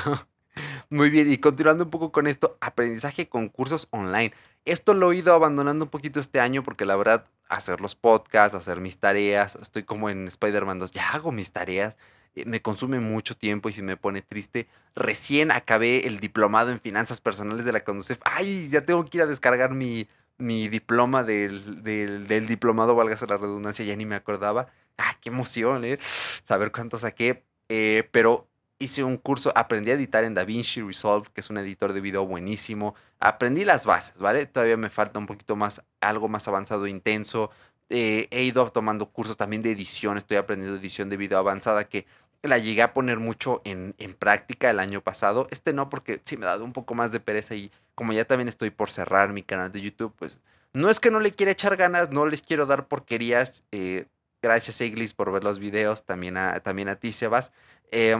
Muy 0.89 1.10
bien, 1.10 1.30
y 1.30 1.39
continuando 1.39 1.84
un 1.84 1.89
poco 1.89 2.13
con 2.13 2.25
esto, 2.25 2.58
aprendizaje 2.62 3.28
con 3.28 3.49
cursos 3.49 3.89
online. 3.91 4.32
Esto 4.63 4.93
lo 4.93 5.12
he 5.12 5.17
ido 5.17 5.34
abandonando 5.34 5.84
un 5.84 5.91
poquito 5.91 6.21
este 6.21 6.39
año 6.39 6.63
porque 6.63 6.86
la 6.86 6.95
verdad, 6.95 7.25
hacer 7.49 7.82
los 7.82 7.95
podcasts, 7.95 8.56
hacer 8.56 8.80
mis 8.80 8.99
tareas, 8.99 9.58
estoy 9.62 9.84
como 9.84 10.10
en 10.10 10.30
Spider-Man 10.30 10.80
2, 10.80 10.91
ya 10.91 11.10
hago 11.10 11.34
mis 11.34 11.52
tareas 11.52 11.97
me 12.46 12.62
consume 12.62 13.00
mucho 13.00 13.36
tiempo 13.36 13.70
y 13.70 13.74
si 13.74 13.82
me 13.82 13.98
pone 13.98 14.22
triste. 14.22 14.68
Recién 14.96 15.52
acabé 15.52 16.08
el 16.08 16.20
diplomado 16.20 16.72
en 16.72 16.80
finanzas 16.80 17.22
personales 17.22 17.65
de 17.65 17.72
la 17.72 17.84
CONUCEF. 17.84 18.20
Ay, 18.24 18.70
ya 18.70 18.86
tengo 18.86 19.06
que 19.06 19.18
ir 19.18 19.24
a 19.24 19.28
descargar 19.28 19.72
mi, 19.72 20.08
mi 20.38 20.68
diploma 20.68 21.24
del, 21.24 21.84
del, 21.84 22.48
diplomado, 22.48 22.96
válgase 22.96 23.28
la 23.28 23.38
redundancia, 23.38 23.86
ya 23.86 23.96
ni 23.96 24.06
me 24.06 24.15
acordaba. 24.15 24.68
Ah, 24.98 25.15
qué 25.22 25.30
emoción, 25.30 25.86
¿eh? 25.86 26.00
Saber 26.44 26.72
cuánto 26.72 26.98
saqué. 26.98 27.44
Eh, 27.70 28.08
pero 28.12 28.48
hice 28.80 29.04
un 29.04 29.18
curso, 29.18 29.52
aprendí 29.56 29.92
a 29.92 29.94
editar 29.94 30.24
en 30.24 30.34
DaVinci 30.34 30.82
Resolve, 30.82 31.28
que 31.34 31.42
es 31.42 31.50
un 31.50 31.58
editor 31.58 31.94
de 31.94 32.02
video 32.02 32.26
buenísimo. 32.26 32.96
Aprendí 33.20 33.65
las 33.65 33.86
bases, 33.86 34.18
¿vale? 34.18 34.46
Todavía 34.46 34.78
me 34.78 34.89
falta 34.89 35.20
un 35.20 35.28
poquito 35.28 35.56
más, 35.56 35.82
algo 36.00 36.30
más 36.30 36.48
avanzado, 36.48 36.88
intenso. 36.88 37.52
Eh, 37.89 38.28
he 38.32 38.43
ido 38.43 38.69
tomando 38.71 39.08
cursos 39.08 39.38
también 39.38 39.62
de 39.62 39.71
edición, 39.71 40.17
estoy 40.17 40.38
aprendiendo 40.38 40.78
edición 40.78 41.10
de 41.10 41.17
video 41.17 41.39
avanzada 41.39 41.86
que 41.86 42.06
la 42.43 42.58
llegué 42.58 42.82
a 42.82 42.93
poner 42.93 43.19
mucho 43.19 43.62
en, 43.65 43.95
en, 43.97 44.13
práctica 44.13 44.69
el 44.69 44.80
año 44.80 45.02
pasado. 45.02 45.47
Este 45.52 45.73
no, 45.73 45.89
porque 45.89 46.21
sí 46.23 46.38
me 46.38 46.45
ha 46.45 46.49
dado 46.49 46.63
un 46.63 46.73
poco 46.73 46.95
más 46.95 47.12
de 47.12 47.19
pereza 47.19 47.56
y 47.56 47.71
como 47.95 48.13
ya 48.13 48.25
también 48.25 48.47
estoy 48.47 48.69
por 48.69 48.89
cerrar 48.89 49.34
mi 49.34 49.43
canal 49.43 49.71
de 49.71 49.82
YouTube, 49.82 50.13
pues 50.17 50.39
no 50.73 50.89
es 50.89 50.99
que 50.99 51.12
no 51.12 51.19
le 51.19 51.32
quiera 51.34 51.52
echar 51.52 51.75
ganas, 51.75 52.12
no 52.12 52.25
les 52.25 52.41
quiero 52.41 52.65
dar 52.65 52.88
porquerías. 52.88 53.63
Eh, 53.71 54.06
gracias, 54.41 54.80
Iglis, 54.82 55.13
por 55.13 55.32
ver 55.32 55.43
los 55.43 55.60
videos, 55.60 56.06
también 56.06 56.38
a, 56.38 56.60
también 56.60 56.89
a 56.89 56.95
ti, 56.95 57.12
Sebas. 57.12 57.52
Eh, 57.91 58.15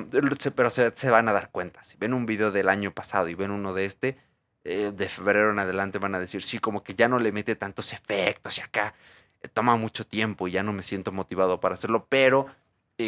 pero 0.56 0.70
se, 0.70 0.92
se, 0.96 1.10
van 1.12 1.30
a 1.30 1.34
dar 1.34 1.52
cuenta. 1.52 1.84
Si 1.84 1.96
ven 1.98 2.14
un 2.14 2.26
video 2.26 2.52
del 2.52 2.70
año 2.70 2.92
pasado 2.92 3.30
y 3.30 3.36
ven 3.36 3.52
uno 3.52 3.74
de 3.74 3.86
este, 3.86 4.18
eh, 4.64 4.92
de 4.94 5.10
febrero 5.10 5.52
en 5.52 5.60
adelante 5.60 6.00
van 6.00 6.16
a 6.16 6.20
decir, 6.20 6.42
sí, 6.42 6.60
como 6.60 6.84
que 6.84 6.96
ya 6.96 7.08
no 7.08 7.20
le 7.20 7.32
mete 7.32 7.56
tantos 7.56 7.94
efectos 7.94 8.58
y 8.58 8.62
acá 8.62 8.94
toma 9.54 9.76
mucho 9.76 10.06
tiempo 10.06 10.48
y 10.48 10.52
ya 10.52 10.64
no 10.64 10.74
me 10.74 10.84
siento 10.84 11.12
motivado 11.12 11.60
para 11.60 11.76
hacerlo, 11.76 12.06
pero 12.10 12.48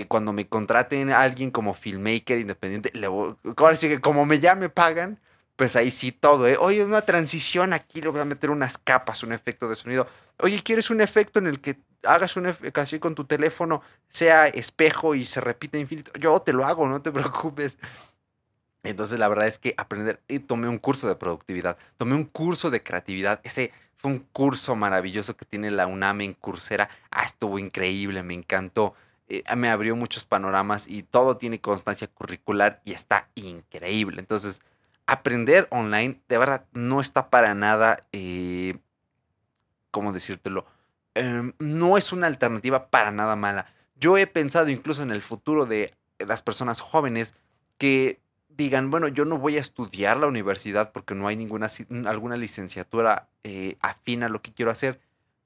cuando 0.08 0.32
me 0.32 0.48
contraten 0.48 1.10
a 1.10 1.20
alguien 1.20 1.52
como 1.52 1.74
filmmaker 1.74 2.40
independiente, 2.40 2.92
le 2.98 3.10
voy, 3.10 3.36
ahora 3.58 3.76
sí 3.76 3.90
que 3.90 4.00
como 4.00 4.26
me 4.26 4.40
ya 4.40 4.56
me 4.56 4.70
pagan, 4.70 5.20
pues 5.58 5.76
ahí 5.76 5.92
sí 5.92 6.14
todo, 6.14 6.48
¿eh? 6.48 6.56
Oye, 6.58 6.84
una 6.86 7.02
transición, 7.02 7.74
aquí 7.74 8.02
le 8.02 8.08
voy 8.08 8.22
a 8.22 8.26
meter 8.26 8.52
unas 8.52 8.78
capas, 8.78 9.22
un 9.22 9.34
efecto 9.34 9.68
de 9.68 9.76
sonido. 9.76 10.08
Oye, 10.40 10.64
¿quieres 10.64 10.90
un 10.90 11.02
efecto 11.02 11.40
en 11.40 11.48
el 11.48 11.60
que 11.60 11.78
hagas 12.04 12.38
un 12.38 12.48
así 12.74 13.00
con 13.00 13.16
tu 13.16 13.26
teléfono, 13.26 13.82
sea 14.08 14.48
espejo 14.48 15.14
y 15.14 15.26
se 15.26 15.42
repite 15.42 15.78
infinito? 15.78 16.12
Yo 16.18 16.40
te 16.42 16.54
lo 16.54 16.64
hago, 16.66 16.88
no 16.88 17.02
te 17.02 17.12
preocupes. 17.12 17.78
Entonces 18.84 19.20
la 19.20 19.28
verdad 19.28 19.48
es 19.48 19.60
que 19.60 19.74
aprender, 19.78 20.20
tomé 20.48 20.68
un 20.68 20.80
curso 20.80 21.08
de 21.08 21.16
productividad, 21.16 21.78
tomé 21.98 22.16
un 22.16 22.26
curso 22.26 22.72
de 22.72 22.82
creatividad, 22.82 23.40
ese 23.44 23.72
fue 23.96 24.12
un 24.12 24.20
curso 24.20 24.76
maravilloso 24.76 25.38
que 25.38 25.46
tiene 25.46 25.70
la 25.70 25.86
UNAM 25.86 26.22
en 26.22 26.34
Coursera, 26.34 26.90
ah, 27.12 27.24
estuvo 27.24 27.60
increíble, 27.60 28.24
me 28.24 28.34
encantó, 28.34 28.96
eh, 29.30 29.44
me 29.56 29.70
abrió 29.70 29.96
muchos 29.96 30.26
panoramas 30.26 30.88
y 30.88 31.04
todo 31.04 31.38
tiene 31.38 31.62
constancia 31.62 32.08
curricular 32.08 32.82
y 32.84 32.94
está 32.94 33.30
increíble. 33.36 34.20
Entonces, 34.20 34.60
aprender 35.06 35.68
online 35.70 36.20
de 36.28 36.38
verdad 36.40 36.66
no 36.74 37.00
está 37.00 37.30
para 37.30 37.54
nada, 37.54 38.06
eh, 38.12 38.80
¿cómo 39.92 40.14
decírtelo? 40.14 40.66
Em, 41.14 41.54
no 41.60 41.98
es 41.98 42.12
una 42.12 42.28
alternativa 42.28 42.88
para 42.90 43.12
nada 43.12 43.36
mala. 43.36 43.68
Yo 43.96 44.18
he 44.18 44.26
pensado 44.26 44.70
incluso 44.70 45.04
en 45.04 45.12
el 45.12 45.22
futuro 45.22 45.68
de 45.68 45.94
las 46.18 46.42
personas 46.42 46.82
jóvenes 46.82 47.36
que 47.78 48.20
digan, 48.62 48.92
bueno, 48.92 49.08
yo 49.08 49.26
no 49.26 49.38
voy 49.38 49.58
a 49.58 49.60
estudiar 49.60 50.18
la 50.18 50.28
universidad 50.28 50.92
porque 50.92 51.16
no 51.16 51.28
hay 51.28 51.36
ninguna 51.36 51.68
alguna 52.06 52.38
licenciatura 52.38 53.30
eh, 53.44 53.78
afín 53.82 54.24
a 54.24 54.30
lo 54.30 54.42
que 54.42 54.54
quiero 54.54 54.72
hacer. 54.72 55.00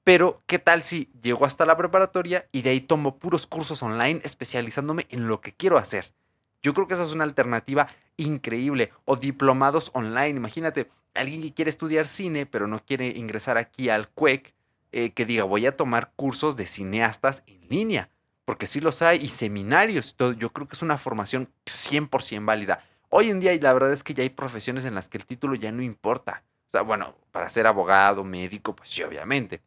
Pero, 0.04 0.42
¿qué 0.46 0.60
tal 0.60 0.82
si 0.82 1.10
llego 1.20 1.44
hasta 1.44 1.66
la 1.66 1.76
preparatoria 1.76 2.46
y 2.52 2.62
de 2.62 2.70
ahí 2.70 2.80
tomo 2.80 3.18
puros 3.18 3.48
cursos 3.48 3.82
online 3.82 4.20
especializándome 4.22 5.06
en 5.10 5.26
lo 5.26 5.40
que 5.40 5.52
quiero 5.52 5.78
hacer? 5.78 6.12
Yo 6.62 6.74
creo 6.74 6.86
que 6.86 6.94
esa 6.94 7.02
es 7.02 7.12
una 7.12 7.24
alternativa 7.24 7.88
increíble. 8.16 8.92
O 9.04 9.16
diplomados 9.16 9.90
online. 9.94 10.30
Imagínate, 10.30 10.90
alguien 11.14 11.42
que 11.42 11.52
quiere 11.52 11.70
estudiar 11.70 12.06
cine, 12.06 12.46
pero 12.46 12.66
no 12.66 12.84
quiere 12.84 13.08
ingresar 13.08 13.58
aquí 13.58 13.88
al 13.88 14.08
CUEC, 14.08 14.54
eh, 14.92 15.10
que 15.10 15.26
diga, 15.26 15.44
voy 15.44 15.66
a 15.66 15.76
tomar 15.76 16.12
cursos 16.14 16.56
de 16.56 16.66
cineastas 16.66 17.42
en 17.46 17.66
línea. 17.68 18.10
Porque 18.44 18.68
sí 18.68 18.80
los 18.80 19.02
hay, 19.02 19.18
y 19.20 19.28
seminarios. 19.28 20.14
Todo. 20.16 20.32
Yo 20.32 20.52
creo 20.52 20.68
que 20.68 20.76
es 20.76 20.82
una 20.82 20.98
formación 20.98 21.48
100% 21.66 22.44
válida. 22.44 22.84
Hoy 23.10 23.30
en 23.30 23.40
día, 23.40 23.54
la 23.60 23.72
verdad 23.72 23.92
es 23.92 24.02
que 24.02 24.14
ya 24.14 24.22
hay 24.22 24.30
profesiones 24.30 24.84
en 24.84 24.94
las 24.94 25.08
que 25.08 25.18
el 25.18 25.26
título 25.26 25.54
ya 25.54 25.72
no 25.72 25.82
importa. 25.82 26.42
O 26.68 26.70
sea, 26.70 26.82
bueno, 26.82 27.14
para 27.32 27.48
ser 27.48 27.66
abogado, 27.66 28.24
médico, 28.24 28.74
pues 28.74 28.90
sí, 28.90 29.02
obviamente 29.02 29.62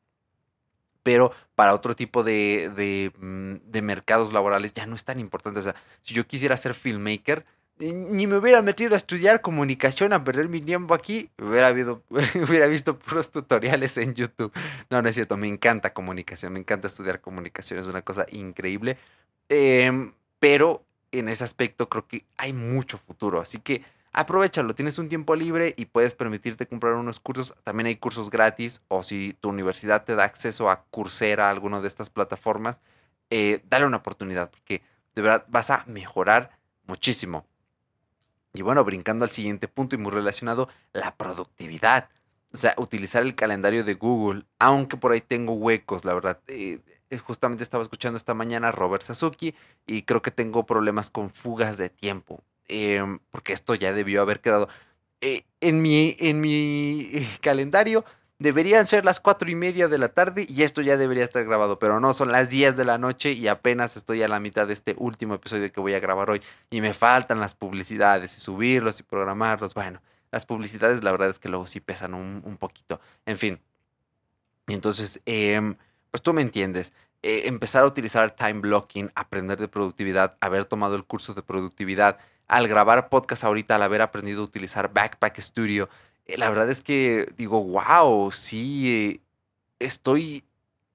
pero 1.04 1.32
para 1.56 1.73
otro 1.73 1.95
tipo 1.95 2.23
de, 2.23 3.12
mm, 3.17 3.71
de, 3.71 3.82
mercados 3.82 4.34
laborales 4.34 4.73
ya 4.73 4.86
no 4.86 4.95
es 4.95 5.06
tan 5.06 5.19
importante. 5.19 5.60
O 5.60 5.63
sea, 5.63 5.75
si 6.02 6.13
yo 6.13 6.28
quisiera 6.28 6.56
ser 6.58 6.73
filmmaker, 6.73 7.45
ni 7.80 8.28
me 8.28 8.38
hubiera 8.38 8.62
metido 8.62 8.93
a 8.93 8.97
estudiar 8.97 9.41
comunicación, 9.41 10.12
a 10.12 10.23
perder 10.23 10.49
mi 10.49 10.62
tiempo 10.62 10.93
aquí, 10.93 11.30
hubiera 11.39 11.71
visto 12.67 12.99
puros 12.99 13.32
tutoriales 13.32 13.97
en 13.97 14.13
YouTube. 14.13 14.52
No, 14.89 15.02
no 15.02 15.10
es 15.10 15.15
cierto, 15.15 15.38
me 15.38 15.47
encanta 15.47 15.93
comunicación, 15.93 16.54
me 16.54 16.60
encanta 16.60 16.88
estudiar 16.88 17.21
comunicación, 17.21 17.80
es 17.80 17.88
una 17.88 18.02
cosa 18.02 18.25
increíble. 18.32 18.97
Em, 19.47 20.13
pero 20.39 20.86
en 21.12 21.30
ese 21.30 21.43
aspecto 21.43 21.89
creo 21.89 22.08
que 22.08 22.26
hay 22.38 22.54
mucho 22.54 22.98
futuro, 22.98 23.41
así 23.41 23.60
que 23.60 23.84
aprovechalo, 24.12 24.76
tienes 24.76 24.98
un 25.00 25.10
tiempo 25.10 25.36
libre 25.36 25.74
y 25.78 25.86
puedes 25.86 26.15
permitirte 26.15 26.67
comprar 26.67 26.93
unos 26.93 27.19
cursos. 27.19 27.54
También 27.63 27.88
hay 27.88 27.95
cursos 27.95 28.30
gratis 28.30 28.82
o 28.88 29.04
si 29.04 29.36
tu 29.39 29.50
universidad 29.50 30.04
te 30.04 30.15
da 30.15 30.24
acceso 30.24 30.69
a 30.69 30.84
Coursera, 30.86 31.50
alguna 31.50 31.82
de 31.82 31.88
estas 31.88 32.10
plataformas, 32.10 32.82
eh, 33.30 33.62
dale 33.69 33.86
una 33.86 33.98
oportunidad 33.98 34.50
porque 34.50 34.82
de 35.15 35.22
verdad 35.22 35.45
vas 35.48 35.69
a 35.69 35.84
mejorar 35.88 36.58
muchísimo. 36.86 37.45
Y 38.54 38.62
bueno, 38.63 38.84
brincando 38.84 39.26
al 39.26 39.32
siguiente 39.32 39.67
punto 39.67 39.95
y 39.95 40.00
muy 40.00 40.12
relacionado, 40.12 40.69
la 40.91 41.15
productividad. 41.15 42.10
O 42.52 42.58
sea, 42.58 42.74
utilizar 42.78 43.22
el 43.22 43.36
calendario 43.36 43.84
de 43.84 43.93
Google, 43.93 44.45
aunque 44.58 44.98
por 44.98 45.12
ahí 45.12 45.22
tengo 45.22 45.54
huecos, 45.54 46.04
la 46.04 46.15
verdad. 46.15 46.39
Eh, 46.48 46.80
justamente 47.17 47.63
estaba 47.63 47.84
escuchando 47.84 48.17
esta 48.17 48.34
mañana 48.34 48.69
a 48.69 48.72
Robert 48.72 49.04
Sasuki 49.04 49.56
y 49.88 50.04
creo 50.04 50.22
que 50.22 50.32
tengo 50.32 50.63
problemas 50.63 51.10
con 51.10 51.32
fugas 51.32 51.78
de 51.78 51.89
tiempo. 51.89 52.43
Em, 52.67 53.19
porque 53.32 53.54
esto 53.54 53.74
ya 53.76 53.93
debió 53.93 54.22
haber 54.22 54.41
quedado. 54.41 54.69
Eh, 55.22 55.43
en, 55.60 55.82
mi, 55.82 56.15
en 56.19 56.39
mi 56.39 57.10
eh, 57.12 57.28
calendario 57.41 58.06
deberían 58.38 58.86
ser 58.86 59.04
las 59.04 59.19
cuatro 59.19 59.50
y 59.50 59.56
media 59.56 59.88
de 59.88 59.98
la 59.98 60.10
tarde 60.10 60.45
y 60.48 60.63
esto 60.63 60.82
ya 60.82 60.95
debería 60.95 61.26
estar 61.26 61.43
grabado, 61.43 61.78
pero 61.78 62.00
no, 62.00 62.13
son 62.13 62.32
las 62.32 62.50
10 62.50 62.78
de 62.78 62.86
la 62.86 62.98
noche 62.98 63.34
y 63.34 63.48
apenas 63.48 63.98
estoy 63.98 64.24
a 64.24 64.30
la 64.30 64.39
mitad 64.39 64.67
de 64.67 64.74
este 64.74 64.95
último 64.98 65.36
episodio 65.36 65.72
que 65.72 65.82
voy 65.82 65.93
a 65.93 66.00
grabar 66.00 66.30
hoy 66.30 66.41
y 66.69 66.80
me 66.80 66.93
faltan 66.93 67.39
las 67.39 67.54
publicidades 67.54 68.38
y 68.38 68.39
subirlos 68.39 69.00
y 69.00 69.04
programarlos. 69.04 69.74
Bueno, 69.74 70.02
las 70.32 70.45
publicidades 70.45 71.04
la 71.04 71.12
verdad 71.12 71.30
es 71.30 71.39
que 71.39 71.50
luego 71.50 71.67
sí 71.67 71.82
pesan 71.82 72.13
un, 72.13 72.58
poquito. 72.58 73.02
En 73.26 73.38
fin. 73.38 73.60
Entonces, 74.67 75.19
em, 75.26 75.76
pues 76.12 76.22
tú 76.22 76.34
me 76.34 76.41
entiendes. 76.41 76.93
Eh, 77.22 77.43
empezar 77.45 77.84
a 77.84 77.88
utilizar 77.88 78.32
time 78.32 78.62
blocking, 78.62 79.12
aprender 79.15 79.58
de 79.60 79.67
productividad, 79.67 80.38
haber 80.39 80.65
tomado 80.65 80.95
el 80.95 81.04
curso 81.04 81.34
de 81.34 81.41
productividad, 81.41 82.17
al 82.48 82.67
grabar 82.67 83.10
podcast 83.10 83.43
ahorita, 83.43 83.76
al 83.76 83.84
haber 83.84 84.02
aprendido 84.02 84.41
a 84.41 84.45
utilizar 84.45 84.91
Backpack 84.93 85.39
Studio, 85.39 85.89
eh, 86.26 86.38
la 86.38 86.50
verdad 86.50 86.69
es 86.69 86.82
que 86.82 87.32
digo, 87.38 87.63
wow, 87.63 88.32
sí, 88.32 89.22
estoy 89.80 90.45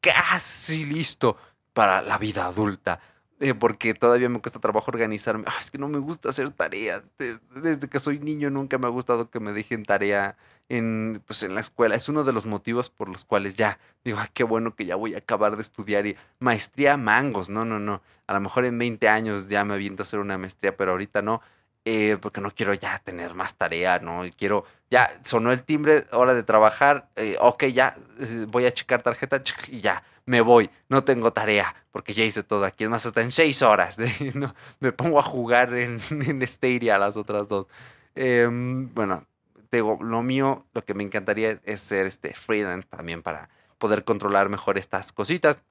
casi 0.00 0.85
listo 0.87 1.37
para 1.72 2.03
la 2.03 2.18
vida 2.18 2.46
adulta. 2.46 3.00
Eh, 3.40 3.53
porque 3.53 3.94
todavía 3.94 4.29
me 4.29 4.40
cuesta 4.40 4.61
trabajo 4.61 4.90
organizarme. 4.90 5.44
es 5.61 5.70
que 5.70 5.79
no 5.79 5.88
me 5.88 5.98
gusta 5.98 6.31
hacer 6.31 6.50
tarea. 6.50 7.03
Desde 7.50 7.88
que 7.88 7.98
soy 7.98 8.18
niño 8.20 8.48
nunca 8.48 8.79
me 8.79 8.87
ha 8.87 8.90
gustado 8.90 9.29
que 9.29 9.40
me 9.40 9.53
dejen 9.53 9.85
tarea 9.85 10.37
en, 10.68 11.22
pues, 11.27 11.42
en 11.42 11.55
la 11.55 11.61
escuela. 11.61 11.94
Es 11.94 12.09
uno 12.09 12.24
de 12.24 12.33
los 12.33 12.46
motivos 12.46 12.90
por 12.90 13.09
los 13.09 13.24
cuales 13.24 13.57
ya 13.57 13.79
digo, 14.05 14.18
qué 14.33 14.44
bueno 14.44 14.74
que 14.74 14.87
ya 14.87 14.96
voy 14.96 15.14
a 15.14 15.18
acabar 15.18 15.57
de 15.57 15.62
estudiar 15.62 16.07
y 16.07 16.16
maestría 16.38 16.96
mangos. 16.96 17.48
No, 17.48 17.64
no, 17.64 17.79
no. 17.79 18.03
A 18.27 18.35
lo 18.35 18.40
mejor 18.40 18.64
en 18.64 18.79
20 18.79 19.09
años 19.09 19.48
ya 19.48 19.64
me 19.64 19.74
aviento 19.74 20.03
a 20.03 20.05
hacer 20.05 20.20
una 20.20 20.38
maestría, 20.38 20.77
pero 20.77 20.92
ahorita 20.92 21.22
no. 21.22 21.40
Eh, 21.87 22.16
porque 22.20 22.40
no 22.40 22.50
quiero 22.50 22.72
ya 22.72 22.98
tener 23.00 23.35
más 23.35 23.57
tarea, 23.57 23.98
¿no? 23.98 24.22
Quiero, 24.38 24.64
ya 24.90 25.11
sonó 25.22 25.53
el 25.53 25.64
timbre, 25.64 26.07
hora 26.12 26.33
de 26.33 26.42
trabajar, 26.42 27.09
eh, 27.14 27.37
ok, 27.38 27.64
ya 27.64 27.94
voy 28.48 28.64
a 28.64 28.72
checar 28.72 29.03
tarjeta 29.03 29.42
y 29.68 29.83
ya 29.83 30.03
me 30.24 30.40
voy, 30.40 30.70
no 30.88 31.05
tengo 31.05 31.35
tarea, 31.35 31.74
porque 31.92 32.14
ya 32.14 32.24
hice 32.24 32.42
todo 32.42 32.64
aquí. 32.64 32.85
Es 32.85 32.90
más, 32.90 33.05
hasta 33.05 33.20
en 33.20 33.31
seis 33.31 33.61
horas 33.61 33.98
¿no? 34.35 34.55
me 34.81 34.92
pongo 34.92 35.18
a 35.18 35.22
jugar 35.22 35.74
en, 35.74 36.00
en 36.11 36.46
Stadia 36.46 36.96
las 36.96 37.18
otras 37.18 37.48
dos. 37.48 37.66
Em, 38.14 38.88
lo 39.80 40.22
mío, 40.22 40.66
lo 40.72 40.84
que 40.84 40.94
me 40.94 41.02
encantaría 41.02 41.60
es 41.64 41.80
ser 41.80 42.06
este 42.06 42.34
freelance 42.34 42.87
también 42.88 43.22
para 43.22 43.48
poder 43.78 44.04
controlar 44.04 44.48
mejor 44.48 44.78
estas 44.78 45.12
cositas. 45.12 45.62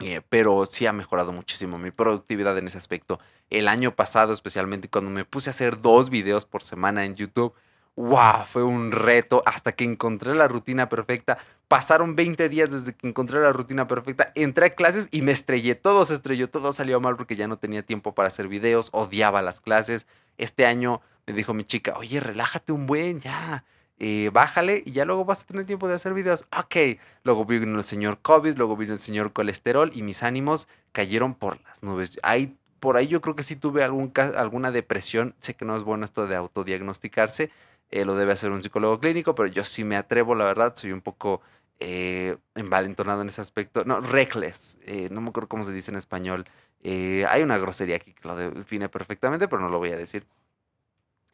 Eh, 0.00 0.20
pero 0.28 0.66
sí 0.66 0.86
ha 0.86 0.92
mejorado 0.92 1.32
muchísimo 1.32 1.78
mi 1.78 1.92
productividad 1.92 2.58
en 2.58 2.66
ese 2.66 2.78
aspecto. 2.78 3.20
El 3.50 3.68
año 3.68 3.94
pasado, 3.94 4.32
especialmente 4.32 4.88
cuando 4.88 5.10
me 5.10 5.24
puse 5.24 5.50
a 5.50 5.52
hacer 5.52 5.80
dos 5.80 6.10
videos 6.10 6.44
por 6.44 6.62
semana 6.62 7.04
en 7.04 7.14
YouTube, 7.14 7.54
wow, 7.94 8.44
fue 8.46 8.64
un 8.64 8.90
reto 8.90 9.42
hasta 9.46 9.72
que 9.72 9.84
encontré 9.84 10.34
la 10.34 10.48
rutina 10.48 10.88
perfecta. 10.88 11.38
Pasaron 11.72 12.16
20 12.16 12.50
días 12.50 12.70
desde 12.70 12.92
que 12.92 13.08
encontré 13.08 13.40
la 13.40 13.50
rutina 13.50 13.88
perfecta. 13.88 14.30
Entré 14.34 14.66
a 14.66 14.74
clases 14.74 15.08
y 15.10 15.22
me 15.22 15.32
estrellé. 15.32 15.74
Todo 15.74 16.04
se 16.04 16.12
estrelló, 16.12 16.50
todo 16.50 16.74
salió 16.74 17.00
mal 17.00 17.16
porque 17.16 17.34
ya 17.34 17.48
no 17.48 17.56
tenía 17.56 17.82
tiempo 17.82 18.14
para 18.14 18.28
hacer 18.28 18.46
videos. 18.46 18.90
Odiaba 18.92 19.40
las 19.40 19.62
clases. 19.62 20.06
Este 20.36 20.66
año 20.66 21.00
me 21.26 21.32
dijo 21.32 21.54
mi 21.54 21.64
chica, 21.64 21.94
oye, 21.96 22.20
relájate 22.20 22.72
un 22.72 22.84
buen, 22.84 23.20
ya. 23.20 23.64
Eh, 23.98 24.28
bájale 24.34 24.82
y 24.84 24.92
ya 24.92 25.06
luego 25.06 25.24
vas 25.24 25.44
a 25.44 25.46
tener 25.46 25.64
tiempo 25.64 25.88
de 25.88 25.94
hacer 25.94 26.12
videos. 26.12 26.44
Ok. 26.54 27.00
Luego 27.24 27.46
vino 27.46 27.78
el 27.78 27.84
señor 27.84 28.18
COVID, 28.20 28.54
luego 28.58 28.76
vino 28.76 28.92
el 28.92 28.98
señor 28.98 29.32
colesterol 29.32 29.90
y 29.94 30.02
mis 30.02 30.22
ánimos 30.22 30.68
cayeron 30.92 31.34
por 31.34 31.58
las 31.62 31.82
nubes. 31.82 32.20
Ahí, 32.22 32.54
por 32.80 32.98
ahí 32.98 33.06
yo 33.06 33.22
creo 33.22 33.34
que 33.34 33.44
sí 33.44 33.56
tuve 33.56 33.82
alguna 33.82 34.72
depresión. 34.72 35.34
Sé 35.40 35.54
que 35.54 35.64
no 35.64 35.74
es 35.74 35.84
bueno 35.84 36.04
esto 36.04 36.26
de 36.26 36.36
autodiagnosticarse. 36.36 37.50
Eh, 37.90 38.04
lo 38.04 38.14
debe 38.14 38.32
hacer 38.32 38.50
un 38.50 38.62
psicólogo 38.62 39.00
clínico, 39.00 39.34
pero 39.34 39.48
yo 39.48 39.64
sí 39.64 39.84
me 39.84 39.96
atrevo, 39.96 40.34
la 40.34 40.44
verdad. 40.44 40.74
Soy 40.76 40.92
un 40.92 41.00
poco 41.00 41.40
eh, 41.84 42.36
envalentonado 42.54 43.22
en 43.22 43.28
ese 43.28 43.40
aspecto. 43.40 43.84
No, 43.84 44.00
reckless, 44.00 44.78
eh, 44.82 45.08
no 45.10 45.20
me 45.20 45.30
acuerdo 45.30 45.48
cómo 45.48 45.64
se 45.64 45.72
dice 45.72 45.90
en 45.90 45.96
español. 45.96 46.44
Eh, 46.80 47.26
hay 47.28 47.42
una 47.42 47.58
grosería 47.58 47.96
aquí 47.96 48.12
que 48.14 48.28
lo 48.28 48.36
define 48.36 48.88
perfectamente, 48.88 49.48
pero 49.48 49.62
no 49.62 49.68
lo 49.68 49.78
voy 49.78 49.90
a 49.90 49.96
decir. 49.96 50.24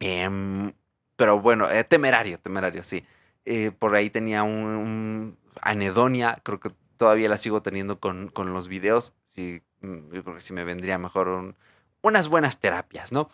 Em, 0.01 0.73
pero 1.17 1.39
bueno, 1.41 1.69
temerario, 1.89 2.39
temerario, 2.39 2.83
sí. 2.83 3.05
por 3.79 3.95
ahí 3.95 4.09
tenía 4.09 4.43
un, 4.43 5.37
anedonia, 5.61 6.41
creo 6.43 6.61
que 6.61 6.71
todavía 6.97 7.29
la 7.29 7.37
sigo 7.37 7.61
teniendo 7.63 8.01
con, 8.01 8.29
con 8.29 8.55
los 8.55 8.69
videos. 8.69 9.13
Sí, 9.25 9.61
mm, 9.83 10.13
yo 10.15 10.25
creo 10.25 10.37
que 10.37 10.41
sí 10.41 10.55
me 10.55 10.65
vendría 10.65 10.97
mejor 10.99 11.55
unas 12.03 12.29
buenas 12.29 12.59
terapias, 12.59 13.13
¿no? 13.13 13.29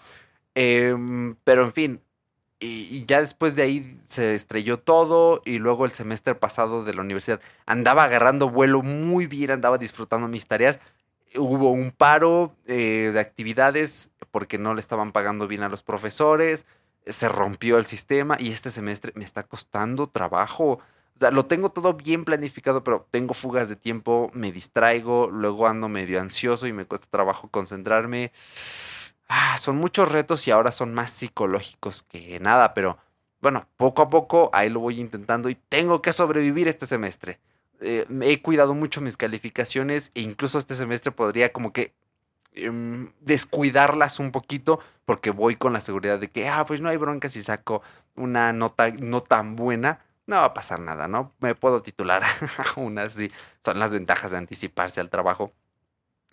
Em, 0.56 1.36
pero 1.44 1.64
en 1.64 1.72
fin, 1.72 2.00
y, 2.64 3.04
ya 3.06 3.20
después 3.20 3.54
de 3.54 3.62
ahí 3.62 4.00
se 4.06 4.34
estrelló 4.34 4.78
todo 4.78 5.42
y 5.44 5.58
luego 5.58 5.84
el 5.84 5.92
semestre 5.92 6.34
pasado 6.34 6.84
de 6.84 6.94
la 6.94 7.02
universidad 7.02 7.40
andaba 7.66 8.04
agarrando 8.04 8.48
vuelo 8.48 8.82
muy 8.82 9.26
bien, 9.26 9.50
andaba 9.50 9.78
disfrutando 9.78 10.28
mis 10.28 10.46
tareas. 10.46 10.80
Hubo 11.36 11.70
un 11.70 11.90
paro 11.90 12.54
eh, 12.66 13.10
de 13.12 13.20
actividades 13.20 14.10
porque 14.30 14.58
no 14.58 14.74
le 14.74 14.80
estaban 14.80 15.12
pagando 15.12 15.46
bien 15.46 15.62
a 15.62 15.68
los 15.68 15.82
profesores, 15.82 16.64
se 17.06 17.28
rompió 17.28 17.78
el 17.78 17.86
sistema 17.86 18.36
y 18.40 18.50
este 18.50 18.70
semestre 18.70 19.12
me 19.14 19.24
está 19.24 19.42
costando 19.42 20.08
trabajo. 20.08 20.80
O 21.16 21.20
sea, 21.20 21.30
lo 21.30 21.46
tengo 21.46 21.70
todo 21.70 21.94
bien 21.94 22.24
planificado, 22.24 22.82
pero 22.82 23.06
tengo 23.10 23.34
fugas 23.34 23.68
de 23.68 23.76
tiempo, 23.76 24.30
me 24.34 24.50
distraigo, 24.50 25.28
luego 25.30 25.66
ando 25.66 25.88
medio 25.88 26.20
ansioso 26.20 26.66
y 26.66 26.72
me 26.72 26.86
cuesta 26.86 27.06
trabajo 27.10 27.48
concentrarme. 27.48 28.32
Ah, 29.28 29.56
son 29.58 29.76
muchos 29.76 30.10
retos 30.10 30.46
y 30.46 30.50
ahora 30.50 30.72
son 30.72 30.94
más 30.94 31.10
psicológicos 31.10 32.02
que 32.02 32.38
nada, 32.40 32.74
pero 32.74 32.98
bueno, 33.40 33.66
poco 33.76 34.02
a 34.02 34.08
poco 34.08 34.50
ahí 34.52 34.70
lo 34.70 34.80
voy 34.80 35.00
intentando 35.00 35.48
y 35.48 35.54
tengo 35.54 36.02
que 36.02 36.12
sobrevivir 36.12 36.68
este 36.68 36.86
semestre. 36.86 37.38
Eh, 37.80 38.06
he 38.22 38.40
cuidado 38.40 38.74
mucho 38.74 39.00
mis 39.00 39.16
calificaciones 39.16 40.10
e 40.14 40.20
incluso 40.20 40.58
este 40.58 40.74
semestre 40.74 41.12
podría 41.12 41.52
como 41.52 41.72
que 41.72 41.92
em, 42.54 43.12
descuidarlas 43.20 44.18
un 44.18 44.30
poquito 44.32 44.80
porque 45.04 45.30
voy 45.30 45.56
con 45.56 45.72
la 45.72 45.80
seguridad 45.80 46.18
de 46.18 46.28
que, 46.28 46.48
ah, 46.48 46.64
pues 46.66 46.80
no 46.80 46.88
hay 46.88 46.96
bronca 46.96 47.28
si 47.28 47.42
saco 47.42 47.82
una 48.16 48.52
nota 48.52 48.90
no 48.90 49.22
tan 49.22 49.56
buena. 49.56 50.00
No 50.26 50.36
va 50.36 50.46
a 50.46 50.54
pasar 50.54 50.80
nada, 50.80 51.08
¿no? 51.08 51.32
Me 51.40 51.54
puedo 51.54 51.82
titular 51.82 52.22
aún 52.76 52.98
así. 52.98 53.30
Son 53.62 53.78
las 53.78 53.92
ventajas 53.92 54.30
de 54.30 54.38
anticiparse 54.38 55.00
al 55.00 55.10
trabajo. 55.10 55.52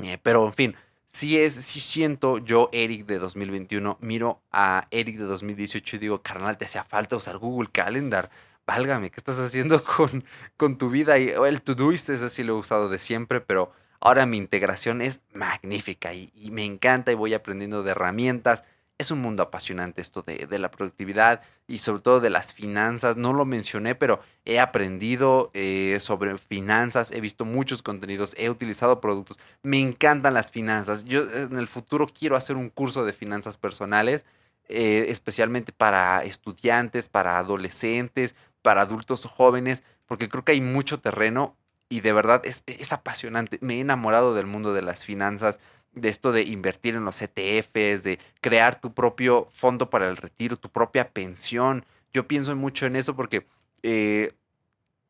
Eh, 0.02 0.18
pero, 0.24 0.46
en 0.46 0.54
fin, 0.54 0.76
si 1.12 1.38
es, 1.38 1.54
si 1.56 1.80
siento 1.82 2.38
yo, 2.38 2.70
Eric 2.72 3.06
de 3.06 3.20
2021, 3.20 3.98
miro 4.02 4.42
a 4.52 4.88
Eric 4.92 5.18
de 5.18 5.26
2018 5.26 5.98
y 5.98 6.00
digo, 6.00 6.22
carnal, 6.22 6.58
te 6.58 6.66
hacía 6.66 6.86
falta 6.86 7.18
usar 7.18 7.38
Google 7.38 7.70
Calendar. 7.72 8.30
Válgame, 8.66 9.12
¿qué 9.12 9.18
estás 9.18 9.38
haciendo 9.40 9.84
con, 9.98 10.24
con 10.56 10.78
tu 10.78 10.90
vida? 10.90 11.20
Y 11.20 11.30
el 11.30 11.62
Todoist, 11.62 12.10
ese 12.10 12.30
sí 12.30 12.44
lo 12.44 12.54
he 12.56 12.60
usado 12.60 12.88
de 12.88 12.98
siempre, 12.98 13.42
pero 13.42 13.74
ahora 14.00 14.26
mi 14.26 14.38
integración 14.38 15.02
es 15.02 15.20
magnífica 15.34 16.14
y, 16.14 16.32
y 16.34 16.52
me 16.52 16.64
encanta 16.64 17.12
y 17.12 17.16
voy 17.16 17.34
aprendiendo 17.34 17.84
de 17.84 17.92
herramientas 17.92 18.64
es 19.02 19.12
un 19.12 19.20
mundo 19.20 19.44
apasionante 19.44 20.02
esto 20.02 20.22
de, 20.22 20.60
la 20.60 20.72
productividad 20.72 21.42
y 21.68 21.80
sobre 21.80 22.02
todo 22.02 22.20
de 22.20 22.30
las 22.30 22.54
finanzas. 22.54 23.18
No 23.18 23.34
lo 23.34 23.46
mencioné, 23.46 23.96
pero 23.96 24.22
he 24.46 24.60
aprendido 24.60 25.52
eh, 25.54 25.98
sobre 26.00 26.38
finanzas, 26.38 27.12
he 27.12 27.20
visto 27.20 27.44
muchos 27.44 27.82
contenidos, 27.82 28.34
he 28.38 28.50
utilizado 28.50 29.02
productos. 29.02 29.40
Me 29.64 29.80
encantan 29.80 30.34
las 30.34 30.52
finanzas. 30.52 31.04
Yo 31.04 31.24
en 31.24 31.58
el 31.58 31.68
futuro 31.68 32.08
quiero 32.08 32.38
hacer 32.38 32.56
un 32.56 32.70
curso 32.70 33.04
de 33.04 33.14
finanzas 33.14 33.58
personales, 33.58 34.26
eh, 34.70 35.08
especialmente 35.10 35.74
para 35.74 36.24
estudiantes, 36.24 37.10
para 37.10 37.38
adolescentes, 37.38 38.36
para 38.62 38.82
adultos 38.82 39.26
jóvenes, 39.26 39.84
porque 40.06 40.30
creo 40.30 40.46
que 40.46 40.54
hay 40.54 40.62
mucho 40.62 41.00
terreno 41.00 41.56
y 41.90 42.00
de 42.00 42.14
verdad 42.14 42.42
es, 42.46 42.64
es 42.68 42.94
apasionante. 42.94 43.58
Me 43.62 43.76
he 43.76 43.80
enamorado 43.82 44.34
del 44.34 44.46
mundo 44.46 44.74
de 44.74 44.82
las 44.82 45.04
finanzas 45.04 45.60
de 45.94 46.10
esto 46.10 46.32
de 46.32 46.44
invertir 46.44 46.96
en 46.96 47.06
los 47.06 47.22
ETFs, 47.22 48.04
de 48.04 48.20
crear 48.40 48.80
tu 48.80 48.94
propio 48.94 49.48
fondo 49.52 49.90
para 49.90 50.10
el 50.10 50.18
retiro, 50.18 50.58
tu 50.58 50.70
propia 50.70 51.10
pensión. 51.10 51.86
Yo 52.14 52.28
pienso 52.28 52.56
mucho 52.56 52.86
en 52.86 52.96
eso 52.96 53.16
porque 53.16 53.46
eh, 53.84 54.34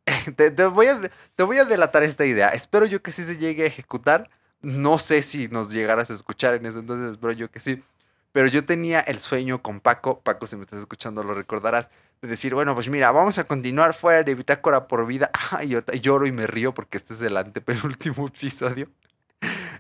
te, 0.36 0.66
voy 0.66 0.88
a, 0.88 1.00
te 1.36 1.44
voy 1.44 1.58
a 1.58 1.66
delatar 1.66 2.04
esta 2.04 2.26
idea. 2.26 2.50
Espero 2.50 2.86
yo 2.86 3.02
que 3.02 3.12
sí 3.12 3.24
se 3.24 3.38
llegue 3.38 3.64
a 3.64 3.68
ejecutar. 3.68 4.30
No 4.62 4.98
sé 4.98 5.24
si 5.24 5.48
nos 5.48 5.72
llegaras 5.72 6.12
a 6.12 6.14
escuchar 6.14 6.54
en 6.56 6.66
eso, 6.66 6.80
entonces 6.80 7.12
espero 7.12 7.34
yo 7.34 7.50
que 7.50 7.60
sí. 7.60 7.84
Pero 8.32 8.48
yo 8.48 8.66
tenía 8.66 9.02
el 9.02 9.20
sueño 9.20 9.62
con 9.62 9.82
Paco, 9.82 10.22
Paco 10.22 10.48
si 10.48 10.56
me 10.56 10.62
estás 10.62 10.80
escuchando 10.80 11.24
lo 11.24 11.34
recordarás, 11.34 11.90
de 12.22 12.30
decir, 12.30 12.54
bueno, 12.54 12.74
pues 12.76 12.88
mira, 12.88 13.12
vamos 13.12 13.38
a 13.40 13.44
continuar 13.44 13.94
fuera 13.94 14.24
de 14.24 14.36
Bitácora 14.36 14.88
por 14.88 15.06
vida. 15.06 15.32
Ay, 15.52 15.70
yo 15.70 15.82
lloro 16.02 16.26
y 16.26 16.32
me 16.32 16.48
río 16.48 16.74
porque 16.74 16.98
este 16.98 17.14
es 17.14 17.22
el 17.22 17.38
antepenúltimo 17.38 18.28
episodio. 18.36 18.90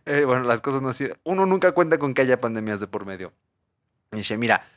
Eh, 0.05 0.25
bueno, 0.25 0.43
las 0.43 0.61
cosas 0.61 0.81
no 0.81 0.93
sirven. 0.93 1.17
Uno 1.23 1.45
nunca 1.45 1.73
cuenta 1.73 1.97
con 1.97 2.13
que 2.13 2.23
haya 2.23 2.39
pandemias 2.39 2.79
de 2.79 2.87
por 2.87 3.05
medio. 3.05 3.33
Y 4.11 4.17
dice, 4.17 4.37
mira, 4.37 4.67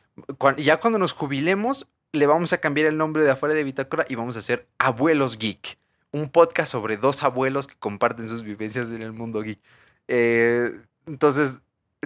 ya 0.58 0.78
cuando 0.78 0.98
nos 0.98 1.12
jubilemos, 1.12 1.88
le 2.12 2.26
vamos 2.26 2.52
a 2.52 2.58
cambiar 2.58 2.86
el 2.86 2.96
nombre 2.96 3.24
de 3.24 3.30
afuera 3.30 3.54
de 3.54 3.64
Bitácora 3.64 4.04
y 4.08 4.14
vamos 4.14 4.36
a 4.36 4.40
hacer 4.40 4.68
Abuelos 4.78 5.38
Geek. 5.38 5.78
Un 6.12 6.28
podcast 6.28 6.70
sobre 6.70 6.96
dos 6.96 7.22
abuelos 7.22 7.66
que 7.66 7.74
comparten 7.76 8.28
sus 8.28 8.42
vivencias 8.42 8.90
en 8.90 9.02
el 9.02 9.12
mundo 9.12 9.42
geek. 9.42 9.58
Eh, 10.06 10.70
entonces, 11.06 11.60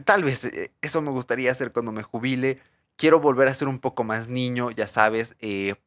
tal 0.04 0.24
vez 0.24 0.46
eh, 0.46 0.72
eso 0.80 1.02
me 1.02 1.10
gustaría 1.10 1.52
hacer 1.52 1.72
cuando 1.72 1.92
me 1.92 2.02
jubile. 2.02 2.58
Quiero 2.96 3.20
volver 3.20 3.48
a 3.48 3.54
ser 3.54 3.68
un 3.68 3.78
poco 3.78 4.04
más 4.04 4.28
niño, 4.28 4.70
ya 4.70 4.88
sabes, 4.88 5.36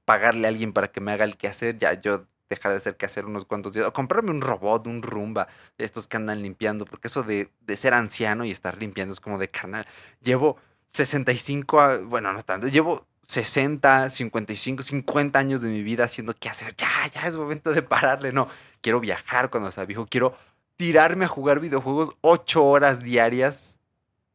pagarle 0.05 0.47
a 0.47 0.49
alguien 0.49 0.71
para 0.71 0.91
que 0.91 1.01
me 1.01 1.11
haga 1.11 1.25
el 1.25 1.35
quehacer. 1.35 1.77
Ya 1.77 1.99
yo 1.99 2.25
dejar 2.51 2.71
de 2.71 2.77
hacer 2.77 2.97
que 2.97 3.05
hacer 3.05 3.25
unos 3.25 3.45
cuantos 3.45 3.73
días. 3.73 3.87
O 3.87 3.93
comprarme 3.93 4.31
un 4.31 4.41
robot, 4.41 4.87
un 4.87 5.01
rumba, 5.01 5.47
de 5.77 5.85
estos 5.85 6.07
que 6.07 6.17
andan 6.17 6.41
limpiando, 6.41 6.85
porque 6.85 7.07
eso 7.07 7.23
de, 7.23 7.49
ser 7.75 7.93
anciano 7.93 8.45
y 8.45 8.51
estar 8.51 8.77
limpiando 8.77 9.13
es 9.13 9.19
como 9.19 9.39
de 9.39 9.49
carnal. 9.49 9.87
Llevo 10.21 10.57
65, 10.87 12.05
bueno, 12.05 12.31
no 12.33 12.43
tanto, 12.43 12.67
llevo 12.67 13.07
60, 13.27 14.09
55, 14.09 14.83
50 14.83 15.39
años 15.39 15.61
de 15.61 15.69
mi 15.69 15.81
vida 15.81 16.03
haciendo 16.03 16.33
qué 16.33 16.49
hacer. 16.49 16.75
Ya, 16.75 16.89
ya 17.13 17.21
es 17.21 17.37
momento 17.37 17.71
de 17.71 17.81
pararle. 17.81 18.33
No, 18.33 18.47
quiero 18.81 18.99
viajar 18.99 19.49
cuando 19.49 19.71
sea 19.71 19.85
viejo, 19.85 20.05
quiero 20.05 20.37
tirarme 20.75 21.25
a 21.25 21.29
jugar 21.29 21.59
videojuegos 21.59 22.15
8 22.21 22.63
horas 22.63 23.01
diarias. 23.01 23.79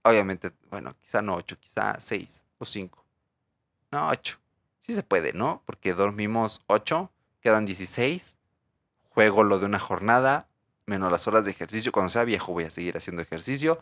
Obviamente, 0.03 0.53
bueno, 0.71 0.95
quizá 1.03 1.21
no 1.21 1.35
8, 1.35 1.59
quizá 1.61 2.01
6 2.01 2.45
o 2.59 2.65
5. 2.65 3.05
No, 3.93 4.09
8. 4.09 4.39
Sí 4.81 4.95
se 4.95 5.03
puede, 5.03 5.33
¿no? 5.33 5.63
Porque 5.67 5.93
dormimos 5.93 6.63
8 6.69 7.11
quedan 7.47 7.65
16, 7.65 8.35
juego 9.11 9.45
lo 9.45 9.61
de 9.61 9.67
una 9.67 9.79
jornada, 9.79 10.49
menos 10.85 11.13
las 11.13 11.29
horas 11.29 11.45
de 11.45 11.53
ejercicio. 11.53 11.93
Cuando 11.93 12.11
sea 12.11 12.25
viejo 12.25 12.53
voy 12.53 12.65
a 12.65 12.71
seguir 12.71 12.97
haciendo 12.97 13.23
ejercicio. 13.23 13.79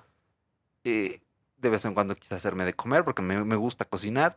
Eh, 0.85 1.23
de 1.57 1.71
vez 1.71 1.83
en 1.87 1.95
cuando 1.95 2.15
quizás 2.15 2.37
hacerme 2.37 2.67
de 2.67 2.75
comer 2.75 3.05
porque 3.05 3.23
me, 3.23 3.57
gusta 3.57 3.87
cocinar. 3.87 4.37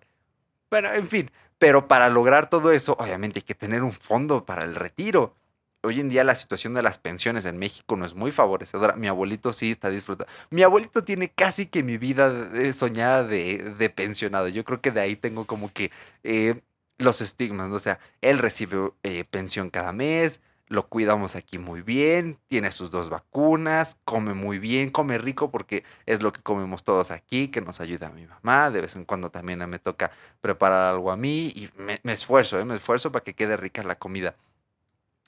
Pero, 0.70 0.94
en 0.94 1.10
fin, 1.10 1.30
pero 1.58 1.90
para 1.90 2.08
lograr 2.08 2.50
todo 2.50 2.72
eso, 2.72 2.96
obviamente 3.02 3.40
hay 3.40 3.44
que 3.44 3.54
tener 3.54 3.84
un 3.84 3.92
fondo 3.92 4.46
para 4.46 4.63
el 4.63 4.76
retiro. 4.76 5.36
Hoy 5.84 6.00
en 6.00 6.08
día 6.08 6.24
la 6.24 6.36
situación 6.36 6.74
de 6.74 6.82
las 6.82 6.98
pensiones 6.98 7.44
en 7.44 7.58
México 7.58 7.98
no 7.98 8.06
es 8.06 8.16
muy 8.16 8.32
favorecedora. 8.32 8.96
Mi 8.96 9.10
abuelito 9.10 9.52
sí 9.52 9.72
está 9.72 9.90
disfrutando. 9.90 10.32
Mi 10.52 10.63
abuelito 10.63 11.04
tiene 11.04 11.28
casi 11.28 11.66
que 11.66 11.84
mi 11.84 11.98
vida 11.98 12.50
soñada 12.74 13.26
de, 13.26 13.76
de 13.78 13.90
pensionado. 13.90 14.48
Yo 14.48 14.63
creo 14.63 14.80
que 14.80 14.92
de 14.92 15.02
ahí 15.02 15.18
tengo 15.18 15.44
como 15.44 15.70
que 15.74 15.92
eh, 16.24 16.62
los 16.98 17.22
estigmas, 17.22 17.72
o 17.72 17.80
sea, 17.80 18.00
él 18.22 18.40
recibe 18.40 18.92
eh, 19.04 19.24
pensión 19.30 19.70
cada 19.70 19.94
mes, 19.94 20.42
lo 20.68 20.88
cuidamos 20.88 21.36
aquí 21.36 21.58
muy 21.58 21.82
bien, 21.82 22.38
tiene 22.48 22.72
sus 22.72 22.92
dos 22.92 23.10
vacunas, 23.10 23.98
come 24.04 24.34
muy 24.34 24.60
bien, 24.60 24.90
come 24.90 25.18
rico 25.18 25.50
porque 25.50 25.84
es 26.06 26.22
lo 26.22 26.34
que 26.34 26.42
comemos 26.42 26.84
todos 26.84 27.12
aquí, 27.12 27.48
que 27.48 27.62
nos 27.62 27.80
ayuda 27.80 28.08
a 28.08 28.12
mi 28.12 28.26
mamá, 28.26 28.70
de 28.72 28.82
vez 28.82 28.96
en 28.96 29.06
cuando 29.06 29.30
también 29.30 29.60
me 29.70 29.80
toca 29.80 30.12
preparar 30.42 30.94
algo 30.94 31.12
a 31.12 31.18
mí 31.18 31.54
y 31.56 31.70
me, 31.78 32.00
esfuerzo, 32.12 32.60
¿eh? 32.60 32.66
me 32.66 32.76
esfuerzo 32.76 33.12
para 33.12 33.24
que 33.24 33.34
quede 33.34 33.56
rica 33.58 33.84
la 33.84 33.96
comida. 33.96 34.36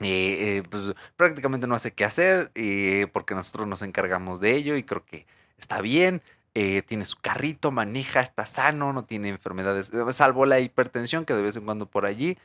Eh, 0.02 0.62
pues 0.70 0.94
prácticamente 1.16 1.66
no 1.66 1.74
hace 1.74 1.92
qué 1.92 2.06
hacer 2.06 2.50
porque 3.12 3.34
nosotros 3.34 3.66
nos 3.66 3.82
encargamos 3.82 4.40
de 4.40 4.56
ello 4.56 4.76
y 4.76 4.82
creo 4.82 5.04
que 5.04 5.26
está 5.58 5.80
bien. 5.82 6.22
Eh, 6.54 6.82
tiene 6.82 7.04
su 7.04 7.16
carrito, 7.18 7.70
maneja, 7.70 8.20
está 8.20 8.44
sano, 8.44 8.92
no 8.92 9.04
tiene 9.04 9.28
enfermedades, 9.28 9.92
eh, 9.94 10.12
salvo 10.12 10.46
la 10.46 10.58
hipertensión 10.58 11.24
que 11.24 11.34
de 11.34 11.42
vez 11.42 11.56
en 11.56 11.64
cuando 11.64 11.86
por 11.86 12.06
allí. 12.06 12.36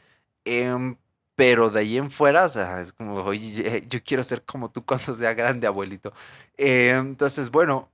Em, 0.46 0.98
pero 1.36 1.70
de 1.72 1.80
ahí 1.82 1.98
en 1.98 2.12
fuera, 2.12 2.46
o 2.46 2.50
sea, 2.50 2.82
es 2.82 2.94
como, 2.94 3.16
oye, 3.24 3.84
yo 3.90 4.04
quiero 4.04 4.24
ser 4.24 4.44
como 4.44 4.70
tú 4.72 4.86
cuando 4.86 5.16
sea 5.16 5.34
grande, 5.34 5.68
abuelito. 5.68 6.14
Em, 6.58 7.08
entonces, 7.10 7.50
bueno, 7.52 7.90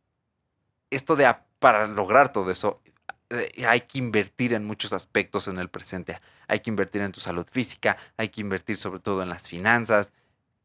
esto 0.90 1.16
de 1.16 1.34
para 1.60 1.88
lograr 1.88 2.32
todo 2.34 2.52
eso, 2.52 2.82
eh, 3.30 3.66
hay 3.68 3.82
que 3.82 4.00
invertir 4.00 4.54
en 4.54 4.66
muchos 4.66 4.94
aspectos 4.94 5.48
en 5.48 5.60
el 5.60 5.70
presente. 5.70 6.20
Hay 6.48 6.60
que 6.62 6.70
invertir 6.72 7.02
en 7.04 7.12
tu 7.14 7.22
salud 7.22 7.46
física, 7.52 7.98
hay 8.18 8.30
que 8.30 8.42
invertir 8.42 8.78
sobre 8.78 9.00
todo 9.00 9.24
en 9.24 9.30
las 9.30 9.48
finanzas. 9.48 10.12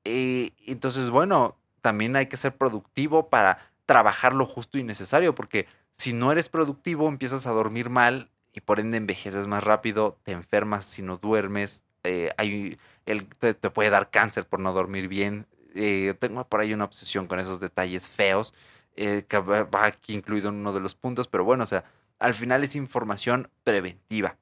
entonces, 0.05 1.11
bueno, 1.11 1.57
también 1.83 2.17
hay 2.17 2.27
que 2.27 2.37
ser 2.37 2.57
productivo 2.57 3.29
para 3.31 3.59
trabajar 3.87 4.35
lo 4.35 4.45
justo 4.45 4.79
y 4.79 4.83
necesario, 4.83 5.35
porque 5.35 5.67
si 5.93 6.13
no 6.13 6.33
eres 6.33 6.49
productivo 6.49 7.09
empiezas 7.09 7.47
a 7.47 7.53
dormir 7.53 7.89
mal 7.89 8.31
y 8.53 8.61
por 8.61 8.81
ende 8.81 8.99
envejeces 8.99 9.47
más 9.47 9.65
rápido, 9.65 10.19
te 10.25 10.33
enfermas 10.33 10.85
si 10.85 11.03
no 11.03 11.17
duermes, 11.17 11.83
eh, 12.05 12.31
hay, 12.37 12.79
el, 13.05 13.27
te, 13.27 13.55
puede 13.55 13.91
dar 13.91 14.11
cáncer 14.11 14.47
por 14.47 14.61
no 14.61 14.73
dormir 14.73 15.09
bien. 15.09 15.47
Eh, 15.75 16.15
tengo 16.19 16.47
por 16.49 16.61
ahí 16.61 16.73
una 16.73 16.85
obsesión 16.85 17.27
con 17.27 17.39
esos 17.39 17.61
detalles 17.61 18.09
feos, 18.09 18.55
eh, 18.97 19.25
que 19.29 19.39
va 19.39 19.85
aquí 19.85 20.15
incluido 20.15 20.49
en 20.49 20.57
uno 20.57 20.73
de 20.73 20.81
los 20.81 20.95
puntos, 20.95 21.29
pero 21.29 21.45
bueno, 21.45 21.65
o 21.65 21.67
sea, 21.67 21.85
al 22.19 22.35
final 22.35 22.65
es 22.65 22.77
información 22.77 23.51
preventiva. 23.63 24.39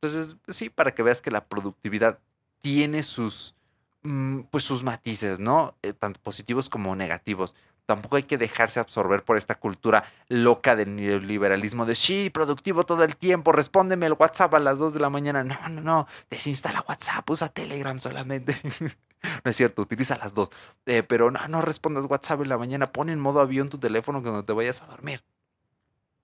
Entonces, 0.00 0.36
sí, 0.48 0.70
para 0.70 0.94
que 0.94 1.02
veas 1.02 1.20
que 1.20 1.30
la 1.30 1.44
productividad 1.44 2.20
tiene 2.62 3.02
sus, 3.02 3.54
mm, 4.02 4.42
pues 4.50 4.64
sus 4.64 4.82
matices, 4.82 5.38
¿no? 5.40 5.76
tanto 5.98 6.20
positivos 6.22 6.68
como 6.70 6.96
negativos 6.96 7.54
tampoco 7.88 8.16
hay 8.16 8.24
que 8.24 8.36
dejarse 8.36 8.80
absorber 8.80 9.24
por 9.24 9.38
esta 9.38 9.54
cultura 9.54 10.04
loca 10.28 10.76
del 10.76 10.94
neoliberalismo 10.94 11.86
de 11.86 11.94
sí, 11.94 12.28
productivo 12.28 12.84
todo 12.84 13.02
el 13.02 13.16
tiempo, 13.16 13.50
respóndeme 13.50 14.04
el 14.04 14.12
WhatsApp 14.12 14.52
a 14.52 14.58
las 14.58 14.78
2 14.78 14.92
de 14.92 15.00
la 15.00 15.08
mañana. 15.08 15.42
No, 15.42 15.56
no, 15.70 15.80
no, 15.80 16.06
desinstala 16.28 16.84
WhatsApp, 16.86 17.28
usa 17.30 17.48
Telegram 17.48 17.98
solamente. 17.98 18.60
no 19.42 19.50
es 19.50 19.56
cierto, 19.56 19.80
utiliza 19.80 20.18
las 20.18 20.34
dos. 20.34 20.50
Eh, 20.84 21.02
pero 21.02 21.30
no, 21.30 21.48
no 21.48 21.62
respondas 21.62 22.04
WhatsApp 22.04 22.42
en 22.42 22.50
la 22.50 22.58
mañana, 22.58 22.92
pon 22.92 23.08
en 23.08 23.18
modo 23.18 23.40
avión 23.40 23.70
tu 23.70 23.78
teléfono 23.78 24.20
cuando 24.20 24.44
te 24.44 24.52
vayas 24.52 24.82
a 24.82 24.86
dormir. 24.86 25.24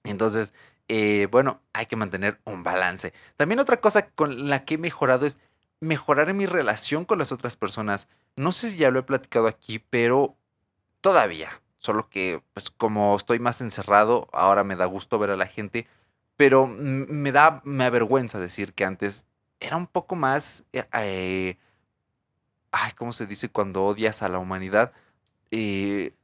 Entonces, 0.03 0.53
eh, 0.89 1.29
bueno, 1.31 1.63
hay 1.73 1.87
que 1.87 1.97
mantener 1.97 2.43
un 2.45 2.63
balance. 2.63 3.15
También 3.39 3.59
otra 3.59 3.79
cosa 3.79 4.11
con 4.11 4.51
la 4.51 4.67
que 4.67 4.75
he 4.75 4.79
mejorado 4.79 5.25
es 5.25 5.39
mejorar 5.81 6.35
mi 6.35 6.45
relación 6.45 7.07
con 7.07 7.19
las 7.19 7.33
otras 7.33 7.57
personas. 7.57 8.07
No 8.37 8.53
sé 8.53 8.71
si 8.71 8.77
ya 8.77 8.91
lo 8.91 8.99
he 8.99 9.03
platicado 9.03 9.47
aquí, 9.47 9.79
pero 9.79 10.37
todavía. 11.05 11.61
Solo 11.77 12.09
que, 12.09 12.43
pues 12.55 12.71
como 12.71 13.15
estoy 13.15 13.39
más 13.39 13.61
encerrado, 13.61 14.27
ahora 14.33 14.65
me 14.65 14.75
da 14.75 14.87
gusto 14.87 15.19
ver 15.19 15.29
a 15.29 15.37
la 15.37 15.47
gente, 15.47 15.87
pero 16.39 16.67
me 16.67 17.31
da, 17.31 17.61
me 17.65 17.85
avergüenza 17.85 18.41
decir 18.41 18.73
que 18.73 18.87
antes 18.87 19.27
era 19.61 19.77
un 19.77 19.87
poco 19.87 20.17
más, 20.17 20.65
eh, 20.73 20.87
eh, 20.95 21.59
ay, 22.73 22.93
¿cómo 22.93 23.13
se 23.13 23.27
dice 23.27 23.51
cuando 23.51 23.85
odias 23.85 24.23
a 24.23 24.31
la 24.31 24.39
humanidad? 24.39 24.93
Eh, 25.51 26.15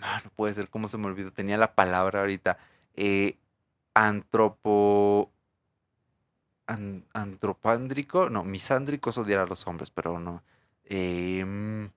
no, 0.00 0.30
puede 0.34 0.52
ser, 0.52 0.68
¿cómo 0.68 0.88
se 0.88 0.98
me 0.98 1.06
olvidó? 1.06 1.32
Tenía 1.32 1.56
la 1.56 1.76
palabra 1.76 2.20
ahorita. 2.22 2.58
antropo... 3.94 5.30
antropándrico, 7.12 8.30
no, 8.30 8.42
misándrico 8.42 9.10
es 9.10 9.18
odiar 9.18 9.40
a 9.40 9.46
los 9.46 9.64
hombres, 9.68 9.90
pero 9.90 10.18
no. 10.18 10.42
Em, 10.86 11.90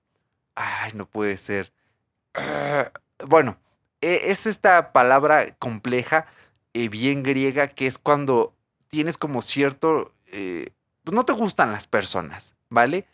ay, 0.54 0.92
no 0.94 1.06
puede 1.06 1.36
ser. 1.36 1.72
Ah, 2.34 2.92
bueno, 3.26 3.58
e, 4.00 4.30
es 4.30 4.46
esta 4.46 4.92
palabra 4.92 5.54
compleja, 5.58 6.26
eh, 6.74 6.88
bien 6.88 7.22
griega, 7.22 7.68
que 7.68 7.86
es 7.86 7.98
cuando 7.98 8.54
tienes 8.88 9.18
como 9.18 9.42
cierto... 9.42 10.14
Eh, 10.26 10.70
pues 11.04 11.14
no 11.14 11.24
te 11.24 11.32
gustan 11.32 11.72
las 11.72 11.86
personas, 11.86 12.54
¿vale? 12.68 13.06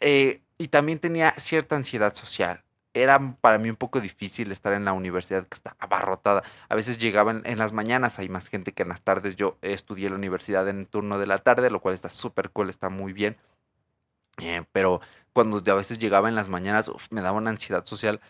Eh, 0.00 0.42
y 0.58 0.68
también 0.68 0.98
tenía 0.98 1.30
cierta 1.38 1.76
ansiedad 1.76 2.12
social. 2.14 2.64
Era 2.92 3.36
para 3.40 3.58
mí 3.58 3.70
un 3.70 3.76
poco 3.76 4.00
difícil 4.00 4.50
estar 4.50 4.72
en 4.72 4.84
la 4.84 4.92
universidad 4.92 5.46
que 5.46 5.54
está 5.54 5.76
abarrotada. 5.78 6.42
A 6.68 6.74
veces 6.74 6.98
llegaban 6.98 7.42
en 7.44 7.58
las 7.58 7.72
mañanas, 7.72 8.18
hay 8.18 8.28
más 8.28 8.48
gente 8.48 8.72
que 8.72 8.82
en 8.82 8.88
las 8.88 9.02
tardes. 9.02 9.36
Yo 9.36 9.58
estudié 9.62 10.06
en 10.06 10.14
la 10.14 10.18
universidad 10.18 10.68
en 10.68 10.86
turno 10.86 11.18
de 11.18 11.26
la 11.26 11.38
tarde, 11.38 11.70
lo 11.70 11.80
cual 11.80 11.94
está 11.94 12.10
súper 12.10 12.50
cool, 12.50 12.68
está 12.68 12.88
muy 12.88 13.12
bien. 13.12 13.36
pero 14.72 15.00
cuando 15.32 15.62
a 15.70 15.74
veces 15.76 15.98
llegaba 15.98 16.28
en 16.28 16.34
las 16.34 16.48
mañanas, 16.48 16.90
me 17.10 17.20
daba 17.22 17.38
una 17.38 17.50
ansiedad 17.50 17.84
social 17.84 18.20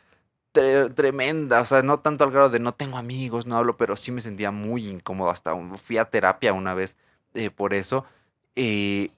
tremenda, 0.95 1.61
o 1.61 1.65
sea, 1.65 1.83
no 1.83 2.01
tanto 2.01 2.25
al 2.25 2.31
grado 2.31 2.51
de 2.51 2.59
no 2.59 2.75
tengo 2.75 2.99
amigos, 2.99 3.47
no 3.47 3.57
hablo, 3.57 3.77
pero 3.77 3.97
sí 3.97 4.11
me 4.13 4.21
sentía 4.21 4.51
muy 4.51 4.89
incómodo, 4.89 5.31
hasta 5.31 5.55
fui 5.77 5.99
a 5.99 6.07
terapia 6.07 6.53
una 6.53 6.75
vez 6.75 6.97
eh, 7.35 7.51
por 7.51 7.75
eso. 7.75 8.05
Eh, 8.57 9.11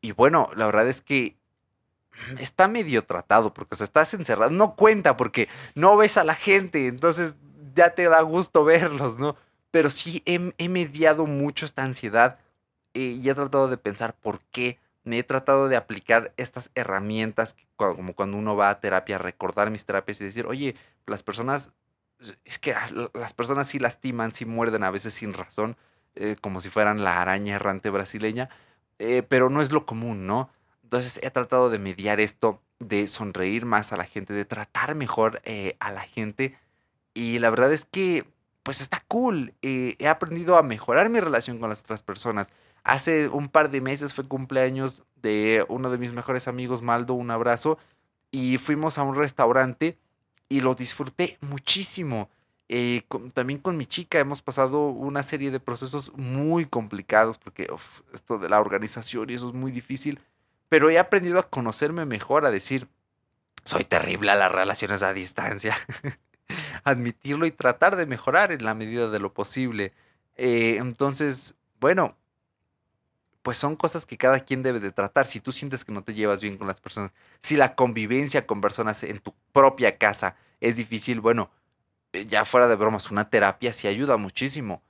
y 0.00 0.12
bueno, 0.12 0.50
la 0.56 0.66
verdad 0.66 0.88
es 0.88 1.00
que 1.00 1.36
está 2.38 2.68
medio 2.68 3.02
tratado, 3.04 3.54
porque 3.54 3.76
o 3.78 3.84
estás 3.84 4.14
encerrado, 4.14 4.50
no 4.50 4.74
cuenta 4.74 5.16
porque 5.16 5.48
no 5.74 5.96
ves 5.96 6.16
a 6.16 6.24
la 6.24 6.34
gente, 6.34 6.86
entonces 6.86 7.36
ya 7.74 7.90
te 7.90 8.04
da 8.04 8.20
gusto 8.22 8.64
verlos, 8.66 9.18
¿no? 9.18 9.36
Pero 9.70 9.90
sí 9.90 10.22
he, 10.26 10.68
mediado 10.68 11.26
mucho 11.26 11.64
esta 11.64 11.82
ansiedad 11.82 12.38
eh, 12.94 13.18
y 13.22 13.28
he 13.28 13.34
tratado 13.34 13.68
de 13.68 13.78
pensar 13.78 14.14
por 14.14 14.40
qué 14.50 14.78
me 15.04 15.18
he 15.18 15.22
tratado 15.24 15.68
de 15.68 15.76
aplicar 15.76 16.32
estas 16.36 16.70
herramientas, 16.74 17.56
como 17.76 18.14
cuando 18.14 18.36
uno 18.36 18.56
va 18.56 18.70
a 18.70 18.80
terapia, 18.80 19.18
recordar 19.18 19.70
mis 19.70 19.84
terapias 19.84 20.20
y 20.20 20.24
decir, 20.24 20.46
oye, 20.46 20.76
las 21.06 21.22
personas, 21.22 21.70
es 22.44 22.58
que 22.58 22.72
ah, 22.72 22.88
las 23.14 23.34
personas 23.34 23.68
sí 23.68 23.78
lastiman, 23.78 24.32
sí 24.32 24.44
muerden 24.44 24.84
a 24.84 24.90
veces 24.90 25.14
sin 25.14 25.34
razón, 25.34 25.76
eh, 26.14 26.36
como 26.40 26.60
si 26.60 26.70
fueran 26.70 27.02
la 27.02 27.20
araña 27.20 27.56
errante 27.56 27.90
brasileña, 27.90 28.48
eh, 28.98 29.22
pero 29.28 29.50
no 29.50 29.60
es 29.62 29.72
lo 29.72 29.86
común, 29.86 30.26
¿no? 30.26 30.50
Entonces 30.84 31.18
he 31.22 31.30
tratado 31.30 31.70
de 31.70 31.78
mediar 31.78 32.20
esto, 32.20 32.60
de 32.78 33.08
sonreír 33.08 33.64
más 33.64 33.92
a 33.92 33.96
la 33.96 34.04
gente, 34.04 34.34
de 34.34 34.44
tratar 34.44 34.94
mejor 34.94 35.40
eh, 35.44 35.76
a 35.80 35.90
la 35.90 36.02
gente 36.02 36.56
y 37.14 37.38
la 37.38 37.50
verdad 37.50 37.72
es 37.72 37.84
que, 37.84 38.24
pues 38.62 38.80
está 38.80 39.02
cool, 39.08 39.54
he 39.62 40.06
aprendido 40.06 40.56
a 40.56 40.62
mejorar 40.62 41.08
mi 41.08 41.18
relación 41.18 41.58
con 41.58 41.68
las 41.68 41.80
otras 41.80 42.02
personas 42.02 42.52
Hace 42.84 43.28
un 43.28 43.48
par 43.48 43.70
de 43.70 43.80
meses 43.80 44.14
fue 44.14 44.24
cumpleaños 44.24 45.02
de 45.16 45.64
uno 45.68 45.90
de 45.90 45.98
mis 45.98 46.12
mejores 46.12 46.48
amigos, 46.48 46.82
Maldo, 46.82 47.14
un 47.14 47.30
abrazo, 47.30 47.78
y 48.30 48.58
fuimos 48.58 48.98
a 48.98 49.02
un 49.02 49.14
restaurante 49.14 49.98
y 50.48 50.60
lo 50.60 50.74
disfruté 50.74 51.38
muchísimo. 51.40 52.28
Eh, 52.68 53.02
también 53.34 53.58
con 53.58 53.76
mi 53.76 53.86
chica 53.86 54.18
hemos 54.18 54.40
pasado 54.40 54.88
una 54.88 55.22
serie 55.22 55.50
de 55.50 55.60
procesos 55.60 56.10
muy 56.16 56.64
complicados 56.64 57.36
porque 57.36 57.68
esto 58.14 58.38
de 58.38 58.48
la 58.48 58.60
organización 58.60 59.28
y 59.30 59.34
eso 59.34 59.48
es 59.48 59.54
muy 59.54 59.70
difícil, 59.72 60.20
pero 60.68 60.88
he 60.88 60.98
aprendido 60.98 61.38
a 61.38 61.48
conocerme 61.48 62.06
mejor, 62.06 62.46
a 62.46 62.50
decir, 62.50 62.88
soy 63.64 63.84
terrible 63.84 64.30
a 64.30 64.36
las 64.36 64.50
relaciones 64.50 65.02
a 65.02 65.12
distancia, 65.12 65.76
admitirlo 66.84 67.46
y 67.46 67.50
tratar 67.50 67.96
de 67.96 68.06
mejorar 68.06 68.52
en 68.52 68.64
la 68.64 68.74
medida 68.74 69.08
de 69.08 69.18
lo 69.18 69.34
posible. 69.34 69.92
Eh, 70.36 70.76
entonces, 70.78 71.54
bueno, 71.78 72.16
pues 73.42 73.58
son 73.58 73.76
cosas 73.76 74.06
que 74.06 74.16
cada 74.16 74.40
quien 74.40 74.62
debe 74.62 74.80
de 74.80 74.92
tratar. 74.92 75.26
Si 75.26 75.40
tú 75.40 75.52
sientes 75.52 75.84
que 75.84 75.92
no 75.92 76.04
te 76.04 76.14
llevas 76.14 76.40
bien 76.40 76.56
con 76.56 76.66
las 76.68 76.80
personas, 76.80 77.12
si 77.40 77.56
la 77.56 77.74
convivencia 77.74 78.46
con 78.46 78.60
personas 78.60 79.02
en 79.02 79.18
tu 79.18 79.34
propia 79.52 79.98
casa 79.98 80.36
es 80.60 80.76
difícil, 80.76 81.20
bueno, 81.20 81.50
eh, 82.12 82.26
ya 82.26 82.44
fuera 82.44 82.68
de 82.68 82.76
bromas, 82.76 83.10
una 83.10 83.28
terapia 83.28 83.72
sí 83.72 83.88
ayuda 83.88 84.16
muchísimo. 84.16 84.82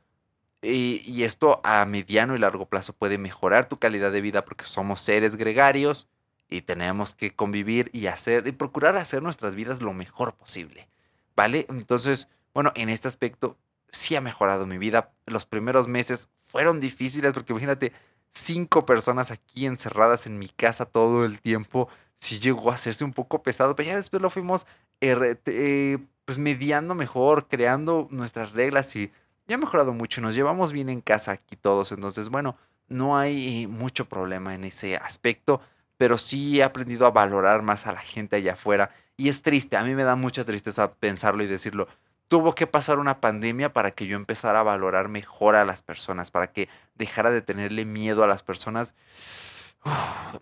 Y, 0.65 1.25
esto 1.25 1.61
a 1.65 1.85
mediano 1.87 2.37
y 2.37 2.39
largo 2.39 2.67
plazo 2.67 2.93
puede 2.93 3.19
mejorar 3.19 3.69
tu 3.69 3.81
calidad 3.81 4.13
de 4.13 4.21
vida 4.21 4.45
porque 4.45 4.65
somos 4.65 5.01
seres 5.01 5.35
gregarios 5.35 6.07
y 6.49 6.63
tenemos 6.63 7.15
que 7.15 7.35
convivir 7.35 7.91
y 7.93 8.07
hacer 8.07 8.47
y 8.47 8.53
procurar 8.53 8.97
hacer 8.97 9.25
nuestras 9.25 9.57
vidas 9.57 9.83
lo 9.83 9.93
mejor 9.93 10.35
posible. 10.35 10.89
¿Vale? 11.35 11.67
Entonces, 11.69 12.29
bueno, 12.55 12.71
en 12.77 12.91
este 12.91 13.09
aspecto 13.09 13.59
sí 13.91 14.15
ha 14.15 14.21
mejorado 14.21 14.65
mi 14.67 14.79
vida. 14.79 15.13
Los 15.27 15.47
primeros 15.47 15.89
meses 15.89 16.29
fueron 16.47 16.79
difíciles 16.79 17.33
porque 17.33 17.53
imagínate, 17.53 17.93
cinco 18.33 18.87
personas 18.87 19.31
aquí 19.31 19.67
encerradas 19.67 20.27
en 20.27 20.39
mi 20.39 20.49
casa 20.49 20.87
todo 20.87 21.25
el 21.25 21.41
tiempo, 21.41 21.89
sí 22.15 22.41
llegó 22.41 22.71
a 22.71 22.75
hacerse 22.75 23.05
un 23.05 23.13
poco 23.13 23.43
pesado, 23.43 23.77
pero 23.77 23.89
ya 23.89 23.97
después 23.97 24.23
lo 24.23 24.31
fuimos 24.31 24.67
eh, 25.01 25.99
pues 26.25 26.39
mediando 26.39 26.95
mejor, 26.95 27.47
creando 27.49 28.09
nuestras 28.11 28.53
reglas 28.53 28.95
y 28.97 29.13
ya 29.47 29.57
ha 29.57 29.59
mejorado 29.59 29.93
mucho, 29.93 30.21
nos 30.21 30.35
llevamos 30.35 30.73
bien 30.73 30.89
en 30.89 31.01
casa 31.01 31.33
aquí 31.33 31.57
todos, 31.57 31.93
entonces 31.93 32.29
bueno, 32.31 32.57
no 32.89 33.17
hay 33.17 33.67
mucho 33.67 34.09
problema 34.09 34.55
en 34.55 34.65
ese 34.65 34.97
aspecto, 34.97 35.61
pero 35.97 36.17
sí 36.17 36.61
he 36.61 36.65
aprendido 36.65 37.07
a 37.07 37.11
valorar 37.11 37.63
más 37.63 37.87
a 37.87 37.93
la 37.93 38.01
gente 38.01 38.37
allá 38.37 38.55
afuera 38.55 38.91
y 39.17 39.29
es 39.29 39.43
triste, 39.43 39.77
a 39.77 39.83
mí 39.83 39.95
me 39.95 40.05
da 40.05 40.17
mucha 40.17 40.45
tristeza 40.45 40.91
pensarlo 40.91 41.43
y 41.43 41.47
decirlo, 41.47 41.89
tuvo 42.29 42.55
que 42.55 42.67
pasar 42.67 42.99
una 42.99 43.21
pandemia 43.21 43.75
para 43.75 43.91
que 43.91 44.07
yo 44.07 44.17
empezara 44.17 44.61
a 44.61 44.63
valorar 44.63 45.09
mejor 45.09 45.55
a 45.55 45.67
las 45.67 45.83
personas, 45.83 46.31
para 46.31 46.47
que 46.47 46.69
dejara 46.95 47.31
de 47.31 47.43
tenerle 47.43 47.85
miedo 47.85 48.25
a 48.25 48.27
las 48.27 48.43
personas. 48.43 48.95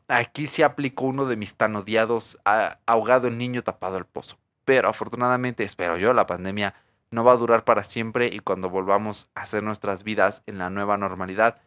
aquí 0.08 0.46
se 0.46 0.64
aplicó 0.64 1.06
uno 1.06 1.26
de 1.26 1.36
mis 1.36 1.54
tan 1.54 1.76
odiados, 1.76 2.38
ahogado 2.86 3.28
el 3.28 3.38
niño 3.38 3.62
tapado 3.62 3.96
el 3.96 4.04
pozo. 4.04 4.38
Pero 4.64 4.88
afortunadamente, 4.88 5.64
espero 5.64 5.96
yo, 5.96 6.12
la 6.12 6.26
pandemia 6.26 6.74
no 7.10 7.24
va 7.24 7.32
a 7.32 7.36
durar 7.36 7.64
para 7.64 7.82
siempre 7.82 8.28
y 8.32 8.40
cuando 8.40 8.70
volvamos 8.70 9.28
a 9.34 9.42
hacer 9.42 9.62
nuestras 9.62 10.04
vidas 10.04 10.42
en 10.46 10.58
la 10.58 10.70
nueva 10.70 10.96
normalidad, 10.96 11.60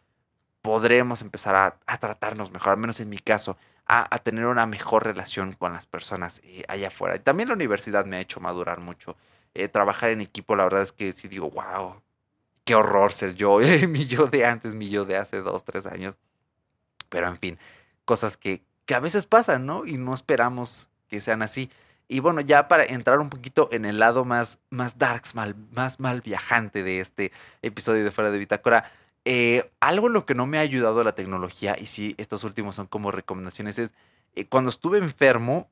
podremos 0.62 1.20
empezar 1.20 1.54
a, 1.86 1.98
tratarnos 1.98 2.50
mejor, 2.50 2.72
al 2.72 2.78
menos 2.78 2.98
en 3.00 3.10
mi 3.10 3.18
caso, 3.18 3.58
a, 3.86 4.18
tener 4.20 4.46
una 4.46 4.66
mejor 4.66 5.04
relación 5.04 5.52
con 5.52 5.74
las 5.74 5.86
personas 5.86 6.40
eh, 6.44 6.64
allá 6.68 6.88
afuera. 6.88 7.16
Y 7.16 7.18
también 7.18 7.50
la 7.50 7.54
universidad 7.54 8.06
me 8.06 8.16
ha 8.16 8.20
hecho 8.20 8.40
madurar 8.40 8.80
mucho. 8.80 9.16
Eh, 9.52 9.68
trabajar 9.68 10.10
en 10.10 10.22
equipo, 10.22 10.56
la 10.56 10.64
verdad 10.64 10.80
es 10.80 10.92
que 10.92 11.12
sí 11.12 11.28
digo, 11.28 11.50
wow, 11.50 12.00
qué 12.64 12.74
horror 12.74 13.12
ser 13.12 13.34
yo, 13.34 13.58
mi 13.88 14.06
yo 14.06 14.26
de 14.26 14.44
antes, 14.44 14.74
mi 14.74 14.88
yo 14.88 15.04
de 15.04 15.16
hace 15.16 15.40
dos, 15.40 15.64
tres 15.64 15.86
años. 15.86 16.14
Pero 17.08 17.28
en 17.28 17.38
fin, 17.38 17.58
cosas 18.04 18.36
que, 18.36 18.62
que 18.86 18.94
a 18.94 19.00
veces 19.00 19.26
pasan, 19.26 19.66
¿no? 19.66 19.86
Y 19.86 19.98
no 19.98 20.14
esperamos 20.14 20.88
que 21.08 21.20
sean 21.20 21.42
así. 21.42 21.70
Y 22.08 22.20
bueno, 22.20 22.40
ya 22.40 22.68
para 22.68 22.84
entrar 22.84 23.18
un 23.18 23.30
poquito 23.30 23.68
en 23.72 23.84
el 23.84 23.98
lado 23.98 24.24
más, 24.24 24.58
más 24.70 24.98
darks, 24.98 25.34
mal, 25.34 25.54
más 25.72 26.00
mal 26.00 26.20
viajante 26.20 26.82
de 26.82 27.00
este 27.00 27.32
episodio 27.62 28.04
de 28.04 28.10
Fuera 28.10 28.30
de 28.30 28.38
Bitácora, 28.38 28.90
eh, 29.24 29.70
algo 29.80 30.08
en 30.08 30.12
lo 30.12 30.26
que 30.26 30.34
no 30.34 30.46
me 30.46 30.58
ha 30.58 30.60
ayudado 30.60 31.02
la 31.02 31.14
tecnología, 31.14 31.76
y 31.80 31.86
sí, 31.86 32.14
estos 32.18 32.44
últimos 32.44 32.76
son 32.76 32.86
como 32.86 33.10
recomendaciones, 33.10 33.78
es 33.78 33.94
eh, 34.34 34.44
cuando 34.46 34.68
estuve 34.68 34.98
enfermo, 34.98 35.70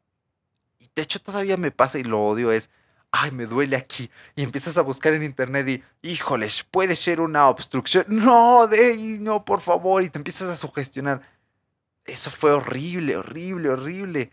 y 0.78 0.88
de 0.94 1.02
hecho 1.02 1.20
todavía 1.20 1.58
me 1.58 1.70
pasa 1.70 1.98
y 1.98 2.04
lo 2.04 2.22
odio, 2.22 2.50
es 2.50 2.70
ay, 3.12 3.30
me 3.30 3.46
duele 3.46 3.76
aquí. 3.76 4.10
Y 4.34 4.42
empiezas 4.42 4.76
a 4.78 4.82
buscar 4.82 5.12
en 5.12 5.22
internet 5.22 5.68
y, 5.68 5.82
híjoles, 6.02 6.64
puede 6.64 6.96
ser 6.96 7.20
una 7.20 7.48
obstrucción. 7.48 8.06
No, 8.08 8.66
de, 8.66 9.18
no, 9.20 9.44
por 9.44 9.60
favor. 9.60 10.02
Y 10.02 10.10
te 10.10 10.18
empiezas 10.18 10.48
a 10.48 10.56
sugestionar. 10.56 11.22
Eso 12.04 12.30
fue 12.30 12.52
horrible, 12.52 13.16
horrible, 13.16 13.70
horrible. 13.70 14.32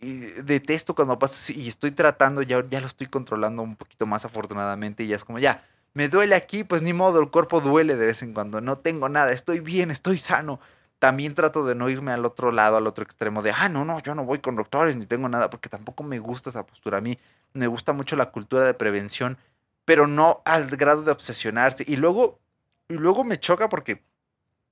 detesto 0.00 0.94
cuando 0.94 1.18
pasa 1.18 1.52
y 1.52 1.68
estoy 1.68 1.90
tratando, 1.92 2.42
ya, 2.42 2.64
ya 2.68 2.80
lo 2.80 2.86
estoy 2.86 3.06
controlando 3.08 3.62
un 3.62 3.76
poquito 3.76 4.06
más 4.06 4.24
afortunadamente 4.24 5.04
y 5.04 5.08
ya 5.08 5.16
es 5.16 5.24
como 5.24 5.38
ya, 5.38 5.64
me 5.94 6.08
duele 6.08 6.34
aquí, 6.34 6.64
pues 6.64 6.82
ni 6.82 6.92
modo, 6.92 7.20
el 7.20 7.30
cuerpo 7.30 7.60
duele 7.60 7.96
de 7.96 8.06
vez 8.06 8.22
en 8.22 8.32
cuando, 8.34 8.60
no 8.60 8.78
tengo 8.78 9.08
nada, 9.08 9.32
estoy 9.32 9.60
bien, 9.60 9.90
estoy 9.90 10.18
sano. 10.18 10.60
También 10.98 11.34
trato 11.34 11.66
de 11.66 11.74
no 11.74 11.88
irme 11.90 12.12
al 12.12 12.24
otro 12.24 12.52
lado, 12.52 12.76
al 12.76 12.86
otro 12.86 13.04
extremo 13.04 13.42
de, 13.42 13.50
ah, 13.52 13.68
no, 13.68 13.84
no, 13.84 14.00
yo 14.00 14.14
no 14.14 14.24
voy 14.24 14.38
con 14.38 14.54
doctores 14.56 14.96
ni 14.96 15.06
tengo 15.06 15.28
nada, 15.28 15.50
porque 15.50 15.68
tampoco 15.68 16.04
me 16.04 16.20
gusta 16.20 16.50
esa 16.50 16.64
postura. 16.64 16.98
A 16.98 17.00
mí 17.00 17.18
me 17.54 17.66
gusta 17.66 17.92
mucho 17.92 18.16
la 18.16 18.26
cultura 18.26 18.64
de 18.64 18.74
prevención, 18.74 19.38
pero 19.84 20.06
no 20.06 20.42
al 20.44 20.68
grado 20.68 21.02
de 21.02 21.12
obsesionarse. 21.12 21.84
Y 21.86 21.96
luego, 21.96 22.40
y 22.88 22.94
luego 22.94 23.24
me 23.24 23.38
choca 23.38 23.68
porque 23.68 24.02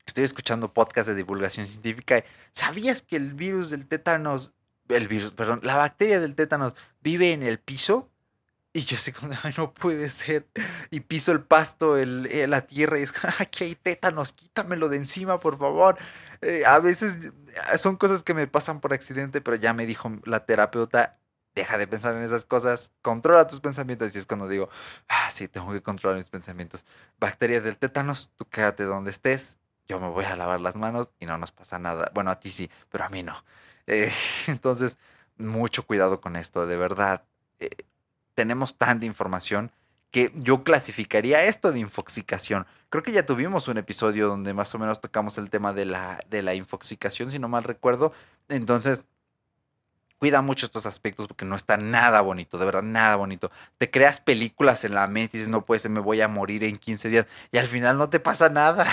estoy 0.07 0.25
escuchando 0.25 0.73
podcast 0.73 1.09
de 1.09 1.15
divulgación 1.15 1.67
científica. 1.67 2.25
¿Sabías 2.53 3.03
que 3.03 3.17
el 3.17 3.35
virus 3.35 3.71
del 3.71 3.87
tétanos, 3.87 4.53
el 4.89 5.09
virus, 5.09 5.35
perdón, 5.35 5.61
la 5.63 5.77
bacteria 5.77 6.21
del 6.21 6.35
tétanos 6.35 6.75
vive 7.01 7.33
en 7.33 7.43
el 7.43 7.59
piso? 7.59 8.11
Y 8.73 8.83
yo 8.83 8.97
sé 8.97 9.13
como, 9.13 9.33
no 9.57 9.73
puede 9.73 10.09
ser. 10.11 10.47
Y 10.91 11.01
piso 11.01 11.33
el 11.33 11.43
pasto, 11.43 11.97
el, 11.97 12.27
eh, 12.31 12.47
la 12.47 12.67
tierra 12.67 12.99
y 12.99 13.03
es, 13.03 13.13
aquí 13.39 13.65
hay 13.65 13.75
tétanos, 13.75 14.33
quítamelo 14.33 14.89
de 14.89 14.97
encima, 14.97 15.41
por 15.41 15.59
favor. 15.59 15.99
Eh, 16.41 16.65
a 16.65 16.79
veces 16.79 17.33
son 17.77 17.97
cosas 17.97 18.23
que 18.23 18.35
me 18.35 18.47
pasan 18.47 18.81
por 18.81 18.93
accidente, 18.93 19.41
pero 19.41 19.57
ya 19.57 19.75
me 19.75 19.87
dijo 19.87 20.11
la 20.25 20.47
terapeuta, 20.47 21.19
deja 21.55 21.79
de 21.79 21.87
pensar 21.87 22.15
en 22.15 22.23
esas 22.23 22.45
cosas, 22.45 22.93
controla 23.03 23.47
tus 23.47 23.61
pensamientos. 23.61 24.15
Y 24.15 24.19
es 24.19 24.27
cuando 24.27 24.49
digo, 24.49 24.69
ah, 25.09 25.31
sí, 25.31 25.49
tengo 25.49 25.73
que 25.73 25.83
controlar 25.83 26.17
mis 26.17 26.29
pensamientos. 26.29 26.85
Bacteria 27.19 27.61
del 27.61 27.77
tétanos, 27.77 28.31
tú 28.37 28.45
quédate 28.47 28.85
donde 28.85 29.11
estés, 29.11 29.59
yo 29.89 29.99
me 30.01 30.09
voy 30.09 30.25
a 30.25 30.37
lavar 30.37 30.61
las 30.61 30.77
manos 30.77 31.13
y 31.19 31.27
no 31.27 31.37
nos 31.39 31.53
pasa 31.53 31.79
nada. 31.79 32.11
Bueno, 32.15 32.31
a 32.31 32.41
ti 32.41 32.51
sí, 32.51 32.71
pero 32.91 33.05
a 33.05 33.09
mí 33.09 33.23
no. 33.23 33.45
entonces, 34.47 34.97
mucho 35.37 35.85
cuidado 35.85 36.21
con 36.21 36.37
esto, 36.37 36.67
de 36.67 36.77
verdad 36.77 37.25
tenemos 38.41 38.79
tanta 38.79 39.05
información 39.05 39.71
que 40.11 40.33
yo 40.35 40.65
clasificaría 40.65 41.45
esto 41.45 41.73
de 41.73 41.81
infoxicación. 41.81 42.67
Creo 42.89 43.03
que 43.03 43.13
ya 43.13 43.27
tuvimos 43.27 43.69
un 43.69 43.77
episodio 43.77 44.29
donde 44.29 44.55
más 44.55 44.75
o 44.75 44.79
menos 44.79 45.01
tocamos 45.01 45.37
el 45.37 45.51
tema 45.51 45.75
de 45.75 45.85
la, 45.85 46.25
de 46.31 46.41
la 46.41 46.55
infoxicación, 46.55 47.31
si 47.31 47.39
no 47.39 47.49
mal 47.49 47.65
recuerdo. 47.65 48.15
Entonces, 48.49 49.05
cuida 50.21 50.43
mucho 50.43 50.67
estos 50.67 50.85
aspectos 50.85 51.27
porque 51.27 51.47
no 51.47 51.57
está 51.57 51.79
nada 51.79 52.21
bonito, 52.21 52.59
de 52.59 52.67
verdad, 52.67 52.83
nada 52.83 53.17
bonito. 53.17 53.51
Te 53.79 53.91
creas 53.91 54.21
películas 54.21 54.85
en 54.85 54.95
la 54.95 55.07
mente 55.07 55.37
y 55.37 55.41
dices, 55.41 55.51
no 55.51 55.65
puede 55.65 55.81
ser, 55.81 55.91
me 55.91 56.01
voy 56.01 56.21
a 56.21 56.29
morir 56.29 56.63
en 56.63 56.77
15 56.79 57.09
días 57.09 57.27
y 57.51 57.57
al 57.57 57.67
final 57.67 57.97
no 57.97 58.11
te 58.11 58.21
pasa 58.21 58.51
nada. 58.51 58.87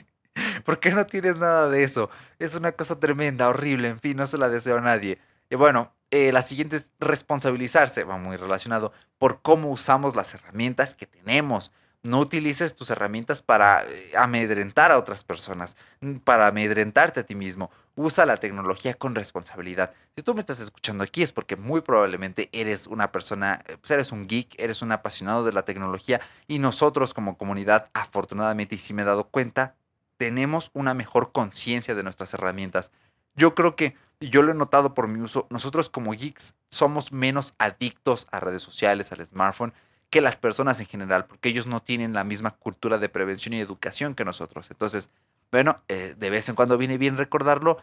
¿Por 0.64 0.78
qué 0.78 0.92
no 0.92 1.04
tienes 1.06 1.36
nada 1.36 1.68
de 1.68 1.82
eso? 1.82 2.08
Es 2.38 2.54
una 2.54 2.70
cosa 2.70 3.00
tremenda, 3.00 3.48
horrible, 3.48 3.88
en 3.88 3.98
fin, 3.98 4.16
no 4.16 4.28
se 4.28 4.38
la 4.38 4.48
deseo 4.48 4.78
a 4.78 4.80
nadie. 4.80 5.18
Y 5.50 5.56
bueno, 5.56 5.92
eh, 6.12 6.30
la 6.32 6.42
siguiente 6.42 6.76
es 6.76 6.88
responsabilizarse, 7.00 8.04
va 8.04 8.16
muy 8.16 8.36
relacionado, 8.36 8.92
por 9.18 9.42
cómo 9.42 9.70
usamos 9.70 10.14
las 10.14 10.32
herramientas 10.34 10.94
que 10.94 11.06
tenemos. 11.06 11.72
No 12.04 12.20
utilices 12.20 12.76
tus 12.76 12.90
herramientas 12.90 13.42
para 13.42 13.84
eh, 13.84 14.12
amedrentar 14.16 14.92
a 14.92 14.98
otras 14.98 15.24
personas, 15.24 15.76
para 16.22 16.46
amedrentarte 16.46 17.20
a 17.20 17.26
ti 17.26 17.34
mismo. 17.34 17.72
Usa 17.96 18.24
la 18.26 18.36
tecnología 18.38 18.94
con 18.94 19.14
responsabilidad. 19.14 19.92
Si 20.16 20.22
tú 20.22 20.34
me 20.34 20.40
estás 20.40 20.60
escuchando 20.60 21.04
aquí 21.04 21.22
es 21.22 21.32
porque 21.32 21.56
muy 21.56 21.80
probablemente 21.80 22.48
eres 22.52 22.86
una 22.86 23.12
persona, 23.12 23.62
eh, 23.66 23.76
pues 23.78 23.90
eres 23.90 24.12
un 24.12 24.26
geek, 24.26 24.58
eres 24.58 24.82
un 24.82 24.92
apasionado 24.92 25.44
de 25.44 25.52
la 25.52 25.64
tecnología 25.64 26.20
y 26.46 26.58
nosotros 26.58 27.14
como 27.14 27.36
comunidad, 27.36 27.90
afortunadamente, 27.92 28.76
y 28.76 28.78
si 28.78 28.94
me 28.94 29.02
he 29.02 29.04
dado 29.04 29.24
cuenta, 29.24 29.74
tenemos 30.16 30.70
una 30.74 30.94
mejor 30.94 31.32
conciencia 31.32 31.94
de 31.94 32.02
nuestras 32.02 32.32
herramientas. 32.34 32.90
Yo 33.34 33.54
creo 33.54 33.76
que 33.76 33.96
y 34.22 34.28
yo 34.28 34.42
lo 34.42 34.52
he 34.52 34.54
notado 34.54 34.92
por 34.92 35.08
mi 35.08 35.20
uso, 35.20 35.46
nosotros 35.48 35.88
como 35.88 36.12
geeks 36.12 36.54
somos 36.68 37.10
menos 37.10 37.54
adictos 37.56 38.26
a 38.30 38.38
redes 38.38 38.60
sociales, 38.60 39.12
al 39.12 39.26
smartphone, 39.26 39.72
que 40.10 40.20
las 40.20 40.36
personas 40.36 40.78
en 40.80 40.86
general, 40.86 41.24
porque 41.24 41.48
ellos 41.48 41.66
no 41.66 41.80
tienen 41.80 42.12
la 42.12 42.22
misma 42.22 42.50
cultura 42.50 42.98
de 42.98 43.08
prevención 43.08 43.54
y 43.54 43.60
educación 43.60 44.14
que 44.14 44.26
nosotros. 44.26 44.70
Entonces, 44.70 45.08
bueno, 45.52 45.82
eh, 45.88 46.14
de 46.16 46.30
vez 46.30 46.48
en 46.48 46.54
cuando 46.54 46.78
viene 46.78 46.98
bien 46.98 47.16
recordarlo, 47.16 47.78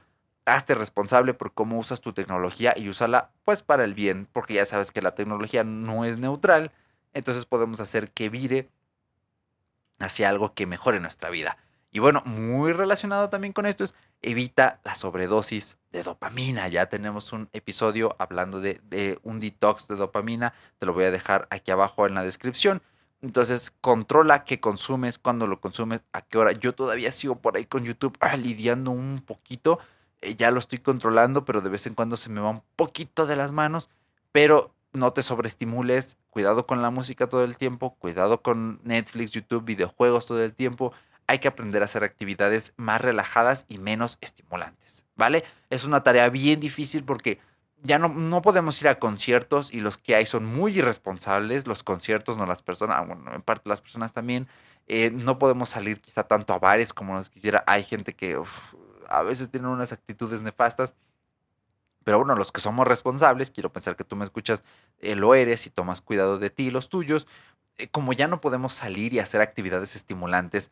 hazte 0.45 0.76
responsable 0.76 1.34
por 1.34 1.53
cómo 1.53 1.78
usas 1.78 2.01
tu 2.01 2.13
tecnología 2.13 2.74
y 2.76 2.89
úsala 2.89 3.32
pues 3.43 3.61
para 3.61 3.84
el 3.84 3.93
bien, 3.93 4.28
porque 4.32 4.55
ya 4.55 4.65
sabes 4.65 4.91
que 4.91 5.01
la 5.01 5.15
tecnología 5.15 5.63
no 5.63 6.05
es 6.05 6.18
neutral, 6.18 6.72
entonces 7.13 7.45
podemos 7.45 7.80
hacer 7.80 8.11
que 8.11 8.30
vire 8.30 8.70
hacia 9.99 10.30
algo 10.30 10.53
que 10.53 10.65
mejore 10.65 10.99
nuestra 10.99 11.30
vida. 11.30 11.57
Y 11.91 11.99
bueno, 11.99 12.22
muy 12.26 12.74
relacionado 12.74 13.30
también 13.30 13.53
con 13.53 13.65
esto 13.65 13.84
es 13.84 13.95
evita 14.22 14.80
la 14.84 14.95
sobredosis 14.95 15.78
de 15.91 16.03
dopamina. 16.03 16.68
Ya 16.68 16.88
tenemos 16.88 17.34
un 17.34 17.49
episodio 17.53 18.15
hablando 18.20 18.59
de, 18.59 19.20
un 19.24 19.39
detox 19.39 19.88
de 19.88 19.95
dopamina. 19.95 20.53
Te 20.80 20.86
lo 20.86 20.93
voy 20.93 21.05
a 21.05 21.11
dejar 21.11 21.47
aquí 21.49 21.72
abajo 21.72 22.05
en 22.05 22.13
la 22.13 22.24
descripción. 22.24 22.82
Entonces, 23.22 23.72
controla 23.82 24.43
qué 24.43 24.59
consumes, 24.59 25.18
cuándo 25.18 25.47
lo 25.47 25.59
consumes, 25.59 26.01
a 26.13 26.22
qué 26.22 26.38
hora. 26.38 26.51
Yo 26.51 26.74
todavía 26.74 27.11
sigo 27.11 27.36
por 27.39 27.57
ahí 27.57 27.65
con 27.65 27.84
YouTube 27.84 28.18
ah, 28.20 28.38
lidiando 28.38 28.91
un 28.91 29.24
poquito. 29.26 29.80
Eh, 30.22 30.36
ya 30.36 30.51
lo 30.51 30.59
estoy 30.59 30.80
controlando, 30.80 31.45
pero 31.45 31.61
de 31.61 31.70
vez 31.70 31.88
en 31.88 31.95
cuando 31.95 32.18
se 32.18 32.30
me 32.30 32.41
va 32.41 32.49
un 32.49 32.63
poquito 32.76 33.26
de 33.26 33.36
las 33.36 33.51
manos. 33.51 33.89
Pero 34.32 34.74
no 34.93 35.13
te 35.13 35.24
sobreestimules. 35.24 36.18
Cuidado 36.30 36.68
con 36.68 36.82
la 36.82 36.91
música 36.91 37.28
todo 37.28 37.43
el 37.43 37.57
tiempo. 37.57 37.95
Cuidado 37.95 38.41
con 38.41 38.80
Netflix, 38.84 39.32
YouTube, 39.32 39.65
videojuegos 39.65 40.26
todo 40.26 40.43
el 40.43 40.53
tiempo 40.53 40.93
hay 41.28 41.39
que 41.39 41.49
aprender 41.49 41.82
a 41.82 41.86
hacer 41.86 42.03
actividades 42.03 42.74
más 42.78 43.01
relajadas 43.01 43.65
y 43.68 43.78
menos 43.78 44.18
estimulantes, 44.22 45.03
¿vale? 45.15 45.43
Es 45.70 45.84
una 45.84 46.01
tarea 46.01 46.30
bien 46.30 46.59
difícil 46.59 47.03
porque 47.03 47.39
ya 47.84 47.99
no, 47.99 48.09
no 48.09 48.41
podemos 48.41 48.82
ir 48.82 48.88
a 48.88 48.99
conciertos 48.99 49.71
y 49.71 49.80
los 49.80 49.97
que 49.97 50.15
hay 50.15 50.25
son 50.25 50.45
muy 50.45 50.78
irresponsables, 50.80 51.67
los 51.67 51.84
conciertos, 51.84 52.38
no 52.38 52.45
las 52.45 52.61
personas, 52.61 53.05
bueno, 53.07 53.34
en 53.34 53.41
parte 53.41 53.69
las 53.69 53.82
personas 53.82 54.13
también, 54.13 54.47
eh, 54.88 55.11
no 55.11 55.38
podemos 55.38 55.69
salir 55.69 56.01
quizá 56.01 56.23
tanto 56.23 56.53
a 56.53 56.59
bares 56.59 56.93
como 56.93 57.13
nos 57.13 57.30
quisiera, 57.30 57.63
hay 57.67 57.84
gente 57.84 58.13
que 58.13 58.41
a 59.09 59.21
veces 59.21 59.49
tiene 59.51 59.67
unas 59.67 59.91
actitudes 59.91 60.41
nefastas, 60.41 60.93
pero 62.03 62.19
bueno, 62.19 62.36
los 62.36 62.51
que 62.51 62.61
somos 62.61 62.88
responsables, 62.88 63.51
quiero 63.51 63.71
pensar 63.71 63.95
que 63.95 64.05
tú 64.05 64.15
me 64.15 64.23
escuchas, 64.23 64.63
eh, 64.99 65.15
lo 65.15 65.36
eres 65.36 65.67
y 65.67 65.69
tomas 65.69 66.01
cuidado 66.01 66.39
de 66.39 66.49
ti 66.49 66.67
y 66.67 66.71
los 66.71 66.89
tuyos, 66.89 67.28
eh, 67.78 67.89
como 67.89 68.13
ya 68.13 68.28
no 68.28 68.41
podemos 68.41 68.73
salir 68.73 69.13
y 69.13 69.19
hacer 69.19 69.41
actividades 69.41 69.95
estimulantes, 69.95 70.71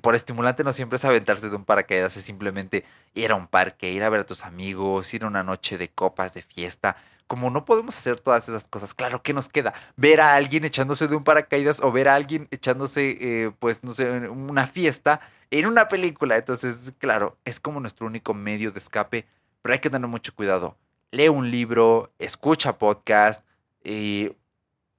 por 0.00 0.14
estimulante 0.14 0.64
no 0.64 0.72
siempre 0.72 0.96
es 0.96 1.04
aventarse 1.04 1.48
de 1.48 1.56
un 1.56 1.64
paracaídas, 1.64 2.16
es 2.16 2.24
simplemente 2.24 2.84
ir 3.14 3.30
a 3.30 3.36
un 3.36 3.46
parque, 3.46 3.92
ir 3.92 4.02
a 4.02 4.08
ver 4.08 4.20
a 4.20 4.26
tus 4.26 4.44
amigos, 4.44 5.12
ir 5.14 5.24
a 5.24 5.28
una 5.28 5.42
noche 5.42 5.78
de 5.78 5.88
copas, 5.88 6.34
de 6.34 6.42
fiesta. 6.42 6.96
Como 7.28 7.50
no 7.50 7.64
podemos 7.64 7.96
hacer 7.96 8.18
todas 8.18 8.48
esas 8.48 8.66
cosas, 8.66 8.94
claro, 8.94 9.22
¿qué 9.22 9.32
nos 9.34 9.48
queda? 9.48 9.74
Ver 9.96 10.20
a 10.20 10.34
alguien 10.34 10.64
echándose 10.64 11.06
de 11.06 11.14
un 11.14 11.24
paracaídas 11.24 11.80
o 11.80 11.92
ver 11.92 12.08
a 12.08 12.14
alguien 12.14 12.48
echándose, 12.50 13.18
eh, 13.20 13.52
pues, 13.58 13.84
no 13.84 13.92
sé, 13.92 14.28
una 14.28 14.66
fiesta 14.66 15.20
en 15.50 15.66
una 15.66 15.88
película. 15.88 16.36
Entonces, 16.36 16.92
claro, 16.98 17.36
es 17.44 17.60
como 17.60 17.80
nuestro 17.80 18.06
único 18.06 18.34
medio 18.34 18.72
de 18.72 18.80
escape, 18.80 19.26
pero 19.62 19.74
hay 19.74 19.78
que 19.78 19.90
tener 19.90 20.08
mucho 20.08 20.34
cuidado. 20.34 20.76
Lee 21.10 21.28
un 21.28 21.50
libro, 21.50 22.12
escucha 22.18 22.78
podcast, 22.78 23.44
y... 23.84 24.32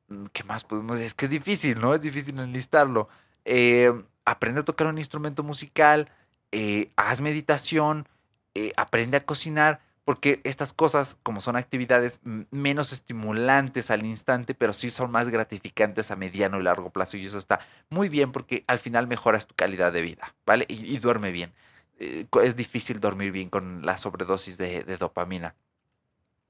Mm, 0.08 0.26
¿qué 0.34 0.44
más 0.44 0.64
podemos 0.64 0.98
decir? 0.98 1.08
Es 1.08 1.14
que 1.14 1.26
es 1.26 1.32
difícil, 1.32 1.80
¿no? 1.80 1.94
Es 1.94 2.02
difícil 2.02 2.40
enlistarlo. 2.40 3.10
Eh, 3.46 3.92
aprende 4.26 4.62
a 4.62 4.66
tocar 4.66 4.88
un 4.88 4.98
instrumento 4.98 5.44
musical, 5.44 6.10
eh, 6.52 6.92
haz 6.96 7.22
meditación, 7.22 8.08
eh, 8.56 8.74
aprende 8.78 9.18
a 9.18 9.26
cocinar, 9.26 9.82
porque 10.06 10.42
estas 10.44 10.74
cosas, 10.74 11.18
como 11.22 11.40
son 11.40 11.56
actividades 11.56 12.20
menos 12.24 12.92
estimulantes 12.92 13.92
al 13.92 14.06
instante, 14.06 14.56
pero 14.56 14.74
sí 14.74 14.90
son 14.90 15.12
más 15.12 15.30
gratificantes 15.30 16.10
a 16.10 16.16
mediano 16.16 16.60
y 16.60 16.64
largo 16.64 16.90
plazo, 16.90 17.18
y 17.18 17.26
eso 17.26 17.38
está 17.38 17.60
muy 17.90 18.10
bien 18.10 18.32
porque 18.32 18.64
al 18.66 18.80
final 18.80 19.06
mejoras 19.06 19.46
tu 19.46 19.54
calidad 19.56 19.94
de 19.94 20.02
vida, 20.02 20.34
¿vale? 20.48 20.66
Y, 20.68 20.98
duerme 20.98 21.32
bien. 21.32 21.54
Eh, 22.00 22.26
es 22.44 22.56
difícil 22.56 23.00
dormir 23.00 23.32
bien 23.32 23.50
con 23.50 23.86
la 23.86 24.00
sobredosis 24.00 24.58
de, 24.58 24.84
de 24.84 24.98
dopamina. 24.98 25.54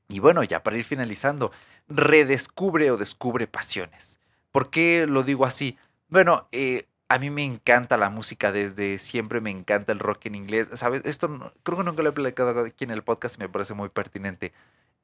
Y 0.07 0.19
bueno, 0.19 0.43
ya 0.43 0.63
para 0.63 0.77
ir 0.77 0.85
finalizando, 0.85 1.51
redescubre 1.89 2.89
o 2.91 2.97
descubre 2.97 3.45
pasiones. 3.45 4.19
¿Por 4.51 4.69
qué 4.69 5.05
lo 5.05 5.23
digo 5.23 5.45
así? 5.45 5.77
Bueno, 6.07 6.47
eh, 6.51 6.87
a 7.09 7.17
mí 7.17 7.31
me 7.31 7.43
encanta 7.43 7.97
la 7.97 8.09
música 8.09 8.51
desde 8.51 8.99
siempre, 8.99 9.41
me 9.41 9.49
encanta 9.49 9.91
el 9.91 9.99
rock 9.99 10.27
en 10.27 10.35
inglés. 10.35 10.69
¿Sabes? 10.75 11.01
Esto 11.05 11.53
creo 11.63 11.79
que 11.79 11.83
nunca 11.83 12.03
lo 12.03 12.09
he 12.09 12.13
platicado 12.13 12.63
aquí 12.63 12.83
en 12.83 12.91
el 12.91 13.03
podcast 13.03 13.39
me 13.39 13.49
parece 13.49 13.73
muy 13.73 13.89
pertinente. 13.89 14.53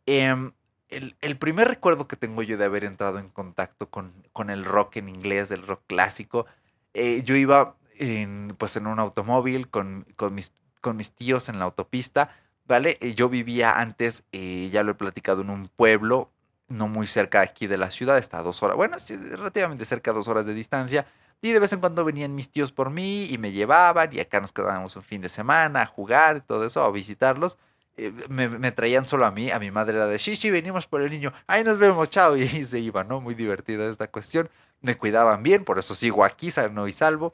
Em, 0.06 0.52
el, 0.90 1.38
primer 1.38 1.68
recuerdo 1.68 2.08
que 2.08 2.16
tengo 2.16 2.44
yo 2.44 2.58
de 2.58 2.66
haber 2.66 2.86
entrado 2.86 3.18
en 3.18 3.30
contacto 3.30 3.90
con, 3.90 4.14
con 4.34 4.52
el 4.52 4.66
rock 4.66 4.98
en 4.98 5.10
inglés, 5.10 5.50
del 5.50 5.66
rock 5.66 5.82
clásico, 5.88 6.46
eh, 6.94 7.24
yo 7.24 7.36
iba 7.36 7.76
en, 7.98 8.56
pues 8.58 8.78
en 8.78 8.86
un 8.86 9.00
automóvil 9.00 9.68
con, 9.68 10.06
con, 10.16 10.36
mis, 10.36 10.52
con 10.82 10.98
mis 10.98 11.12
tíos 11.12 11.50
en 11.50 11.58
la 11.58 11.66
autopista, 11.66 12.30
¿vale? 12.66 13.00
Eh, 13.02 13.16
yo 13.16 13.30
vivía 13.30 13.80
antes, 13.80 14.24
eh, 14.32 14.70
ya 14.72 14.84
lo 14.84 14.92
he 14.92 14.96
platicado, 14.96 15.42
en 15.42 15.50
un 15.50 15.70
pueblo 15.70 16.30
no 16.68 16.88
muy 16.88 17.08
cerca 17.08 17.42
aquí 17.42 17.66
de 17.68 17.78
la 17.78 17.90
ciudad, 17.90 18.18
está 18.20 18.40
a 18.40 18.44
dos 18.44 18.62
horas, 18.64 18.78
bueno, 18.78 19.00
sí, 19.00 19.16
relativamente 19.18 19.86
cerca 19.86 20.14
dos 20.14 20.28
horas 20.28 20.46
de 20.46 20.54
distancia 20.54 21.06
y 21.42 21.52
de 21.52 21.60
vez 21.60 21.74
en 21.74 21.80
cuando 21.80 22.04
venían 22.06 22.36
mis 22.36 22.50
tíos 22.50 22.72
por 22.72 22.90
mí 22.90 23.26
y 23.26 23.38
me 23.38 23.52
llevaban 23.52 24.12
y 24.14 24.20
acá 24.20 24.40
nos 24.40 24.52
quedábamos 24.52 24.96
un 24.96 25.04
fin 25.04 25.22
de 25.22 25.30
semana 25.30 25.82
a 25.84 25.86
jugar 25.86 26.38
y 26.38 26.42
todo 26.42 26.66
eso, 26.66 26.84
a 26.84 26.92
visitarlos. 26.92 27.58
eh, 27.98 28.12
me, 28.30 28.72
traían 28.72 29.08
solo 29.08 29.26
a 29.26 29.32
mí, 29.32 29.52
a 29.52 29.60
mi 29.60 29.72
madre 29.72 29.96
era 29.98 30.08
de, 30.08 30.20
sí, 30.20 30.36
sí, 30.36 30.52
venimos 30.52 30.88
por 30.88 31.02
el 31.02 31.12
niño, 31.12 31.34
ahí 31.48 31.64
nos 31.64 31.78
vemos, 31.78 32.10
chao, 32.10 32.36
y 32.38 32.66
se 32.66 32.80
iba, 32.80 33.04
¿no? 33.04 33.22
Muy 33.22 33.36
divertida 33.36 33.90
esta 33.90 34.08
cuestión, 34.08 34.50
me 34.82 34.98
cuidaban 34.98 35.44
bien, 35.44 35.64
por 35.66 35.80
eso 35.80 35.96
sigo 35.96 36.24
aquí, 36.26 36.52
sano 36.52 36.88
y 36.88 36.92
salvo. 36.92 37.34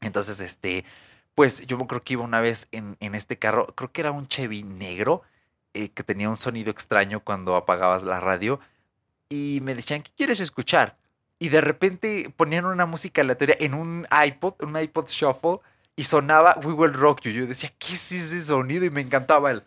Entonces, 0.00 0.40
este, 0.40 0.84
pues 1.34 1.66
yo 1.66 1.78
creo 1.86 2.02
que 2.02 2.14
iba 2.14 2.24
una 2.24 2.40
vez 2.40 2.68
en, 2.72 2.96
en 3.00 3.14
este 3.14 3.38
carro, 3.38 3.66
creo 3.74 3.92
que 3.92 4.00
era 4.02 4.12
un 4.12 4.26
Chevy 4.28 4.62
negro, 4.62 5.22
eh, 5.74 5.90
que 5.90 6.02
tenía 6.02 6.30
un 6.30 6.36
sonido 6.36 6.70
extraño 6.70 7.20
cuando 7.20 7.56
apagabas 7.56 8.02
la 8.02 8.20
radio, 8.20 8.60
y 9.28 9.60
me 9.62 9.74
decían, 9.74 10.02
¿qué 10.02 10.10
quieres 10.16 10.40
escuchar? 10.40 10.96
Y 11.38 11.50
de 11.50 11.60
repente 11.60 12.32
ponían 12.36 12.64
una 12.64 12.86
música 12.86 13.20
aleatoria 13.20 13.56
en 13.60 13.74
un 13.74 14.06
iPod, 14.26 14.54
un 14.62 14.78
iPod 14.78 15.08
Shuffle, 15.08 15.58
y 15.96 16.04
sonaba 16.04 16.58
We 16.62 16.72
Will 16.72 16.94
Rock 16.94 17.22
You. 17.22 17.32
Yo 17.32 17.46
decía, 17.46 17.72
¿qué 17.78 17.94
es 17.94 18.12
ese 18.12 18.42
sonido? 18.42 18.84
Y 18.84 18.90
me 18.90 19.00
encantaba 19.00 19.50
el. 19.50 19.62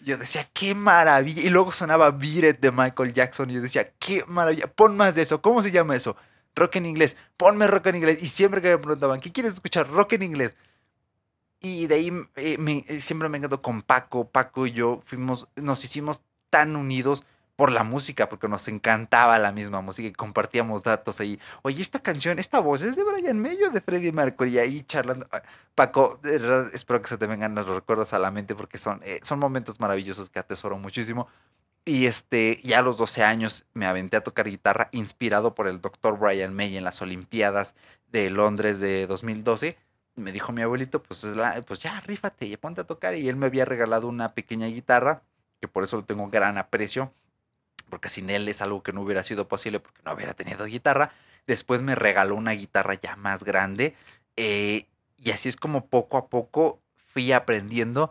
Yo 0.00 0.16
decía, 0.16 0.48
qué 0.52 0.74
maravilla. 0.74 1.42
Y 1.42 1.50
luego 1.50 1.72
sonaba 1.72 2.10
Beat 2.10 2.60
de 2.60 2.72
Michael 2.72 3.12
Jackson. 3.12 3.50
Y 3.50 3.54
yo 3.54 3.60
decía, 3.60 3.92
qué 3.98 4.24
maravilla. 4.26 4.66
Pon 4.66 4.96
más 4.96 5.14
de 5.14 5.22
eso. 5.22 5.40
¿Cómo 5.42 5.62
se 5.62 5.70
llama 5.70 5.94
eso? 5.94 6.16
Rock 6.54 6.76
en 6.76 6.86
inglés. 6.86 7.16
Ponme 7.36 7.66
rock 7.66 7.86
en 7.86 7.96
inglés. 7.96 8.18
Y 8.22 8.26
siempre 8.26 8.60
que 8.60 8.70
me 8.70 8.78
preguntaban, 8.78 9.20
¿qué 9.20 9.32
quieres 9.32 9.54
escuchar? 9.54 9.88
Rock 9.88 10.14
en 10.14 10.22
inglés. 10.22 10.56
Y 11.60 11.86
de 11.86 11.94
ahí 11.94 12.12
eh, 12.36 12.84
eh, 12.88 13.00
siempre 13.00 13.28
me 13.28 13.38
encantó 13.38 13.62
con 13.62 13.82
Paco. 13.82 14.28
Paco 14.28 14.66
y 14.66 14.72
yo 14.72 15.00
fuimos, 15.02 15.46
nos 15.56 15.84
hicimos 15.84 16.22
tan 16.50 16.74
unidos 16.74 17.24
por 17.62 17.70
la 17.70 17.84
música, 17.84 18.28
porque 18.28 18.48
nos 18.48 18.66
encantaba 18.66 19.38
la 19.38 19.52
misma 19.52 19.80
música 19.80 20.08
y 20.08 20.12
compartíamos 20.12 20.82
datos 20.82 21.20
ahí. 21.20 21.38
Oye, 21.62 21.80
esta 21.80 22.00
canción, 22.00 22.40
esta 22.40 22.58
voz 22.58 22.82
es 22.82 22.96
de 22.96 23.04
Brian 23.04 23.38
May 23.38 23.62
o 23.62 23.70
de 23.70 23.80
Freddie 23.80 24.10
Mercury, 24.10 24.58
ahí 24.58 24.82
charlando. 24.82 25.28
Ah, 25.30 25.42
Paco, 25.76 26.18
espero 26.72 27.00
que 27.00 27.08
se 27.08 27.18
te 27.18 27.28
vengan 27.28 27.54
los 27.54 27.68
recuerdos 27.68 28.14
a 28.14 28.18
la 28.18 28.32
mente 28.32 28.56
porque 28.56 28.78
son, 28.78 29.00
eh, 29.04 29.20
son 29.22 29.38
momentos 29.38 29.78
maravillosos 29.78 30.28
que 30.28 30.40
atesoro 30.40 30.76
muchísimo. 30.76 31.28
Y 31.84 32.06
este, 32.06 32.60
ya 32.64 32.80
a 32.80 32.82
los 32.82 32.96
12 32.96 33.22
años 33.22 33.64
me 33.74 33.86
aventé 33.86 34.16
a 34.16 34.24
tocar 34.24 34.48
guitarra 34.48 34.88
inspirado 34.90 35.54
por 35.54 35.68
el 35.68 35.80
doctor 35.80 36.18
Brian 36.18 36.52
May 36.54 36.76
en 36.76 36.82
las 36.82 37.00
Olimpiadas 37.00 37.76
de 38.10 38.28
Londres 38.30 38.80
de 38.80 39.06
2012. 39.06 39.78
Me 40.16 40.32
dijo 40.32 40.50
mi 40.50 40.62
abuelito, 40.62 41.00
pues, 41.00 41.24
pues 41.68 41.78
ya, 41.78 42.00
rífate 42.00 42.46
y 42.46 42.56
ponte 42.56 42.80
a 42.80 42.88
tocar. 42.88 43.14
Y 43.14 43.28
él 43.28 43.36
me 43.36 43.46
había 43.46 43.64
regalado 43.64 44.08
una 44.08 44.34
pequeña 44.34 44.66
guitarra, 44.66 45.22
que 45.60 45.68
por 45.68 45.84
eso 45.84 45.98
lo 45.98 46.04
tengo 46.04 46.28
gran 46.28 46.58
aprecio 46.58 47.12
porque 47.92 48.08
sin 48.08 48.30
él 48.30 48.48
es 48.48 48.62
algo 48.62 48.82
que 48.82 48.94
no 48.94 49.02
hubiera 49.02 49.22
sido 49.22 49.48
posible 49.48 49.78
porque 49.78 50.00
no 50.02 50.14
hubiera 50.14 50.32
tenido 50.32 50.64
guitarra. 50.64 51.12
Después 51.46 51.82
me 51.82 51.94
regaló 51.94 52.36
una 52.36 52.52
guitarra 52.52 52.94
ya 52.94 53.16
más 53.16 53.44
grande 53.44 53.94
eh, 54.34 54.86
y 55.18 55.30
así 55.30 55.50
es 55.50 55.56
como 55.56 55.88
poco 55.88 56.16
a 56.16 56.30
poco 56.30 56.80
fui 56.96 57.32
aprendiendo 57.32 58.10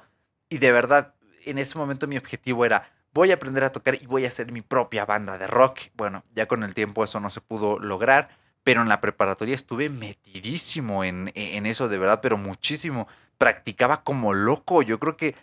y 0.49 0.59
de 0.59 0.71
verdad 0.71 1.15
en 1.45 1.57
ese 1.57 1.79
momento 1.79 2.05
mi 2.05 2.15
objetivo 2.15 2.63
era 2.63 2.91
voy 3.11 3.31
a 3.31 3.33
aprender 3.33 3.63
a 3.63 3.71
tocar 3.71 3.95
y 3.95 4.05
voy 4.05 4.25
a 4.25 4.27
hacer 4.27 4.51
mi 4.51 4.61
propia 4.61 5.03
banda 5.05 5.39
de 5.39 5.47
rock. 5.47 5.79
Bueno, 5.95 6.23
ya 6.35 6.47
con 6.47 6.61
el 6.61 6.75
tiempo 6.75 7.03
eso 7.03 7.19
no 7.19 7.31
se 7.31 7.41
pudo 7.41 7.79
lograr, 7.79 8.29
pero 8.63 8.83
en 8.83 8.87
la 8.87 9.01
preparatoria 9.01 9.55
estuve 9.55 9.89
metidísimo 9.89 11.03
en, 11.03 11.31
en 11.33 11.65
eso 11.65 11.89
de 11.89 11.97
verdad, 11.97 12.19
pero 12.21 12.37
muchísimo. 12.37 13.07
Practicaba 13.39 14.03
como 14.03 14.35
loco. 14.35 14.83
Yo 14.83 14.99
creo 14.99 15.17
que 15.17 15.33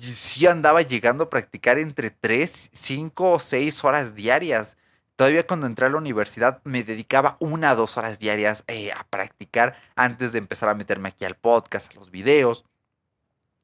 sí 0.00 0.46
andaba 0.46 0.82
llegando 0.82 1.24
a 1.24 1.30
practicar 1.30 1.78
entre 1.78 2.10
3, 2.10 2.70
5 2.72 3.30
o 3.32 3.38
6 3.38 3.84
horas 3.84 4.14
diarias. 4.14 4.76
Todavía 5.16 5.46
cuando 5.46 5.66
entré 5.66 5.86
a 5.86 5.90
la 5.90 5.98
universidad 5.98 6.60
me 6.64 6.82
dedicaba 6.82 7.36
una 7.40 7.72
o 7.72 7.76
dos 7.76 7.96
horas 7.96 8.18
diarias 8.18 8.64
eh, 8.66 8.92
a 8.92 9.04
practicar 9.04 9.76
antes 9.94 10.32
de 10.32 10.38
empezar 10.38 10.68
a 10.68 10.74
meterme 10.74 11.08
aquí 11.08 11.24
al 11.24 11.36
podcast, 11.36 11.92
a 11.92 11.94
los 11.94 12.10
videos. 12.10 12.64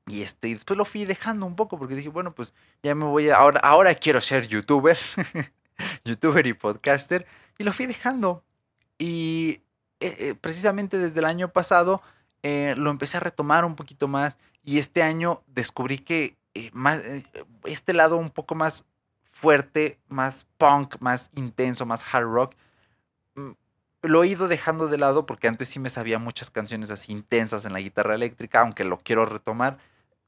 Y 0.06 0.22
este, 0.22 0.48
después 0.54 0.76
lo 0.76 0.84
fui 0.84 1.04
dejando 1.04 1.46
un 1.46 1.56
poco 1.56 1.78
porque 1.78 1.94
dije, 1.94 2.08
bueno, 2.08 2.32
pues 2.32 2.52
ya 2.82 2.94
me 2.94 3.04
voy 3.04 3.30
a, 3.30 3.36
ahora, 3.36 3.60
ahora 3.60 3.94
quiero 3.94 4.20
ser 4.20 4.46
youtuber, 4.46 4.98
youtuber 6.04 6.46
y 6.46 6.54
podcaster. 6.54 7.26
Y 7.58 7.64
lo 7.64 7.72
fui 7.72 7.86
dejando. 7.86 8.42
Y 8.98 9.62
eh, 10.00 10.16
eh, 10.18 10.34
precisamente 10.40 10.98
desde 10.98 11.18
el 11.18 11.26
año 11.26 11.48
pasado 11.48 12.02
lo 12.42 12.90
empecé 12.90 13.18
a 13.18 13.20
retomar 13.20 13.66
un 13.66 13.76
poquito 13.76 14.08
más 14.08 14.38
y 14.64 14.78
este 14.78 15.02
año 15.02 15.42
descubrí 15.46 15.98
que 15.98 16.36
eh, 16.54 16.70
más, 16.72 16.98
eh, 17.00 17.24
este 17.64 17.92
lado 17.92 18.16
un 18.16 18.30
poco 18.30 18.54
más 18.54 18.84
fuerte, 19.30 19.98
más 20.08 20.46
punk, 20.58 20.96
más 21.00 21.30
intenso, 21.34 21.86
más 21.86 22.02
hard 22.12 22.26
rock, 22.26 22.54
mm, 23.34 23.50
lo 24.02 24.24
he 24.24 24.28
ido 24.28 24.48
dejando 24.48 24.88
de 24.88 24.98
lado 24.98 25.26
porque 25.26 25.48
antes 25.48 25.68
sí 25.68 25.78
me 25.78 25.90
sabía 25.90 26.18
muchas 26.18 26.50
canciones 26.50 26.90
así 26.90 27.12
intensas 27.12 27.64
en 27.64 27.72
la 27.72 27.80
guitarra 27.80 28.14
eléctrica, 28.14 28.60
aunque 28.60 28.84
lo 28.84 28.98
quiero 28.98 29.26
retomar. 29.26 29.78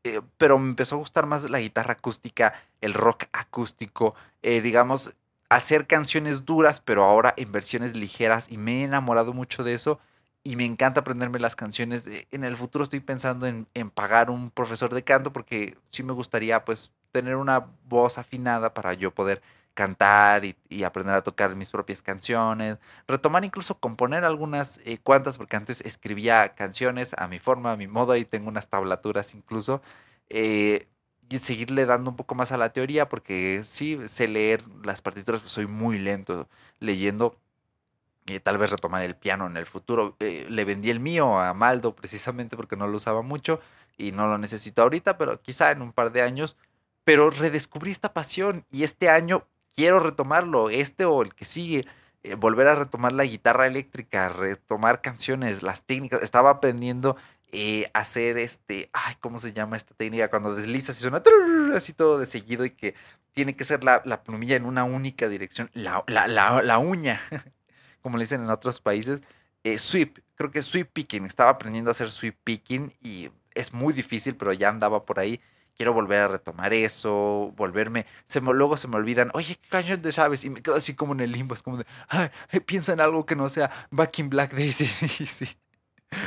Eh, 0.05 0.21
pero 0.37 0.59
me 0.59 0.69
empezó 0.69 0.97
a 0.97 0.99
gustar 0.99 1.27
más 1.27 1.49
la 1.49 1.61
guitarra 1.61 1.93
acústica, 1.93 2.55
el 2.81 2.93
rock 2.95 3.25
acústico, 3.33 4.15
digamos, 4.43 5.13
hacer 5.49 5.87
canciones 5.87 6.45
duras, 6.45 6.81
pero 6.81 7.05
ahora 7.05 7.35
en 7.37 7.53
versiones 7.53 7.95
ligeras 7.95 8.47
y 8.51 8.59
me 8.59 8.81
he 8.81 8.85
enamorado 8.85 9.33
mucho 9.33 9.63
de 9.63 9.75
eso 9.75 10.01
y 10.45 10.57
me 10.57 10.65
encanta 10.65 11.01
aprenderme 11.01 11.39
las 11.39 11.57
canciones. 11.57 12.05
En 12.31 12.45
el 12.45 12.57
futuro 12.57 12.85
estoy 12.85 13.01
pensando 13.01 13.47
en, 13.47 13.67
pagar 13.91 14.31
un 14.31 14.51
profesor 14.51 14.93
de 14.93 15.05
canto 15.05 15.33
porque 15.33 15.77
sí 15.91 16.03
me 16.03 16.13
gustaría 16.13 16.65
pues 16.65 16.93
tener 17.13 17.37
una 17.37 17.67
voz 17.89 18.19
afinada 18.19 18.75
para 18.75 18.95
yo 18.95 19.13
poder 19.13 19.43
cantar 19.75 20.45
y, 20.45 20.85
aprender 20.85 21.15
a 21.15 21.23
tocar 21.23 21.55
mis 21.57 21.71
propias 21.71 22.03
canciones, 22.03 22.79
retomar 23.09 23.45
incluso 23.45 23.79
componer 23.79 24.25
algunas 24.25 24.81
eh, 24.85 24.99
cuantas, 25.03 25.39
porque 25.39 25.57
antes 25.57 25.81
escribía 25.83 26.51
canciones 26.55 27.15
a 27.17 27.27
mi 27.29 27.39
forma, 27.39 27.73
a 27.73 27.77
mi 27.77 27.87
modo, 27.87 28.17
y 28.17 28.25
tengo 28.25 28.49
unas 28.49 28.69
tablaturas 28.69 29.35
incluso, 29.35 29.81
eh, 30.29 30.89
y 31.31 31.39
seguirle 31.39 31.87
dando 31.87 32.11
un 32.11 32.17
poco 32.17 32.35
más 32.35 32.53
a 32.53 32.59
la 32.59 32.73
teoría, 32.73 33.09
porque 33.09 33.63
sí 33.65 33.99
sé 34.07 34.29
leer 34.29 34.63
las 34.85 35.01
partituras, 35.01 35.41
pues 35.41 35.53
soy 35.53 35.67
muy 35.67 35.99
lento 35.99 36.49
leyendo, 36.79 37.37
y 38.27 38.41
tal 38.41 38.59
vez 38.59 38.71
retomar 38.71 39.03
el 39.03 39.17
piano 39.17 39.47
en 39.47 39.57
el 39.57 39.67
futuro. 39.67 40.17
Eh, 40.21 40.47
le 40.49 40.65
vendí 40.65 40.91
el 40.91 41.01
mío 41.01 41.41
a 41.41 41.55
Maldo 41.55 41.95
precisamente 41.95 42.57
porque 42.57 42.77
no 42.77 42.87
lo 42.87 42.97
usaba 42.97 43.23
mucho 43.23 43.61
y 43.97 44.13
no 44.13 44.27
lo 44.27 44.39
necesito 44.39 44.83
ahorita, 44.83 45.19
pero 45.19 45.41
quizá 45.43 45.71
en 45.71 45.83
un 45.83 45.93
par 45.93 46.13
de 46.13 46.23
años. 46.23 46.57
Pero 47.05 47.31
redescubrí 47.31 47.91
esta 47.91 48.13
pasión 48.13 48.65
y 48.71 48.85
este 48.85 49.11
año 49.11 49.47
quiero 49.75 49.99
retomarlo, 50.01 50.71
este 50.71 51.05
o 51.05 51.23
el 51.23 51.35
que 51.35 51.45
sigue, 51.45 51.85
eh, 52.23 52.37
volver 52.37 52.69
a 52.69 52.77
retomar 52.77 53.13
la 53.13 53.25
guitarra 53.25 53.67
eléctrica, 53.67 54.29
retomar 54.29 55.01
canciones, 55.01 55.63
las 55.63 55.83
técnicas. 55.83 56.23
Estaba 56.23 56.51
aprendiendo 56.51 57.17
eh, 57.51 57.91
hacer 57.93 58.39
este, 58.39 58.89
ay, 58.93 59.17
¿cómo 59.21 59.39
se 59.39 59.53
llama 59.53 59.77
esta 59.77 59.95
técnica? 59.95 60.31
Cuando 60.31 60.55
deslizas 60.55 60.97
y 60.99 61.01
suena 61.03 61.23
así 61.75 61.93
todo 61.93 62.19
de 62.19 62.27
seguido 62.27 62.65
y 62.65 62.71
que 62.71 62.95
tiene 63.33 63.57
que 63.57 63.65
ser 63.65 63.83
la, 63.83 64.03
la 64.05 64.23
plumilla 64.23 64.57
en 64.57 64.67
una 64.67 64.85
única 64.85 65.29
dirección, 65.29 65.71
la, 65.75 66.05
la, 66.07 66.29
la 66.63 66.79
uña. 66.79 67.21
como 68.03 68.19
le 68.19 68.25
dicen 68.25 68.43
en 68.43 68.51
otros 68.51 68.81
países, 68.81 69.23
eh, 69.65 69.79
sweep. 69.79 70.19
Creo 70.35 70.51
que 70.51 70.63
sweep 70.63 70.91
picking. 70.93 71.25
Estaba 71.25 71.51
aprendiendo 71.51 71.91
a 71.91 71.93
hacer 71.93 72.11
sweep 72.11 72.37
picking 72.45 72.93
y 73.03 73.31
es 73.55 73.73
muy 73.73 73.93
difícil, 73.93 74.37
pero 74.37 74.53
ya 74.53 74.69
andaba 74.69 75.05
por 75.05 75.21
ahí. 75.21 75.41
Quiero 75.77 75.95
volver 75.95 76.21
a 76.21 76.29
retomar 76.29 76.75
eso, 76.75 77.53
volverme. 77.57 78.07
Luego 78.43 78.77
se 78.77 78.89
me 78.89 78.97
olvidan, 78.97 79.31
oye, 79.35 79.59
¿qué 79.71 79.97
de 79.97 80.13
sabes? 80.13 80.45
Y 80.45 80.51
me 80.51 80.63
quedo 80.63 80.77
así 80.77 80.95
como 80.95 81.15
en 81.15 81.21
el 81.21 81.33
limbo. 81.33 81.55
Es 81.55 81.63
como 81.63 81.79
de, 81.79 81.87
piensa 82.67 82.93
en 82.93 83.01
algo 83.01 83.25
que 83.25 83.37
no 83.37 83.49
sea 83.49 83.71
Back 83.91 84.19
in 84.19 84.31
Black 84.31 84.53
Daisy. 84.53 84.87
sí. 85.27 85.49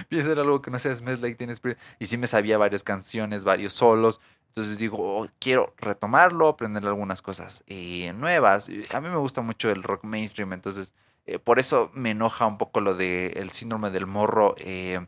Piensa 0.09 0.31
en 0.31 0.39
algo 0.39 0.61
que 0.61 0.71
no 0.71 0.79
sea 0.79 0.95
Smells 0.95 1.21
Like 1.21 1.35
Teen 1.35 1.51
Spirit. 1.51 1.77
Y 1.99 2.07
sí 2.07 2.17
me 2.17 2.27
sabía 2.27 2.57
varias 2.57 2.83
canciones, 2.83 3.43
varios 3.43 3.73
solos. 3.73 4.19
Entonces 4.47 4.77
digo, 4.77 4.97
oh, 4.99 5.27
quiero 5.37 5.73
retomarlo, 5.77 6.47
aprender 6.47 6.83
algunas 6.85 7.21
cosas 7.21 7.63
eh, 7.67 8.13
nuevas. 8.13 8.69
A 8.93 9.01
mí 9.01 9.09
me 9.09 9.17
gusta 9.17 9.41
mucho 9.41 9.69
el 9.69 9.83
rock 9.83 10.05
mainstream, 10.05 10.53
entonces 10.53 10.93
eh, 11.25 11.39
por 11.39 11.59
eso 11.59 11.91
me 11.93 12.11
enoja 12.11 12.45
un 12.45 12.57
poco 12.57 12.81
lo 12.81 12.95
del 12.95 13.49
síndrome 13.51 13.89
del 13.89 14.05
morro 14.05 14.55
eh, 14.59 15.05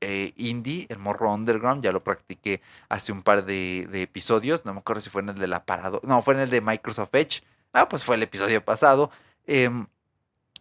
eh, 0.00 0.32
indie, 0.36 0.86
el 0.88 0.98
morro 0.98 1.32
underground. 1.32 1.84
Ya 1.84 1.92
lo 1.92 2.02
practiqué 2.02 2.60
hace 2.88 3.12
un 3.12 3.22
par 3.22 3.44
de, 3.44 3.88
episodios. 4.02 4.64
No 4.64 4.74
me 4.74 4.80
acuerdo 4.80 5.00
si 5.00 5.10
fue 5.10 5.22
en 5.22 5.30
el 5.30 5.36
de 5.36 5.46
la 5.46 5.64
parado. 5.64 6.00
No, 6.04 6.22
fue 6.22 6.34
en 6.34 6.40
el 6.40 6.50
de 6.50 6.60
Microsoft 6.60 7.14
Edge. 7.14 7.42
Ah, 7.72 7.88
pues 7.88 8.04
fue 8.04 8.16
el 8.16 8.22
episodio 8.22 8.64
pasado. 8.64 9.10
Em, 9.46 9.86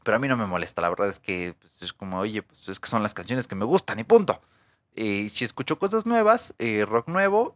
pero 0.03 0.17
a 0.17 0.19
mí 0.19 0.27
no 0.27 0.37
me 0.37 0.45
molesta. 0.45 0.81
La 0.81 0.89
verdad 0.89 1.09
es 1.09 1.19
que 1.19 1.55
pues, 1.59 1.81
es 1.81 1.93
como, 1.93 2.19
oye, 2.19 2.43
pues 2.43 2.69
es 2.69 2.79
que 2.79 2.89
son 2.89 3.03
las 3.03 3.13
canciones 3.13 3.47
que 3.47 3.55
me 3.55 3.65
gustan 3.65 3.99
y 3.99 4.03
punto. 4.03 4.39
si 4.95 5.45
escucho 5.45 5.79
cosas 5.79 6.05
nuevas, 6.05 6.53
rock 6.87 7.07
nuevo, 7.07 7.55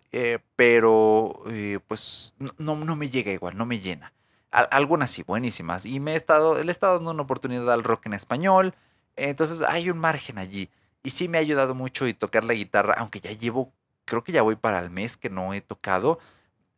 pero 0.55 1.43
pues 1.87 2.33
no 2.57 2.95
me 2.95 3.09
llega 3.09 3.31
igual, 3.31 3.57
no 3.57 3.65
me 3.65 3.79
llena 3.79 4.13
algunas 4.53 5.11
sí, 5.11 5.23
buenísimas. 5.23 5.85
Y 5.85 5.99
me 5.99 6.13
he 6.13 6.15
estado, 6.15 6.61
le 6.63 6.69
he 6.69 6.71
estado 6.71 6.95
dando 6.95 7.11
una 7.11 7.23
oportunidad 7.23 7.71
al 7.71 7.83
rock 7.83 8.05
en 8.05 8.13
español. 8.13 8.75
Entonces 9.15 9.61
hay 9.67 9.89
un 9.89 9.97
margen 9.97 10.37
allí. 10.37 10.69
Y 11.03 11.09
sí 11.09 11.27
me 11.27 11.37
ha 11.37 11.41
ayudado 11.41 11.75
mucho 11.75 12.07
y 12.07 12.13
tocar 12.13 12.43
la 12.43 12.53
guitarra, 12.53 12.95
aunque 12.97 13.19
ya 13.19 13.31
llevo, 13.31 13.73
creo 14.05 14.23
que 14.23 14.31
ya 14.31 14.41
voy 14.41 14.55
para 14.55 14.79
el 14.79 14.89
mes 14.89 15.17
que 15.17 15.29
no 15.29 15.53
he 15.53 15.61
tocado. 15.61 16.19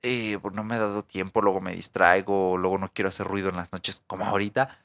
Eh, 0.01 0.39
no 0.53 0.63
me 0.63 0.75
ha 0.75 0.79
dado 0.79 1.03
tiempo, 1.03 1.41
luego 1.41 1.61
me 1.61 1.75
distraigo, 1.75 2.57
luego 2.57 2.77
no 2.77 2.91
quiero 2.93 3.09
hacer 3.09 3.27
ruido 3.27 3.49
en 3.49 3.57
las 3.57 3.71
noches 3.71 4.03
como 4.07 4.25
ahorita. 4.25 4.79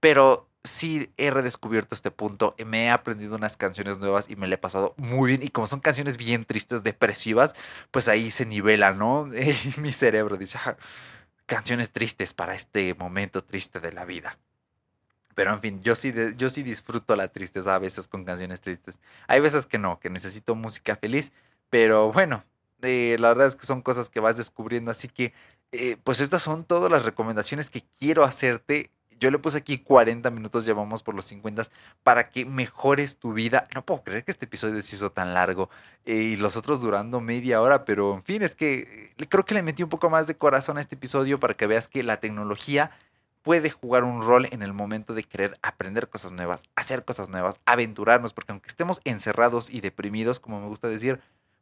Pero 0.00 0.48
sí 0.64 1.12
he 1.16 1.30
redescubierto 1.30 1.94
este 1.94 2.10
punto, 2.10 2.54
me 2.66 2.84
he 2.84 2.90
aprendido 2.90 3.36
unas 3.36 3.56
canciones 3.56 3.98
nuevas 3.98 4.28
y 4.28 4.36
me 4.36 4.46
le 4.46 4.56
he 4.56 4.58
pasado 4.58 4.94
muy 4.96 5.28
bien. 5.28 5.42
Y 5.42 5.48
como 5.50 5.66
son 5.66 5.80
canciones 5.80 6.16
bien 6.16 6.44
tristes, 6.44 6.82
depresivas, 6.82 7.54
pues 7.90 8.08
ahí 8.08 8.30
se 8.30 8.46
nivela, 8.46 8.92
¿no? 8.92 9.28
mi 9.78 9.92
cerebro 9.92 10.36
dice, 10.36 10.58
ah, 10.64 10.76
canciones 11.50 11.90
tristes 11.90 12.32
para 12.32 12.54
este 12.54 12.94
momento 12.94 13.42
triste 13.42 13.80
de 13.80 13.92
la 13.92 14.04
vida. 14.04 14.38
Pero 15.34 15.52
en 15.52 15.58
fin, 15.58 15.82
yo 15.82 15.96
sí, 15.96 16.14
yo 16.36 16.48
sí 16.48 16.62
disfruto 16.62 17.16
la 17.16 17.26
tristeza 17.26 17.74
a 17.74 17.80
veces 17.80 18.06
con 18.06 18.24
canciones 18.24 18.60
tristes. 18.60 19.00
Hay 19.26 19.40
veces 19.40 19.66
que 19.66 19.76
no, 19.76 19.98
que 19.98 20.10
necesito 20.10 20.54
música 20.54 20.94
feliz, 20.94 21.32
pero 21.68 22.12
bueno, 22.12 22.44
eh, 22.82 23.16
la 23.18 23.30
verdad 23.30 23.48
es 23.48 23.56
que 23.56 23.66
son 23.66 23.82
cosas 23.82 24.08
que 24.08 24.20
vas 24.20 24.36
descubriendo, 24.36 24.92
así 24.92 25.08
que 25.08 25.32
eh, 25.72 25.96
pues 26.04 26.20
estas 26.20 26.40
son 26.40 26.62
todas 26.62 26.88
las 26.88 27.04
recomendaciones 27.04 27.68
que 27.68 27.82
quiero 27.98 28.22
hacerte 28.22 28.92
yo 29.20 29.30
le 29.30 29.38
puse 29.38 29.58
aquí 29.58 29.78
40 29.78 30.30
minutos, 30.30 30.64
llevamos 30.64 31.02
por 31.02 31.14
los 31.14 31.26
50 31.26 31.64
para 32.02 32.30
que 32.30 32.46
mejores 32.46 33.18
tu 33.18 33.34
vida. 33.34 33.68
No 33.74 33.84
puedo 33.84 34.02
creer 34.02 34.24
que 34.24 34.30
este 34.30 34.46
episodio 34.46 34.80
se 34.82 34.96
hizo 34.96 35.12
tan 35.12 35.34
largo 35.34 35.68
eh, 36.06 36.14
y 36.14 36.36
los 36.36 36.56
otros 36.56 36.80
durando 36.80 37.20
media 37.20 37.60
hora, 37.60 37.84
pero 37.84 38.14
en 38.14 38.22
fin, 38.22 38.42
es 38.42 38.54
que 38.54 39.12
eh, 39.18 39.26
creo 39.28 39.44
que 39.44 39.54
le 39.54 39.62
metí 39.62 39.82
un 39.82 39.90
poco 39.90 40.08
más 40.08 40.26
de 40.26 40.36
corazón 40.36 40.78
a 40.78 40.80
este 40.80 40.94
episodio 40.94 41.38
para 41.38 41.54
que 41.54 41.66
veas 41.66 41.86
que 41.86 42.02
la 42.02 42.18
tecnología 42.18 42.90
puede 43.42 43.70
jugar 43.70 44.04
un 44.04 44.22
rol 44.22 44.48
en 44.50 44.62
el 44.62 44.72
momento 44.72 45.14
de 45.14 45.22
querer 45.22 45.58
aprender 45.62 46.08
cosas 46.08 46.32
nuevas, 46.32 46.62
hacer 46.74 47.04
cosas 47.04 47.28
nuevas, 47.28 47.60
aventurarnos, 47.66 48.32
porque 48.32 48.52
aunque 48.52 48.68
estemos 48.68 49.00
encerrados 49.04 49.70
y 49.70 49.80
deprimidos, 49.80 50.40
como 50.40 50.60
me 50.60 50.66
gusta 50.66 50.88
decir, 50.88 51.20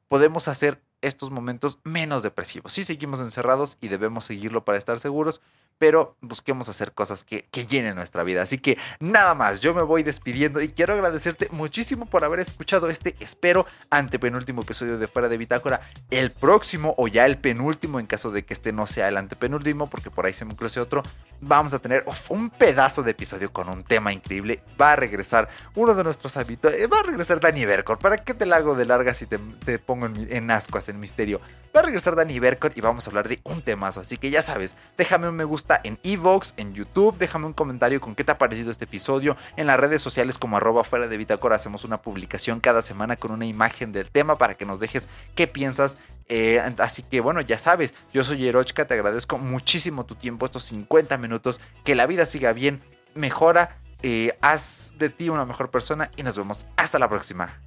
podemos 0.09 0.48
hacer 0.48 0.80
estos 1.02 1.30
momentos 1.30 1.78
menos 1.84 2.22
depresivos. 2.22 2.72
Sí 2.72 2.84
seguimos 2.84 3.20
encerrados 3.20 3.78
y 3.80 3.88
debemos 3.88 4.24
seguirlo 4.24 4.64
para 4.64 4.78
estar 4.78 4.98
seguros, 4.98 5.40
pero 5.79 6.16
busquemos 6.20 6.68
hacer 6.68 6.93
cosas 6.93 7.24
que, 7.24 7.47
llenen 7.68 7.97
nuestra 7.97 8.22
vida. 8.22 8.43
Así 8.43 8.59
que 8.59 8.79
nada 9.01 9.35
más, 9.35 9.61
yo 9.61 9.74
me 9.74 9.83
voy 9.83 10.03
despidiendo 10.03 10.61
y 10.61 10.68
quiero 10.68 10.95
agradecerte 10.95 11.49
muchísimo 11.51 12.07
por 12.07 12.24
haber 12.24 12.41
escuchado 12.41 12.89
este, 12.89 13.16
espero, 13.20 13.66
antepenúltimo 13.91 14.62
episodio 14.62 14.99
de 14.99 15.09
Fuera 15.09 15.29
de 15.29 15.37
Bitácora. 15.37 15.81
El 16.11 16.31
próximo 16.33 16.95
o 16.97 17.09
ya 17.09 17.26
el 17.26 17.39
penúltimo, 17.39 18.01
en 18.01 18.07
caso 18.07 18.31
de 18.31 18.45
que 18.45 18.55
este 18.55 18.72
no 18.72 18.87
sea 18.87 19.09
el 19.09 19.16
antepenúltimo, 19.16 19.91
porque 19.91 20.11
por 20.11 20.26
ahí 20.26 20.33
se 20.33 20.45
me 20.45 20.57
cruce 20.57 20.81
otro, 20.81 21.03
vamos 21.41 21.74
a 21.74 21.79
tener 21.79 22.05
un 22.29 22.51
pedazo 22.51 23.03
de 23.03 23.11
episodio 23.11 23.53
con 23.53 23.68
un 23.68 23.85
tema 23.85 24.12
increíble. 24.12 24.62
Va 24.81 24.93
a 24.93 24.97
regresar 24.97 25.49
uno 25.74 25.95
de 25.95 26.05
nuestros 26.05 26.37
hábitos, 26.37 26.72
eh, 26.72 26.87
va 26.87 27.01
a 27.01 27.03
regresar 27.03 27.41
Dani 27.41 27.64
Bercor. 27.64 27.99
¿Para 27.99 28.18
qué 28.18 28.35
te 28.35 28.47
la 28.47 28.57
hago 28.57 28.74
de 28.74 28.85
larga 28.85 29.14
si 29.14 29.26
te, 29.26 29.39
te 29.64 29.79
pongo 29.79 30.07
en, 30.07 30.29
en 30.31 30.51
ascuas, 30.51 30.89
en 30.89 31.01
misterio? 31.01 31.41
Va 31.76 31.81
a 31.81 31.85
regresar 31.85 32.16
Dani 32.16 32.39
Bercor 32.39 32.72
y 32.74 32.81
vamos 32.81 33.07
a 33.07 33.11
hablar 33.11 33.29
de 33.29 33.41
un 33.45 33.62
temazo. 33.62 34.01
Así 34.01 34.16
que 34.16 34.31
ya 34.31 34.43
sabes, 34.43 34.74
déjame 34.97 35.29
un 35.29 35.37
me 35.37 35.45
gusta 35.45 35.67
en 35.84 35.98
Evox, 36.02 36.54
en 36.56 36.74
YouTube. 36.74 37.16
Déjame 37.18 37.46
un 37.46 37.52
comentario 37.52 38.00
con 38.00 38.14
qué 38.14 38.24
te 38.24 38.32
ha 38.32 38.38
parecido 38.38 38.70
este 38.70 38.84
episodio. 38.84 39.36
En 39.56 39.66
las 39.66 39.78
redes 39.78 40.02
sociales 40.02 40.38
como 40.38 40.56
arroba 40.56 40.84
fuera 40.84 41.08
de 41.08 41.16
Bitácora 41.16 41.56
hacemos 41.56 41.84
una 41.84 42.02
publicación 42.02 42.60
cada 42.60 42.82
semana 42.82 43.16
con 43.16 43.32
una 43.32 43.46
imagen 43.46 43.92
del 43.92 44.10
tema 44.10 44.36
para 44.36 44.54
que 44.54 44.66
nos 44.66 44.80
dejes 44.80 45.08
qué 45.34 45.46
piensas. 45.46 45.96
Eh, 46.28 46.60
así 46.78 47.02
que 47.02 47.20
bueno, 47.20 47.40
ya 47.40 47.58
sabes, 47.58 47.94
yo 48.12 48.22
soy 48.22 48.46
Erochka, 48.46 48.86
te 48.86 48.94
agradezco 48.94 49.38
muchísimo 49.38 50.04
tu 50.04 50.14
tiempo, 50.14 50.46
estos 50.46 50.64
50 50.64 51.16
minutos. 51.18 51.60
Que 51.84 51.94
la 51.94 52.06
vida 52.06 52.26
siga 52.26 52.52
bien, 52.52 52.82
mejora, 53.14 53.78
eh, 54.02 54.36
haz 54.40 54.94
de 54.98 55.08
ti 55.08 55.28
una 55.28 55.44
mejor 55.44 55.70
persona 55.70 56.10
y 56.16 56.22
nos 56.22 56.36
vemos 56.36 56.66
hasta 56.76 56.98
la 56.98 57.08
próxima. 57.08 57.60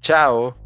Chao. 0.00 0.56